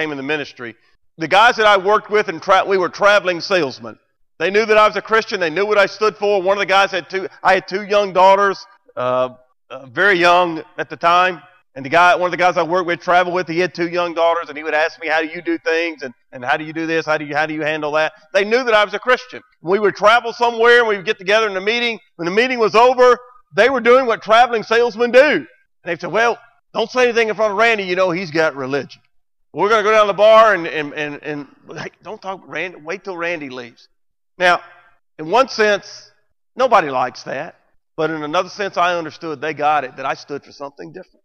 came 0.00 0.10
in 0.10 0.16
the 0.16 0.22
ministry, 0.22 0.76
the 1.16 1.28
guys 1.28 1.56
that 1.56 1.66
I 1.66 1.76
worked 1.76 2.10
with 2.10 2.28
and 2.28 2.40
tra- 2.40 2.64
we 2.64 2.78
were 2.78 2.88
traveling 2.88 3.40
salesmen. 3.40 3.98
They 4.38 4.50
knew 4.50 4.64
that 4.64 4.78
I 4.78 4.86
was 4.86 4.96
a 4.96 5.02
Christian. 5.02 5.40
They 5.40 5.50
knew 5.50 5.66
what 5.66 5.78
I 5.78 5.86
stood 5.86 6.16
for. 6.16 6.40
One 6.40 6.56
of 6.56 6.60
the 6.60 6.66
guys 6.66 6.92
had 6.92 7.10
two. 7.10 7.28
I 7.42 7.54
had 7.54 7.66
two 7.66 7.82
young 7.82 8.12
daughters, 8.12 8.64
uh, 8.96 9.30
uh, 9.70 9.86
very 9.86 10.16
young 10.18 10.62
at 10.78 10.88
the 10.88 10.96
time. 10.96 11.42
And 11.74 11.84
the 11.84 11.90
guy, 11.90 12.14
one 12.16 12.26
of 12.26 12.30
the 12.32 12.36
guys 12.36 12.56
I 12.56 12.62
worked 12.62 12.86
with, 12.86 13.00
traveled 13.00 13.34
with, 13.34 13.46
he 13.46 13.60
had 13.60 13.74
two 13.74 13.88
young 13.88 14.14
daughters, 14.14 14.48
and 14.48 14.58
he 14.58 14.64
would 14.64 14.74
ask 14.74 15.00
me, 15.00 15.08
"How 15.08 15.20
do 15.20 15.28
you 15.28 15.40
do 15.40 15.58
things? 15.58 16.02
And, 16.02 16.12
and 16.32 16.44
how 16.44 16.56
do 16.56 16.64
you 16.64 16.72
do 16.72 16.86
this? 16.86 17.06
How 17.06 17.18
do 17.18 17.24
you 17.24 17.36
how 17.36 17.46
do 17.46 17.54
you 17.54 17.62
handle 17.62 17.92
that?" 17.92 18.12
They 18.32 18.44
knew 18.44 18.64
that 18.64 18.74
I 18.74 18.84
was 18.84 18.94
a 18.94 18.98
Christian. 18.98 19.42
We 19.60 19.78
would 19.78 19.94
travel 19.94 20.32
somewhere, 20.32 20.80
and 20.80 20.88
we 20.88 20.96
would 20.96 21.06
get 21.06 21.18
together 21.18 21.48
in 21.48 21.56
a 21.56 21.60
meeting. 21.60 22.00
When 22.16 22.26
the 22.26 22.32
meeting 22.32 22.58
was 22.58 22.74
over, 22.74 23.18
they 23.54 23.70
were 23.70 23.80
doing 23.80 24.06
what 24.06 24.22
traveling 24.22 24.62
salesmen 24.64 25.12
do. 25.12 25.20
And 25.20 25.46
they 25.84 25.96
said, 25.96 26.10
"Well, 26.10 26.38
don't 26.74 26.90
say 26.90 27.04
anything 27.04 27.28
in 27.28 27.36
front 27.36 27.52
of 27.52 27.58
Randy. 27.58 27.84
You 27.84 27.96
know 27.96 28.10
he's 28.10 28.30
got 28.30 28.56
religion." 28.56 29.00
We're 29.52 29.70
going 29.70 29.82
to 29.82 29.90
go 29.90 29.92
down 29.92 30.06
to 30.06 30.12
the 30.12 30.16
bar 30.16 30.54
and, 30.54 30.66
and, 30.66 30.92
and, 30.92 31.22
and 31.22 31.46
hey, 31.74 31.88
don't 32.02 32.20
talk, 32.20 32.42
Randy, 32.46 32.80
wait 32.80 33.02
till 33.02 33.16
Randy 33.16 33.48
leaves. 33.48 33.88
Now, 34.36 34.60
in 35.18 35.30
one 35.30 35.48
sense, 35.48 36.10
nobody 36.54 36.90
likes 36.90 37.22
that. 37.22 37.56
But 37.96 38.10
in 38.10 38.22
another 38.22 38.50
sense, 38.50 38.76
I 38.76 38.96
understood 38.96 39.40
they 39.40 39.54
got 39.54 39.84
it, 39.84 39.96
that 39.96 40.06
I 40.06 40.14
stood 40.14 40.44
for 40.44 40.52
something 40.52 40.92
different. 40.92 41.17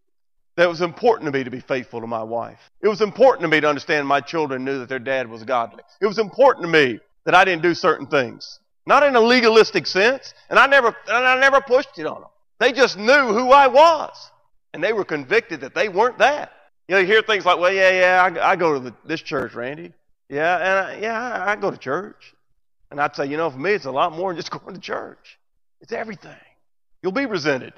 That 0.56 0.66
it 0.66 0.70
was 0.70 0.82
important 0.82 1.32
to 1.32 1.38
me 1.38 1.44
to 1.44 1.50
be 1.50 1.60
faithful 1.60 2.02
to 2.02 2.08
my 2.08 2.22
wife. 2.22 2.60
It 2.82 2.88
was 2.88 3.02
important 3.02 3.42
to 3.44 3.48
me 3.48 3.60
to 3.62 3.68
understand 3.68 4.08
my 4.08 4.22
children 4.22 4.64
knew 4.64 4.80
that 4.80 4.90
their 4.90 5.00
dad 5.00 5.30
was 5.30 5.44
godly. 5.44 5.84
It 6.00 6.06
was 6.06 6.20
important 6.20 6.66
to 6.66 6.72
me 6.72 7.00
that 7.26 7.34
I 7.34 7.44
didn't 7.44 7.64
do 7.64 7.74
certain 7.74 8.06
things. 8.08 8.60
Not 8.86 9.04
in 9.04 9.16
a 9.16 9.22
legalistic 9.22 9.88
sense, 9.88 10.34
and 10.50 10.60
I 10.60 10.68
never, 10.68 10.96
and 11.08 11.26
I 11.26 11.40
never 11.40 11.62
pushed 11.62 11.98
it 11.98 12.06
on 12.06 12.22
them. 12.22 12.30
They 12.60 12.72
just 12.72 12.98
knew 12.98 13.34
who 13.34 13.52
I 13.52 13.68
was. 13.68 14.32
And 14.74 14.84
they 14.84 14.94
were 14.94 15.06
convicted 15.06 15.62
that 15.62 15.76
they 15.76 15.90
weren't 15.90 16.18
that. 16.20 16.52
You 16.88 16.96
know, 16.96 17.02
you 17.02 17.08
hear 17.08 17.22
things 17.22 17.46
like, 17.46 17.60
well, 17.60 17.72
yeah, 17.72 17.92
yeah, 17.92 18.40
I, 18.42 18.52
I 18.52 18.56
go 18.56 18.74
to 18.74 18.80
the, 18.80 18.94
this 19.06 19.22
church, 19.22 19.54
Randy. 19.54 19.94
Yeah, 20.30 20.58
and 20.58 20.88
I, 20.88 21.00
yeah, 21.02 21.44
I, 21.46 21.52
I 21.52 21.56
go 21.56 21.72
to 21.72 21.78
church. 21.78 22.34
And 22.92 23.00
I'd 23.00 23.16
say, 23.16 23.26
you 23.26 23.38
know, 23.38 23.50
for 23.50 23.58
me, 23.58 23.72
it's 23.72 23.86
a 23.86 23.92
lot 23.92 24.14
more 24.14 24.32
than 24.32 24.38
just 24.38 24.52
going 24.60 24.74
to 24.76 24.82
church. 24.82 25.40
It's 25.82 25.92
everything. 25.92 26.36
You'll 27.02 27.12
be 27.12 27.26
resented. 27.26 27.74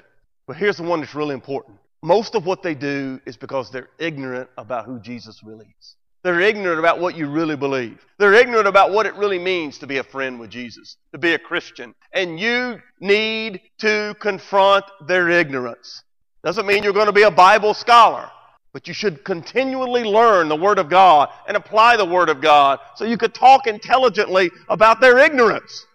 But 0.46 0.56
here's 0.56 0.76
the 0.76 0.82
one 0.82 1.00
that's 1.00 1.14
really 1.14 1.34
important. 1.34 1.78
Most 2.02 2.34
of 2.34 2.46
what 2.46 2.62
they 2.62 2.74
do 2.74 3.20
is 3.26 3.36
because 3.36 3.70
they're 3.70 3.88
ignorant 3.98 4.48
about 4.56 4.86
who 4.86 4.98
Jesus 5.00 5.42
really 5.42 5.66
is. 5.78 5.96
They're 6.22 6.40
ignorant 6.40 6.80
about 6.80 7.00
what 7.00 7.16
you 7.16 7.28
really 7.28 7.56
believe. 7.56 8.04
They're 8.18 8.34
ignorant 8.34 8.66
about 8.66 8.90
what 8.90 9.06
it 9.06 9.14
really 9.14 9.38
means 9.38 9.78
to 9.78 9.86
be 9.86 9.98
a 9.98 10.02
friend 10.02 10.40
with 10.40 10.50
Jesus, 10.50 10.96
to 11.12 11.18
be 11.18 11.34
a 11.34 11.38
Christian. 11.38 11.94
And 12.12 12.40
you 12.40 12.80
need 13.00 13.60
to 13.78 14.16
confront 14.18 14.84
their 15.06 15.30
ignorance. 15.30 16.02
Doesn't 16.42 16.66
mean 16.66 16.82
you're 16.82 16.92
going 16.92 17.06
to 17.06 17.12
be 17.12 17.22
a 17.22 17.30
Bible 17.30 17.74
scholar. 17.74 18.30
But 18.72 18.88
you 18.88 18.92
should 18.92 19.24
continually 19.24 20.04
learn 20.04 20.48
the 20.48 20.56
Word 20.56 20.78
of 20.78 20.90
God 20.90 21.30
and 21.48 21.56
apply 21.56 21.96
the 21.96 22.04
Word 22.04 22.28
of 22.28 22.42
God 22.42 22.78
so 22.94 23.04
you 23.04 23.16
could 23.16 23.32
talk 23.32 23.66
intelligently 23.66 24.50
about 24.68 25.00
their 25.00 25.18
ignorance. 25.18 25.86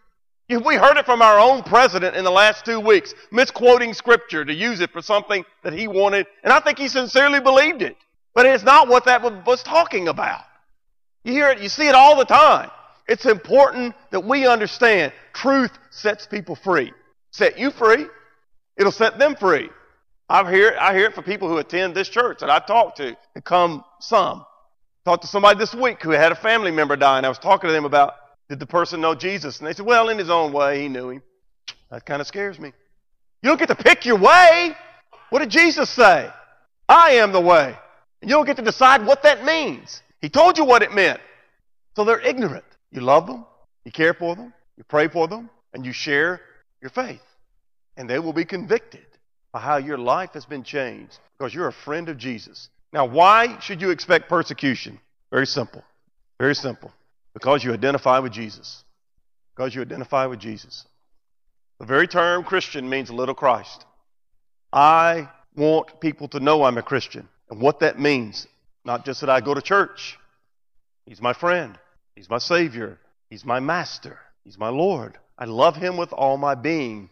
We 0.57 0.75
heard 0.75 0.97
it 0.97 1.05
from 1.05 1.21
our 1.21 1.39
own 1.39 1.63
president 1.63 2.15
in 2.15 2.25
the 2.25 2.31
last 2.31 2.65
two 2.65 2.79
weeks, 2.79 3.13
misquoting 3.31 3.93
Scripture 3.93 4.43
to 4.43 4.53
use 4.53 4.81
it 4.81 4.91
for 4.91 5.01
something 5.01 5.45
that 5.63 5.71
he 5.71 5.87
wanted, 5.87 6.27
and 6.43 6.51
I 6.51 6.59
think 6.59 6.77
he 6.77 6.89
sincerely 6.89 7.39
believed 7.39 7.81
it. 7.81 7.95
But 8.33 8.45
it's 8.45 8.63
not 8.63 8.87
what 8.87 9.05
that 9.05 9.45
was 9.45 9.63
talking 9.63 10.09
about. 10.09 10.41
You 11.23 11.33
hear 11.33 11.49
it, 11.49 11.61
you 11.61 11.69
see 11.69 11.87
it 11.87 11.95
all 11.95 12.17
the 12.17 12.25
time. 12.25 12.69
It's 13.07 13.25
important 13.25 13.95
that 14.11 14.25
we 14.25 14.45
understand 14.45 15.13
truth 15.33 15.71
sets 15.89 16.27
people 16.27 16.55
free. 16.55 16.91
Set 17.31 17.57
you 17.57 17.71
free, 17.71 18.07
it'll 18.77 18.91
set 18.91 19.17
them 19.17 19.35
free. 19.35 19.69
I 20.29 20.49
hear, 20.49 20.69
it, 20.69 20.77
I 20.77 20.93
hear 20.93 21.05
it 21.05 21.13
from 21.13 21.25
people 21.25 21.47
who 21.47 21.57
attend 21.57 21.95
this 21.95 22.09
church 22.09 22.39
that 22.39 22.49
I 22.49 22.59
talk 22.59 22.95
to, 22.95 23.15
and 23.35 23.43
come 23.43 23.83
some. 23.99 24.45
Talked 25.05 25.23
to 25.23 25.27
somebody 25.27 25.59
this 25.59 25.73
week 25.73 26.01
who 26.01 26.11
had 26.11 26.31
a 26.31 26.35
family 26.35 26.71
member 26.71 26.95
die, 26.95 27.17
and 27.17 27.25
I 27.25 27.29
was 27.29 27.39
talking 27.39 27.67
to 27.67 27.73
them 27.73 27.85
about 27.85 28.13
did 28.51 28.59
the 28.59 28.65
person 28.65 28.99
know 28.99 29.15
Jesus? 29.15 29.59
And 29.59 29.67
they 29.67 29.71
said, 29.71 29.85
well, 29.85 30.09
in 30.09 30.17
his 30.17 30.29
own 30.29 30.51
way, 30.51 30.81
he 30.81 30.89
knew 30.89 31.09
him. 31.09 31.23
That 31.89 32.05
kind 32.05 32.19
of 32.19 32.27
scares 32.27 32.59
me. 32.59 32.73
You 33.41 33.47
don't 33.49 33.57
get 33.57 33.69
to 33.69 33.75
pick 33.75 34.05
your 34.05 34.17
way. 34.17 34.75
What 35.29 35.39
did 35.39 35.49
Jesus 35.49 35.89
say? 35.89 36.29
I 36.89 37.11
am 37.11 37.31
the 37.31 37.39
way. 37.39 37.73
And 38.21 38.29
you 38.29 38.35
don't 38.35 38.45
get 38.45 38.57
to 38.57 38.61
decide 38.61 39.05
what 39.05 39.23
that 39.23 39.45
means. 39.45 40.01
He 40.19 40.27
told 40.27 40.57
you 40.57 40.65
what 40.65 40.81
it 40.81 40.93
meant. 40.93 41.21
So 41.95 42.03
they're 42.03 42.19
ignorant. 42.19 42.65
You 42.91 42.99
love 42.99 43.25
them, 43.25 43.45
you 43.85 43.91
care 43.93 44.13
for 44.13 44.35
them, 44.35 44.53
you 44.75 44.83
pray 44.83 45.07
for 45.07 45.29
them, 45.29 45.49
and 45.73 45.85
you 45.85 45.93
share 45.93 46.41
your 46.81 46.89
faith. 46.89 47.23
And 47.95 48.09
they 48.09 48.19
will 48.19 48.33
be 48.33 48.43
convicted 48.43 49.05
by 49.53 49.61
how 49.61 49.77
your 49.77 49.97
life 49.97 50.31
has 50.33 50.43
been 50.43 50.63
changed 50.63 51.17
because 51.37 51.53
you're 51.53 51.69
a 51.69 51.73
friend 51.73 52.09
of 52.09 52.17
Jesus. 52.17 52.67
Now, 52.91 53.05
why 53.05 53.61
should 53.61 53.81
you 53.81 53.91
expect 53.91 54.27
persecution? 54.27 54.99
Very 55.31 55.47
simple. 55.47 55.85
Very 56.37 56.55
simple. 56.55 56.91
Because 57.33 57.63
you 57.63 57.73
identify 57.73 58.19
with 58.19 58.31
Jesus. 58.31 58.83
Because 59.55 59.73
you 59.73 59.81
identify 59.81 60.25
with 60.25 60.39
Jesus. 60.39 60.85
The 61.79 61.85
very 61.85 62.07
term 62.07 62.43
Christian 62.43 62.89
means 62.89 63.09
little 63.09 63.35
Christ. 63.35 63.85
I 64.71 65.29
want 65.55 65.99
people 65.99 66.27
to 66.29 66.39
know 66.39 66.63
I'm 66.63 66.77
a 66.77 66.83
Christian 66.83 67.27
and 67.49 67.61
what 67.61 67.79
that 67.79 67.99
means. 67.99 68.47
Not 68.85 69.05
just 69.05 69.21
that 69.21 69.29
I 69.29 69.41
go 69.41 69.53
to 69.53 69.61
church. 69.61 70.17
He's 71.05 71.21
my 71.21 71.33
friend. 71.33 71.77
He's 72.15 72.29
my 72.29 72.37
Savior. 72.37 72.99
He's 73.29 73.45
my 73.45 73.59
Master. 73.59 74.19
He's 74.43 74.57
my 74.57 74.69
Lord. 74.69 75.17
I 75.37 75.45
love 75.45 75.75
Him 75.75 75.97
with 75.97 76.13
all 76.13 76.37
my 76.37 76.55
being. 76.55 77.09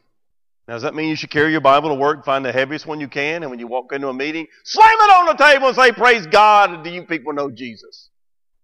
Now, 0.67 0.75
does 0.75 0.83
that 0.83 0.93
mean 0.93 1.09
you 1.09 1.15
should 1.15 1.31
carry 1.31 1.51
your 1.51 1.61
Bible 1.61 1.89
to 1.89 1.95
work, 1.95 2.23
find 2.23 2.45
the 2.45 2.51
heaviest 2.51 2.85
one 2.85 2.99
you 2.99 3.07
can, 3.07 3.41
and 3.41 3.49
when 3.49 3.59
you 3.59 3.65
walk 3.65 3.91
into 3.91 4.07
a 4.07 4.13
meeting, 4.13 4.45
slam 4.63 4.87
it 4.87 5.11
on 5.11 5.25
the 5.25 5.33
table 5.33 5.67
and 5.67 5.75
say, 5.75 5.91
Praise 5.91 6.27
God, 6.27 6.83
do 6.83 6.91
you 6.91 7.03
people 7.03 7.33
know 7.33 7.49
Jesus? 7.49 8.08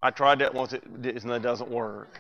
I 0.06 0.12
tried 0.12 0.40
that 0.40 0.54
once, 0.54 0.72
it, 0.72 0.84
it 1.04 1.42
doesn't 1.42 1.70
work. 1.70 2.20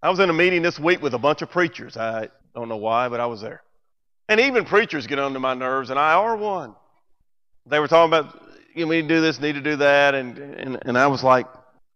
I 0.00 0.10
was 0.10 0.20
in 0.20 0.30
a 0.30 0.32
meeting 0.32 0.62
this 0.62 0.78
week 0.78 1.02
with 1.02 1.14
a 1.14 1.18
bunch 1.18 1.42
of 1.42 1.50
preachers. 1.50 1.96
I 1.96 2.28
don't 2.54 2.68
know 2.68 2.76
why, 2.76 3.08
but 3.08 3.18
I 3.18 3.26
was 3.26 3.40
there. 3.40 3.62
And 4.28 4.38
even 4.38 4.64
preachers 4.64 5.06
get 5.08 5.18
under 5.18 5.40
my 5.40 5.54
nerves, 5.54 5.90
and 5.90 5.98
I 5.98 6.12
are 6.12 6.36
one. 6.36 6.76
They 7.66 7.80
were 7.80 7.88
talking 7.88 8.16
about, 8.16 8.40
you 8.74 8.84
know, 8.84 8.90
we 8.90 8.96
need 9.02 9.08
to 9.08 9.14
do 9.16 9.20
this, 9.20 9.40
need 9.40 9.54
to 9.54 9.60
do 9.60 9.76
that, 9.76 10.14
and, 10.14 10.38
and, 10.38 10.78
and 10.86 10.96
I 10.96 11.08
was 11.08 11.24
like, 11.24 11.46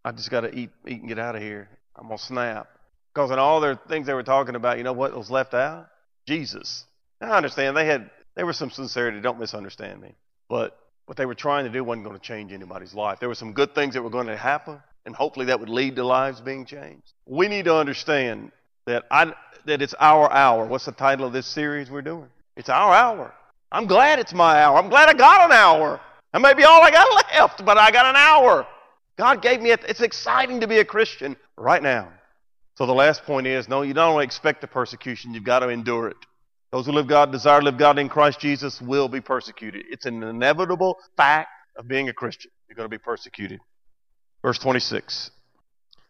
I 0.05 0.11
just 0.11 0.31
got 0.31 0.41
to 0.41 0.53
eat, 0.53 0.71
eat 0.87 0.99
and 0.99 1.09
get 1.09 1.21
out 1.21 1.37
of 1.37 1.43
here. 1.43 1.69
I'm 1.95 2.07
going 2.07 2.19
to 2.19 2.25
snap. 2.25 2.69
Because 3.15 3.31
in 3.31 3.39
all 3.39 3.61
their 3.61 3.77
things 3.77 4.07
they 4.07 4.15
were 4.15 4.25
talking 4.25 4.57
about, 4.57 4.79
you 4.79 4.85
know 4.85 4.93
what 4.95 5.17
was 5.17 5.31
left 5.31 5.55
out? 5.55 5.89
Jesus. 6.27 6.85
I 7.21 7.37
understand 7.37 7.77
they 7.77 7.87
had 7.87 8.11
there 8.35 8.47
was 8.47 8.57
some 8.57 8.71
sincerity. 8.71 9.21
Don't 9.21 9.39
misunderstand 9.39 10.01
me. 10.01 10.15
But 10.49 10.77
what 11.07 11.17
they 11.17 11.27
were 11.27 11.35
trying 11.35 11.65
to 11.65 11.71
do 11.71 11.83
wasn't 11.83 12.05
going 12.05 12.17
to 12.17 12.23
change 12.23 12.53
anybody's 12.53 12.95
life. 12.95 13.19
There 13.19 13.29
were 13.29 13.35
some 13.35 13.53
good 13.53 13.75
things 13.75 13.95
that 13.95 14.03
were 14.03 14.11
going 14.11 14.27
to 14.27 14.37
happen, 14.37 14.81
and 15.07 15.15
hopefully 15.15 15.47
that 15.47 15.61
would 15.61 15.69
lead 15.69 15.97
to 15.97 16.05
lives 16.05 16.41
being 16.41 16.65
changed. 16.65 17.13
We 17.27 17.49
need 17.49 17.65
to 17.67 17.77
understand 17.77 18.53
that 18.87 19.05
I 19.11 19.33
that 19.67 19.83
it's 19.83 19.95
our 19.99 20.31
hour. 20.33 20.65
What's 20.67 20.87
the 20.87 20.93
title 20.93 21.27
of 21.27 21.33
this 21.33 21.47
series 21.47 21.91
we're 21.91 22.03
doing? 22.03 22.29
It's 22.57 22.69
our 22.69 22.95
hour. 22.95 23.35
I'm 23.71 23.87
glad 23.87 24.19
it's 24.19 24.33
my 24.33 24.63
hour. 24.63 24.79
I'm 24.79 24.89
glad 24.89 25.09
I 25.09 25.15
got 25.15 25.51
an 25.51 25.53
hour. 25.53 26.01
That 26.33 26.41
may 26.41 26.55
be 26.55 26.65
all 26.65 26.83
I 26.83 26.91
got 26.91 27.27
left, 27.35 27.65
but 27.65 27.77
I 27.77 27.91
got 27.91 28.07
an 28.07 28.17
hour. 28.17 28.67
God 29.17 29.43
gave 29.43 29.61
me 29.61 29.71
it. 29.71 29.85
It's 29.89 30.01
exciting 30.01 30.61
to 30.61 30.67
be 30.67 30.79
a 30.79 30.85
Christian 30.85 31.37
right 31.57 31.83
now. 31.83 32.09
So 32.77 32.87
the 32.87 32.95
last 32.95 33.25
point 33.25 33.47
is 33.47 33.69
no, 33.69 33.83
you 33.83 33.93
don't 33.93 34.13
only 34.13 34.25
expect 34.25 34.61
the 34.61 34.69
persecution, 34.69 35.35
you've 35.35 35.45
got 35.45 35.61
to 35.61 35.69
endure 35.69 36.09
it. 36.09 36.17
Those 36.71 36.87
who 36.87 36.93
live 36.93 37.07
God, 37.07 37.33
desire 37.33 37.61
to 37.61 37.65
live 37.65 37.79
God 37.79 37.99
in 37.99 38.09
Christ 38.09 38.41
Jesus 38.41 38.81
will 38.81 39.09
be 39.09 39.21
persecuted. 39.21 39.87
It's 39.91 40.07
an 40.07 40.23
inevitable 40.23 40.99
fact 41.17 41.49
of 41.77 41.89
being 41.89 42.09
a 42.09 42.13
Christian. 42.13 42.51
You're 42.69 42.77
going 42.77 42.85
to 42.85 42.91
be 42.91 43.03
persecuted. 43.03 43.59
Verse 44.49 44.59
26. 44.61 45.31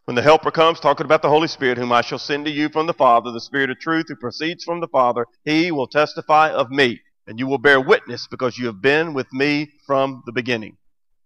When 0.04 0.14
the 0.14 0.22
Helper 0.22 0.52
comes, 0.52 0.78
talking 0.78 1.04
about 1.04 1.22
the 1.22 1.28
Holy 1.28 1.48
Spirit, 1.48 1.76
whom 1.76 1.90
I 1.90 2.02
shall 2.02 2.20
send 2.20 2.44
to 2.44 2.52
you 2.52 2.68
from 2.68 2.86
the 2.86 2.94
Father, 2.94 3.32
the 3.32 3.40
Spirit 3.40 3.68
of 3.68 3.80
truth 3.80 4.04
who 4.06 4.14
proceeds 4.14 4.62
from 4.62 4.78
the 4.78 4.86
Father, 4.86 5.26
he 5.44 5.72
will 5.72 5.88
testify 5.88 6.50
of 6.50 6.70
me, 6.70 7.00
and 7.26 7.40
you 7.40 7.48
will 7.48 7.58
bear 7.58 7.80
witness 7.80 8.28
because 8.28 8.56
you 8.56 8.66
have 8.66 8.80
been 8.80 9.12
with 9.12 9.26
me 9.32 9.72
from 9.88 10.22
the 10.24 10.30
beginning. 10.30 10.76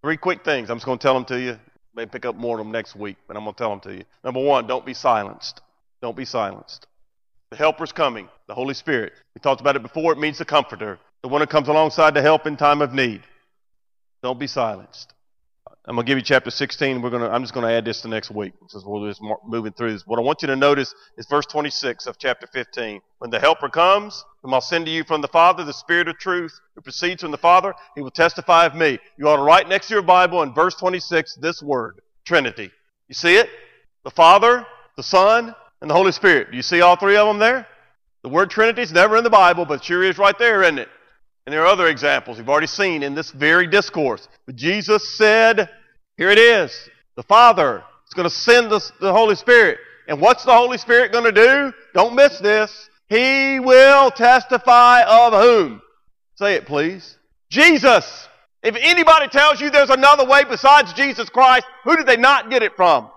Three 0.01 0.17
quick 0.17 0.43
things. 0.43 0.71
I'm 0.71 0.79
just 0.79 0.87
going 0.87 0.97
to 0.97 1.03
tell 1.03 1.13
them 1.13 1.27
to 1.27 1.39
you. 1.39 1.59
Maybe 1.95 2.09
pick 2.09 2.25
up 2.25 2.35
more 2.35 2.59
of 2.59 2.65
them 2.65 2.73
next 2.73 2.97
week, 2.97 3.19
but 3.29 3.37
I'm 3.37 3.45
going 3.45 3.53
to 3.53 3.59
tell 3.59 3.69
them 3.69 3.81
to 3.81 3.95
you. 3.95 4.05
Number 4.25 4.41
one, 4.41 4.67
don't 4.67 4.87
be 4.87 4.95
silenced. 4.95 5.61
Don't 6.01 6.17
be 6.17 6.25
silenced. 6.25 6.87
The 7.51 7.59
Helper's 7.59 7.93
coming, 7.93 8.27
the 8.49 8.55
Holy 8.55 8.73
Spirit. 8.73 9.13
We 9.35 9.41
talked 9.41 9.61
about 9.61 9.77
it 9.77 9.83
before. 9.83 10.15
It 10.15 10.19
means 10.19 10.39
the 10.39 10.47
Comforter, 10.47 10.99
the 11.21 11.29
one 11.29 11.43
who 11.43 11.47
comes 11.47 11.69
alongside 11.69 12.15
to 12.15 12.23
help 12.23 12.47
in 12.47 12.57
time 12.57 12.81
of 12.81 12.95
need. 12.95 13.21
Don't 14.23 14.39
be 14.39 14.47
silenced. 14.47 15.13
I'm 15.85 15.97
going 15.97 16.07
to 16.07 16.11
give 16.11 16.17
you 16.17 16.23
chapter 16.23 16.51
16. 16.51 17.03
We're 17.03 17.11
going 17.11 17.23
to, 17.23 17.31
I'm 17.31 17.43
just 17.43 17.53
going 17.53 17.67
to 17.67 17.73
add 17.73 17.85
this 17.85 18.03
to 18.03 18.09
next 18.09 18.31
week 18.31 18.53
since 18.69 18.85
we're 18.85 19.09
just 19.09 19.21
moving 19.45 19.73
through 19.73 19.93
this. 19.93 20.07
What 20.07 20.21
I 20.21 20.23
want 20.23 20.41
you 20.41 20.47
to 20.47 20.55
notice 20.55 20.95
is 21.19 21.27
verse 21.27 21.45
26 21.47 22.07
of 22.07 22.19
chapter 22.19 22.47
15. 22.47 23.01
When 23.19 23.31
the 23.31 23.41
Helper 23.41 23.69
comes, 23.69 24.25
whom 24.43 24.55
I'll 24.55 24.61
send 24.61 24.87
to 24.87 24.93
you 24.93 25.03
from 25.03 25.23
the 25.23 25.29
Father, 25.29 25.65
the 25.65 25.73
Spirit 25.73 26.07
of 26.07 26.19
truth 26.19 26.57
who 26.77 26.83
proceeds 26.83 27.23
from 27.23 27.33
the 27.33 27.39
Father, 27.39 27.75
he 27.97 28.01
will 28.01 28.13
testify 28.13 28.65
of 28.65 28.77
me. 28.77 29.01
You 29.19 29.29
ought 29.29 29.39
to 29.39 29.43
write 29.43 29.69
next 29.69 29.89
to 29.89 29.95
your 29.95 30.03
Bible 30.03 30.43
in 30.43 30.55
verse 30.55 30.77
26 30.77 31.39
this 31.43 31.61
word, 31.61 32.01
Trinity. 32.25 32.71
You 33.09 33.15
see 33.15 33.35
it? 33.35 33.51
The 34.05 34.11
Father, 34.11 34.65
the 34.97 35.03
Son, 35.03 35.53
and 35.81 35.91
the 35.91 35.95
Holy 35.95 36.13
Spirit. 36.13 36.53
Do 36.53 36.57
you 36.57 36.63
see 36.63 36.81
all 36.81 36.95
three 36.95 37.17
of 37.17 37.27
them 37.27 37.41
there? 37.41 37.67
The 38.23 38.29
word 38.29 38.51
Trinity 38.51 38.83
is 38.83 38.93
never 38.93 39.17
in 39.17 39.25
the 39.25 39.31
Bible, 39.31 39.65
but 39.65 39.83
sure 39.83 40.05
is 40.05 40.17
right 40.17 40.39
there, 40.39 40.63
isn't 40.63 40.79
it? 40.79 40.89
And 41.47 41.53
there 41.53 41.63
are 41.63 41.67
other 41.67 41.89
examples 41.89 42.39
we've 42.39 42.49
already 42.49 42.67
seen 42.67 43.03
in 43.03 43.15
this 43.15 43.31
very 43.31 43.67
discourse. 43.67 44.29
But 44.47 44.57
Jesus 44.57 45.17
said, 45.17 45.69
here 46.17 46.31
it 46.31 46.39
is. 46.39 46.89
The 47.17 47.23
Father 47.25 47.83
is 48.07 48.15
going 48.15 48.29
to 48.29 48.35
send 48.35 48.71
the, 48.71 48.81
the 49.01 49.13
Holy 49.13 49.35
Spirit. 49.35 49.79
And 50.07 50.21
what's 50.21 50.45
the 50.45 50.53
Holy 50.53 50.79
Spirit 50.79 51.13
going 51.13 51.25
to 51.25 51.33
do? 51.33 51.73
Don't 51.95 52.15
miss 52.15 52.39
this. 52.39 52.89
He 53.09 53.61
will 53.61 54.11
testify 54.11 55.03
of 55.03 55.33
whom? 55.33 55.83
Say 56.37 56.55
it, 56.55 56.67
please. 56.67 57.19
Jesus. 57.51 58.29
If 58.63 58.77
anybody 58.79 59.29
tells 59.29 59.61
you 59.61 59.71
there's 59.71 59.91
another 59.91 60.25
way 60.25 60.45
besides 60.45 60.93
Jesus 60.93 61.29
Christ, 61.29 61.67
who 61.85 61.97
did 61.97 62.07
they 62.07 62.17
not 62.17 62.51
get 62.51 62.63
it 62.63 62.77
from? 62.77 63.11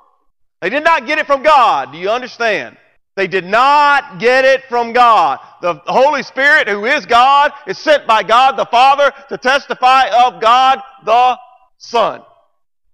They 0.62 0.70
did 0.70 0.84
not 0.84 1.06
get 1.06 1.20
it 1.20 1.28
from 1.28 1.44
God. 1.44 1.92
Do 1.92 2.00
you 2.00 2.10
understand? 2.10 2.78
They 3.16 3.28
did 3.28 3.46
not 3.46 4.20
get 4.20 4.44
it 4.44 4.66
from 4.66 4.92
God. 4.92 5.40
The 5.62 5.76
Holy 5.86 6.22
Spirit, 6.22 6.68
who 6.68 6.86
is 6.86 7.06
God, 7.06 7.54
is 7.66 7.78
sent 7.78 8.06
by 8.06 8.24
God 8.24 8.58
the 8.58 8.66
Father 8.66 9.14
to 9.30 9.38
testify 9.38 10.10
of 10.10 10.42
God 10.42 10.82
the 11.06 11.38
Son. 11.78 12.22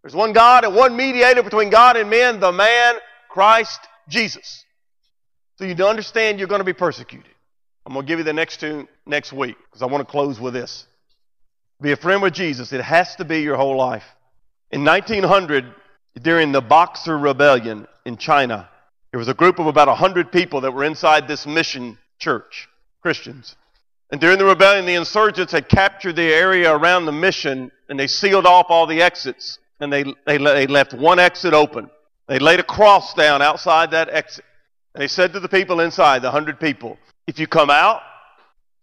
There's 0.03 0.15
one 0.15 0.33
God 0.33 0.63
and 0.63 0.75
one 0.75 0.95
mediator 0.95 1.41
between 1.41 1.69
God 1.69 1.95
and 1.97 2.09
men, 2.09 2.39
the 2.39 2.51
man 2.51 2.95
Christ 3.29 3.79
Jesus. 4.09 4.63
So 5.57 5.65
you 5.65 5.75
understand 5.85 6.39
you're 6.39 6.47
going 6.47 6.59
to 6.59 6.65
be 6.65 6.73
persecuted. 6.73 7.31
I'm 7.85 7.93
going 7.93 8.05
to 8.05 8.07
give 8.07 8.19
you 8.19 8.25
the 8.25 8.33
next 8.33 8.59
two 8.59 8.87
next 9.05 9.33
week 9.33 9.55
because 9.65 9.81
I 9.81 9.85
want 9.87 10.05
to 10.05 10.11
close 10.11 10.39
with 10.39 10.53
this. 10.53 10.85
Be 11.81 11.91
a 11.91 11.95
friend 11.95 12.21
with 12.21 12.33
Jesus. 12.33 12.73
It 12.73 12.81
has 12.81 13.15
to 13.15 13.25
be 13.25 13.41
your 13.41 13.57
whole 13.57 13.75
life. 13.75 14.05
In 14.69 14.85
1900, 14.85 15.65
during 16.21 16.51
the 16.51 16.61
Boxer 16.61 17.17
Rebellion 17.17 17.87
in 18.05 18.17
China, 18.17 18.69
there 19.11 19.19
was 19.19 19.27
a 19.27 19.33
group 19.33 19.59
of 19.59 19.67
about 19.67 19.89
100 19.89 20.31
people 20.31 20.61
that 20.61 20.71
were 20.71 20.85
inside 20.85 21.27
this 21.27 21.45
mission 21.45 21.97
church, 22.17 22.69
Christians. 23.01 23.55
And 24.09 24.21
during 24.21 24.37
the 24.37 24.45
rebellion, 24.45 24.85
the 24.85 24.95
insurgents 24.95 25.51
had 25.51 25.67
captured 25.67 26.15
the 26.15 26.33
area 26.33 26.73
around 26.73 27.05
the 27.05 27.11
mission 27.11 27.71
and 27.89 27.99
they 27.99 28.07
sealed 28.07 28.45
off 28.45 28.67
all 28.69 28.87
the 28.87 29.01
exits. 29.01 29.59
And 29.79 29.91
they, 29.91 30.03
they, 30.25 30.37
they 30.37 30.67
left 30.67 30.93
one 30.93 31.19
exit 31.19 31.53
open. 31.53 31.89
They 32.27 32.39
laid 32.39 32.59
a 32.59 32.63
cross 32.63 33.13
down 33.13 33.41
outside 33.41 33.91
that 33.91 34.09
exit. 34.09 34.45
And 34.93 35.01
they 35.01 35.07
said 35.07 35.33
to 35.33 35.39
the 35.39 35.49
people 35.49 35.81
inside, 35.81 36.21
the 36.21 36.27
100 36.27 36.59
people, 36.59 36.97
if 37.27 37.39
you 37.39 37.47
come 37.47 37.69
out 37.69 38.01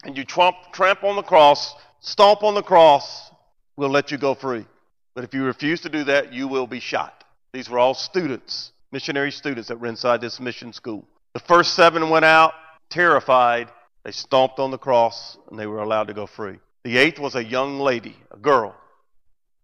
and 0.05 0.17
you 0.17 0.25
trump, 0.25 0.57
tramp 0.73 1.05
on 1.05 1.17
the 1.17 1.23
cross, 1.23 1.75
stomp 2.01 2.43
on 2.43 2.55
the 2.55 2.62
cross, 2.62 3.31
we'll 3.77 3.91
let 3.91 4.11
you 4.11 4.19
go 4.19 4.35
free. 4.35 4.67
But 5.14 5.25
if 5.25 5.33
you 5.33 5.45
refuse 5.45 5.81
to 5.83 5.88
do 5.88 6.05
that, 6.05 6.33
you 6.33 6.49
will 6.49 6.67
be 6.67 6.81
shot. 6.81 7.25
These 7.53 7.71
were 7.71 7.79
all 7.79 7.95
students 7.95 8.73
missionary 8.92 9.31
students 9.31 9.68
that 9.68 9.81
were 9.81 9.87
inside 9.87 10.20
this 10.20 10.40
mission 10.40 10.72
school. 10.72 11.07
The 11.35 11.40
first 11.40 11.74
seven 11.74 12.11
went 12.11 12.24
out 12.24 12.53
terrified. 12.90 13.68
They 14.05 14.12
stomped 14.12 14.59
on 14.59 14.70
the 14.70 14.79
cross 14.79 15.37
and 15.51 15.59
they 15.59 15.66
were 15.66 15.81
allowed 15.81 16.09
to 16.09 16.14
go 16.14 16.27
free. 16.27 16.59
The 16.85 16.96
eighth 16.96 17.18
was 17.18 17.35
a 17.35 17.44
young 17.44 17.81
lady, 17.81 18.16
a 18.31 18.38
girl. 18.38 18.74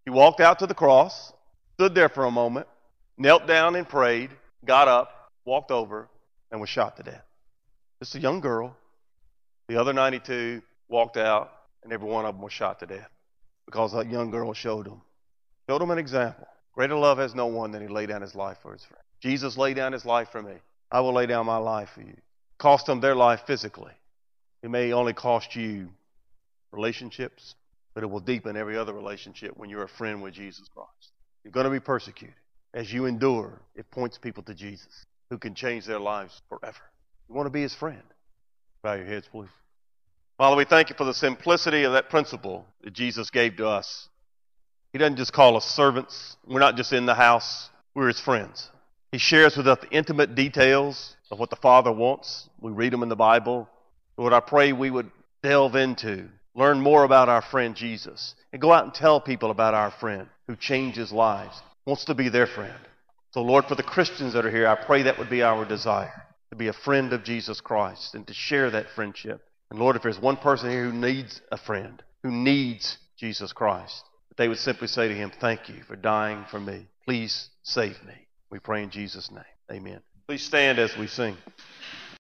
She 0.05 0.11
walked 0.11 0.41
out 0.41 0.59
to 0.59 0.67
the 0.67 0.75
cross, 0.75 1.33
stood 1.75 1.95
there 1.95 2.09
for 2.09 2.27
a 2.27 2.31
moment, 2.31 2.67
knelt 3.17 3.47
down 3.47 3.77
and 3.77 3.89
prayed, 3.89 4.31
got 4.65 4.89
up, 4.89 5.31
walked 5.45 5.71
over, 5.71 6.09
and 6.51 6.61
was 6.61 6.69
shot 6.69 6.97
to 6.99 7.03
death. 7.03 7.25
Just 8.01 8.15
a 8.17 8.21
young 8.21 8.41
girl. 8.41 8.77
The 9.69 9.81
other 9.81 9.95
92 9.95 10.61
walked 10.89 11.17
out, 11.17 11.51
and 11.83 11.93
every 11.93 12.09
one 12.09 12.27
of 12.27 12.35
them 12.35 12.43
was 12.43 12.53
shot 12.53 12.81
to 12.81 12.87
death 12.87 13.09
because 13.65 13.93
that 13.93 14.11
young 14.11 14.31
girl 14.31 14.53
showed 14.53 14.87
them. 14.87 15.01
Showed 15.69 15.81
them 15.81 15.91
an 15.91 15.99
example. 15.99 16.47
Greater 16.75 16.97
love 16.97 17.19
has 17.19 17.35
no 17.35 17.47
one 17.47 17.71
than 17.71 17.83
he 17.83 17.89
laid 17.89 18.09
down 18.09 18.23
his 18.23 18.35
life 18.35 18.59
for 18.63 18.73
his 18.73 18.85
friend. 18.85 19.03
Jesus 19.21 19.57
laid 19.57 19.75
down 19.75 19.93
his 19.93 20.05
life 20.05 20.29
for 20.31 20.43
me. 20.43 20.55
I 20.91 21.01
will 21.01 21.13
lay 21.13 21.27
down 21.27 21.47
my 21.47 21.57
life 21.57 21.91
for 21.95 22.03
you. 22.03 22.17
Cost 22.59 22.87
them 22.87 23.01
their 23.01 23.15
life 23.15 23.43
physically. 23.47 23.93
It 24.63 24.71
may 24.71 24.93
only 24.93 25.13
cost 25.13 25.55
you 25.55 25.89
relationships, 26.73 27.55
but 27.95 28.03
it 28.03 28.07
will 28.09 28.21
deepen 28.21 28.57
every 28.57 28.77
other 28.77 28.93
relationship 28.93 29.57
when 29.57 29.71
you're 29.71 29.85
a 29.85 29.89
friend 29.89 30.23
with 30.23 30.35
Jesus 30.35 30.69
Christ. 30.69 31.13
You're 31.45 31.53
going 31.53 31.65
to 31.65 31.71
be 31.71 31.81
persecuted. 31.81 32.37
As 32.73 32.93
you 32.93 33.07
endure, 33.07 33.61
it 33.77 33.91
points 33.91 34.19
people 34.19 34.43
to 34.45 34.55
Jesus 34.55 35.07
who 35.31 35.39
can 35.39 35.55
change 35.55 35.87
their 35.87 36.01
lives 36.01 36.43
forever. 36.49 36.81
You 37.29 37.35
want 37.35 37.47
to 37.47 37.51
be 37.51 37.63
his 37.63 37.75
friend. 37.75 38.03
Bow 38.83 38.95
your 38.95 39.07
heads, 39.07 39.29
please. 39.31 39.49
Father, 40.39 40.57
we 40.57 40.65
thank 40.65 40.91
you 40.91 40.97
for 40.97 41.05
the 41.05 41.15
simplicity 41.15 41.85
of 41.85 41.93
that 41.93 42.11
principle 42.11 42.67
that 42.83 42.93
Jesus 42.93 43.31
gave 43.31 43.57
to 43.57 43.69
us. 43.69 44.09
He 44.95 44.99
doesn't 44.99 45.17
just 45.17 45.33
call 45.33 45.57
us 45.57 45.65
servants. 45.65 46.37
We're 46.47 46.61
not 46.61 46.77
just 46.77 46.93
in 46.93 47.05
the 47.05 47.17
house. 47.17 47.69
We're 47.97 48.07
his 48.07 48.21
friends. 48.21 48.71
He 49.11 49.19
shares 49.19 49.57
with 49.57 49.67
us 49.67 49.81
the 49.81 49.91
intimate 49.91 50.37
details 50.37 51.17
of 51.33 51.41
what 51.41 51.51
the 51.51 51.57
Father 51.57 51.91
wants. 51.91 52.49
We 52.61 52.71
read 52.71 52.93
them 52.93 53.03
in 53.03 53.09
the 53.09 53.17
Bible. 53.17 53.69
Lord, 54.17 54.33
I 54.33 54.39
pray 54.39 54.73
we 54.73 54.93
would 54.93 55.11
delve 55.43 55.75
into, 55.75 56.29
learn 56.55 56.81
more 56.81 57.03
about 57.03 57.29
our 57.29 57.43
friend 57.43 57.75
Jesus, 57.75 58.37
and 58.53 58.63
go 58.63 58.73
out 58.73 58.85
and 58.85 58.95
tell 58.95 59.21
people 59.21 59.51
about 59.51 59.75
our 59.75 59.91
friend 59.91 60.29
who 60.47 60.55
changes 60.55 61.11
lives, 61.11 61.61
wants 61.87 62.05
to 62.05 62.15
be 62.15 62.29
their 62.29 62.47
friend. 62.47 62.79
So, 63.33 63.43
Lord, 63.43 63.65
for 63.65 63.75
the 63.75 63.83
Christians 63.83 64.35
that 64.35 64.47
are 64.47 64.51
here, 64.51 64.69
I 64.69 64.77
pray 64.77 65.03
that 65.03 65.19
would 65.19 65.29
be 65.29 65.43
our 65.43 65.65
desire 65.65 66.23
to 66.51 66.57
be 66.57 66.69
a 66.69 66.73
friend 66.73 67.13
of 67.13 67.25
Jesus 67.25 67.61
Christ 67.61 68.15
and 68.15 68.25
to 68.29 68.33
share 68.33 68.71
that 68.71 68.91
friendship. 68.95 69.43
And 69.73 69.81
Lord, 69.81 69.97
if 69.97 70.03
there's 70.03 70.21
one 70.21 70.37
person 70.37 70.71
here 70.71 70.85
who 70.85 70.93
needs 70.97 71.41
a 71.51 71.57
friend, 71.57 72.01
who 72.23 72.31
needs 72.31 72.97
Jesus 73.19 73.53
Christ, 73.53 74.05
they 74.37 74.49
would 74.49 74.59
simply 74.59 74.89
say 74.89 75.09
to 75.09 75.15
him, 75.15 75.31
Thank 75.41 75.69
you 75.69 75.83
for 75.87 75.97
dying 75.97 76.45
for 76.51 76.61
me. 76.61 76.87
Please 77.07 77.49
save 77.63 78.03
me. 78.05 78.15
We 78.51 78.59
pray 78.59 78.83
in 78.83 78.91
Jesus' 78.91 79.31
name. 79.31 79.45
Amen. 79.71 80.01
Please 80.27 80.43
stand 80.43 80.79
as 80.79 80.97
we 80.97 81.07
sing. 81.07 81.37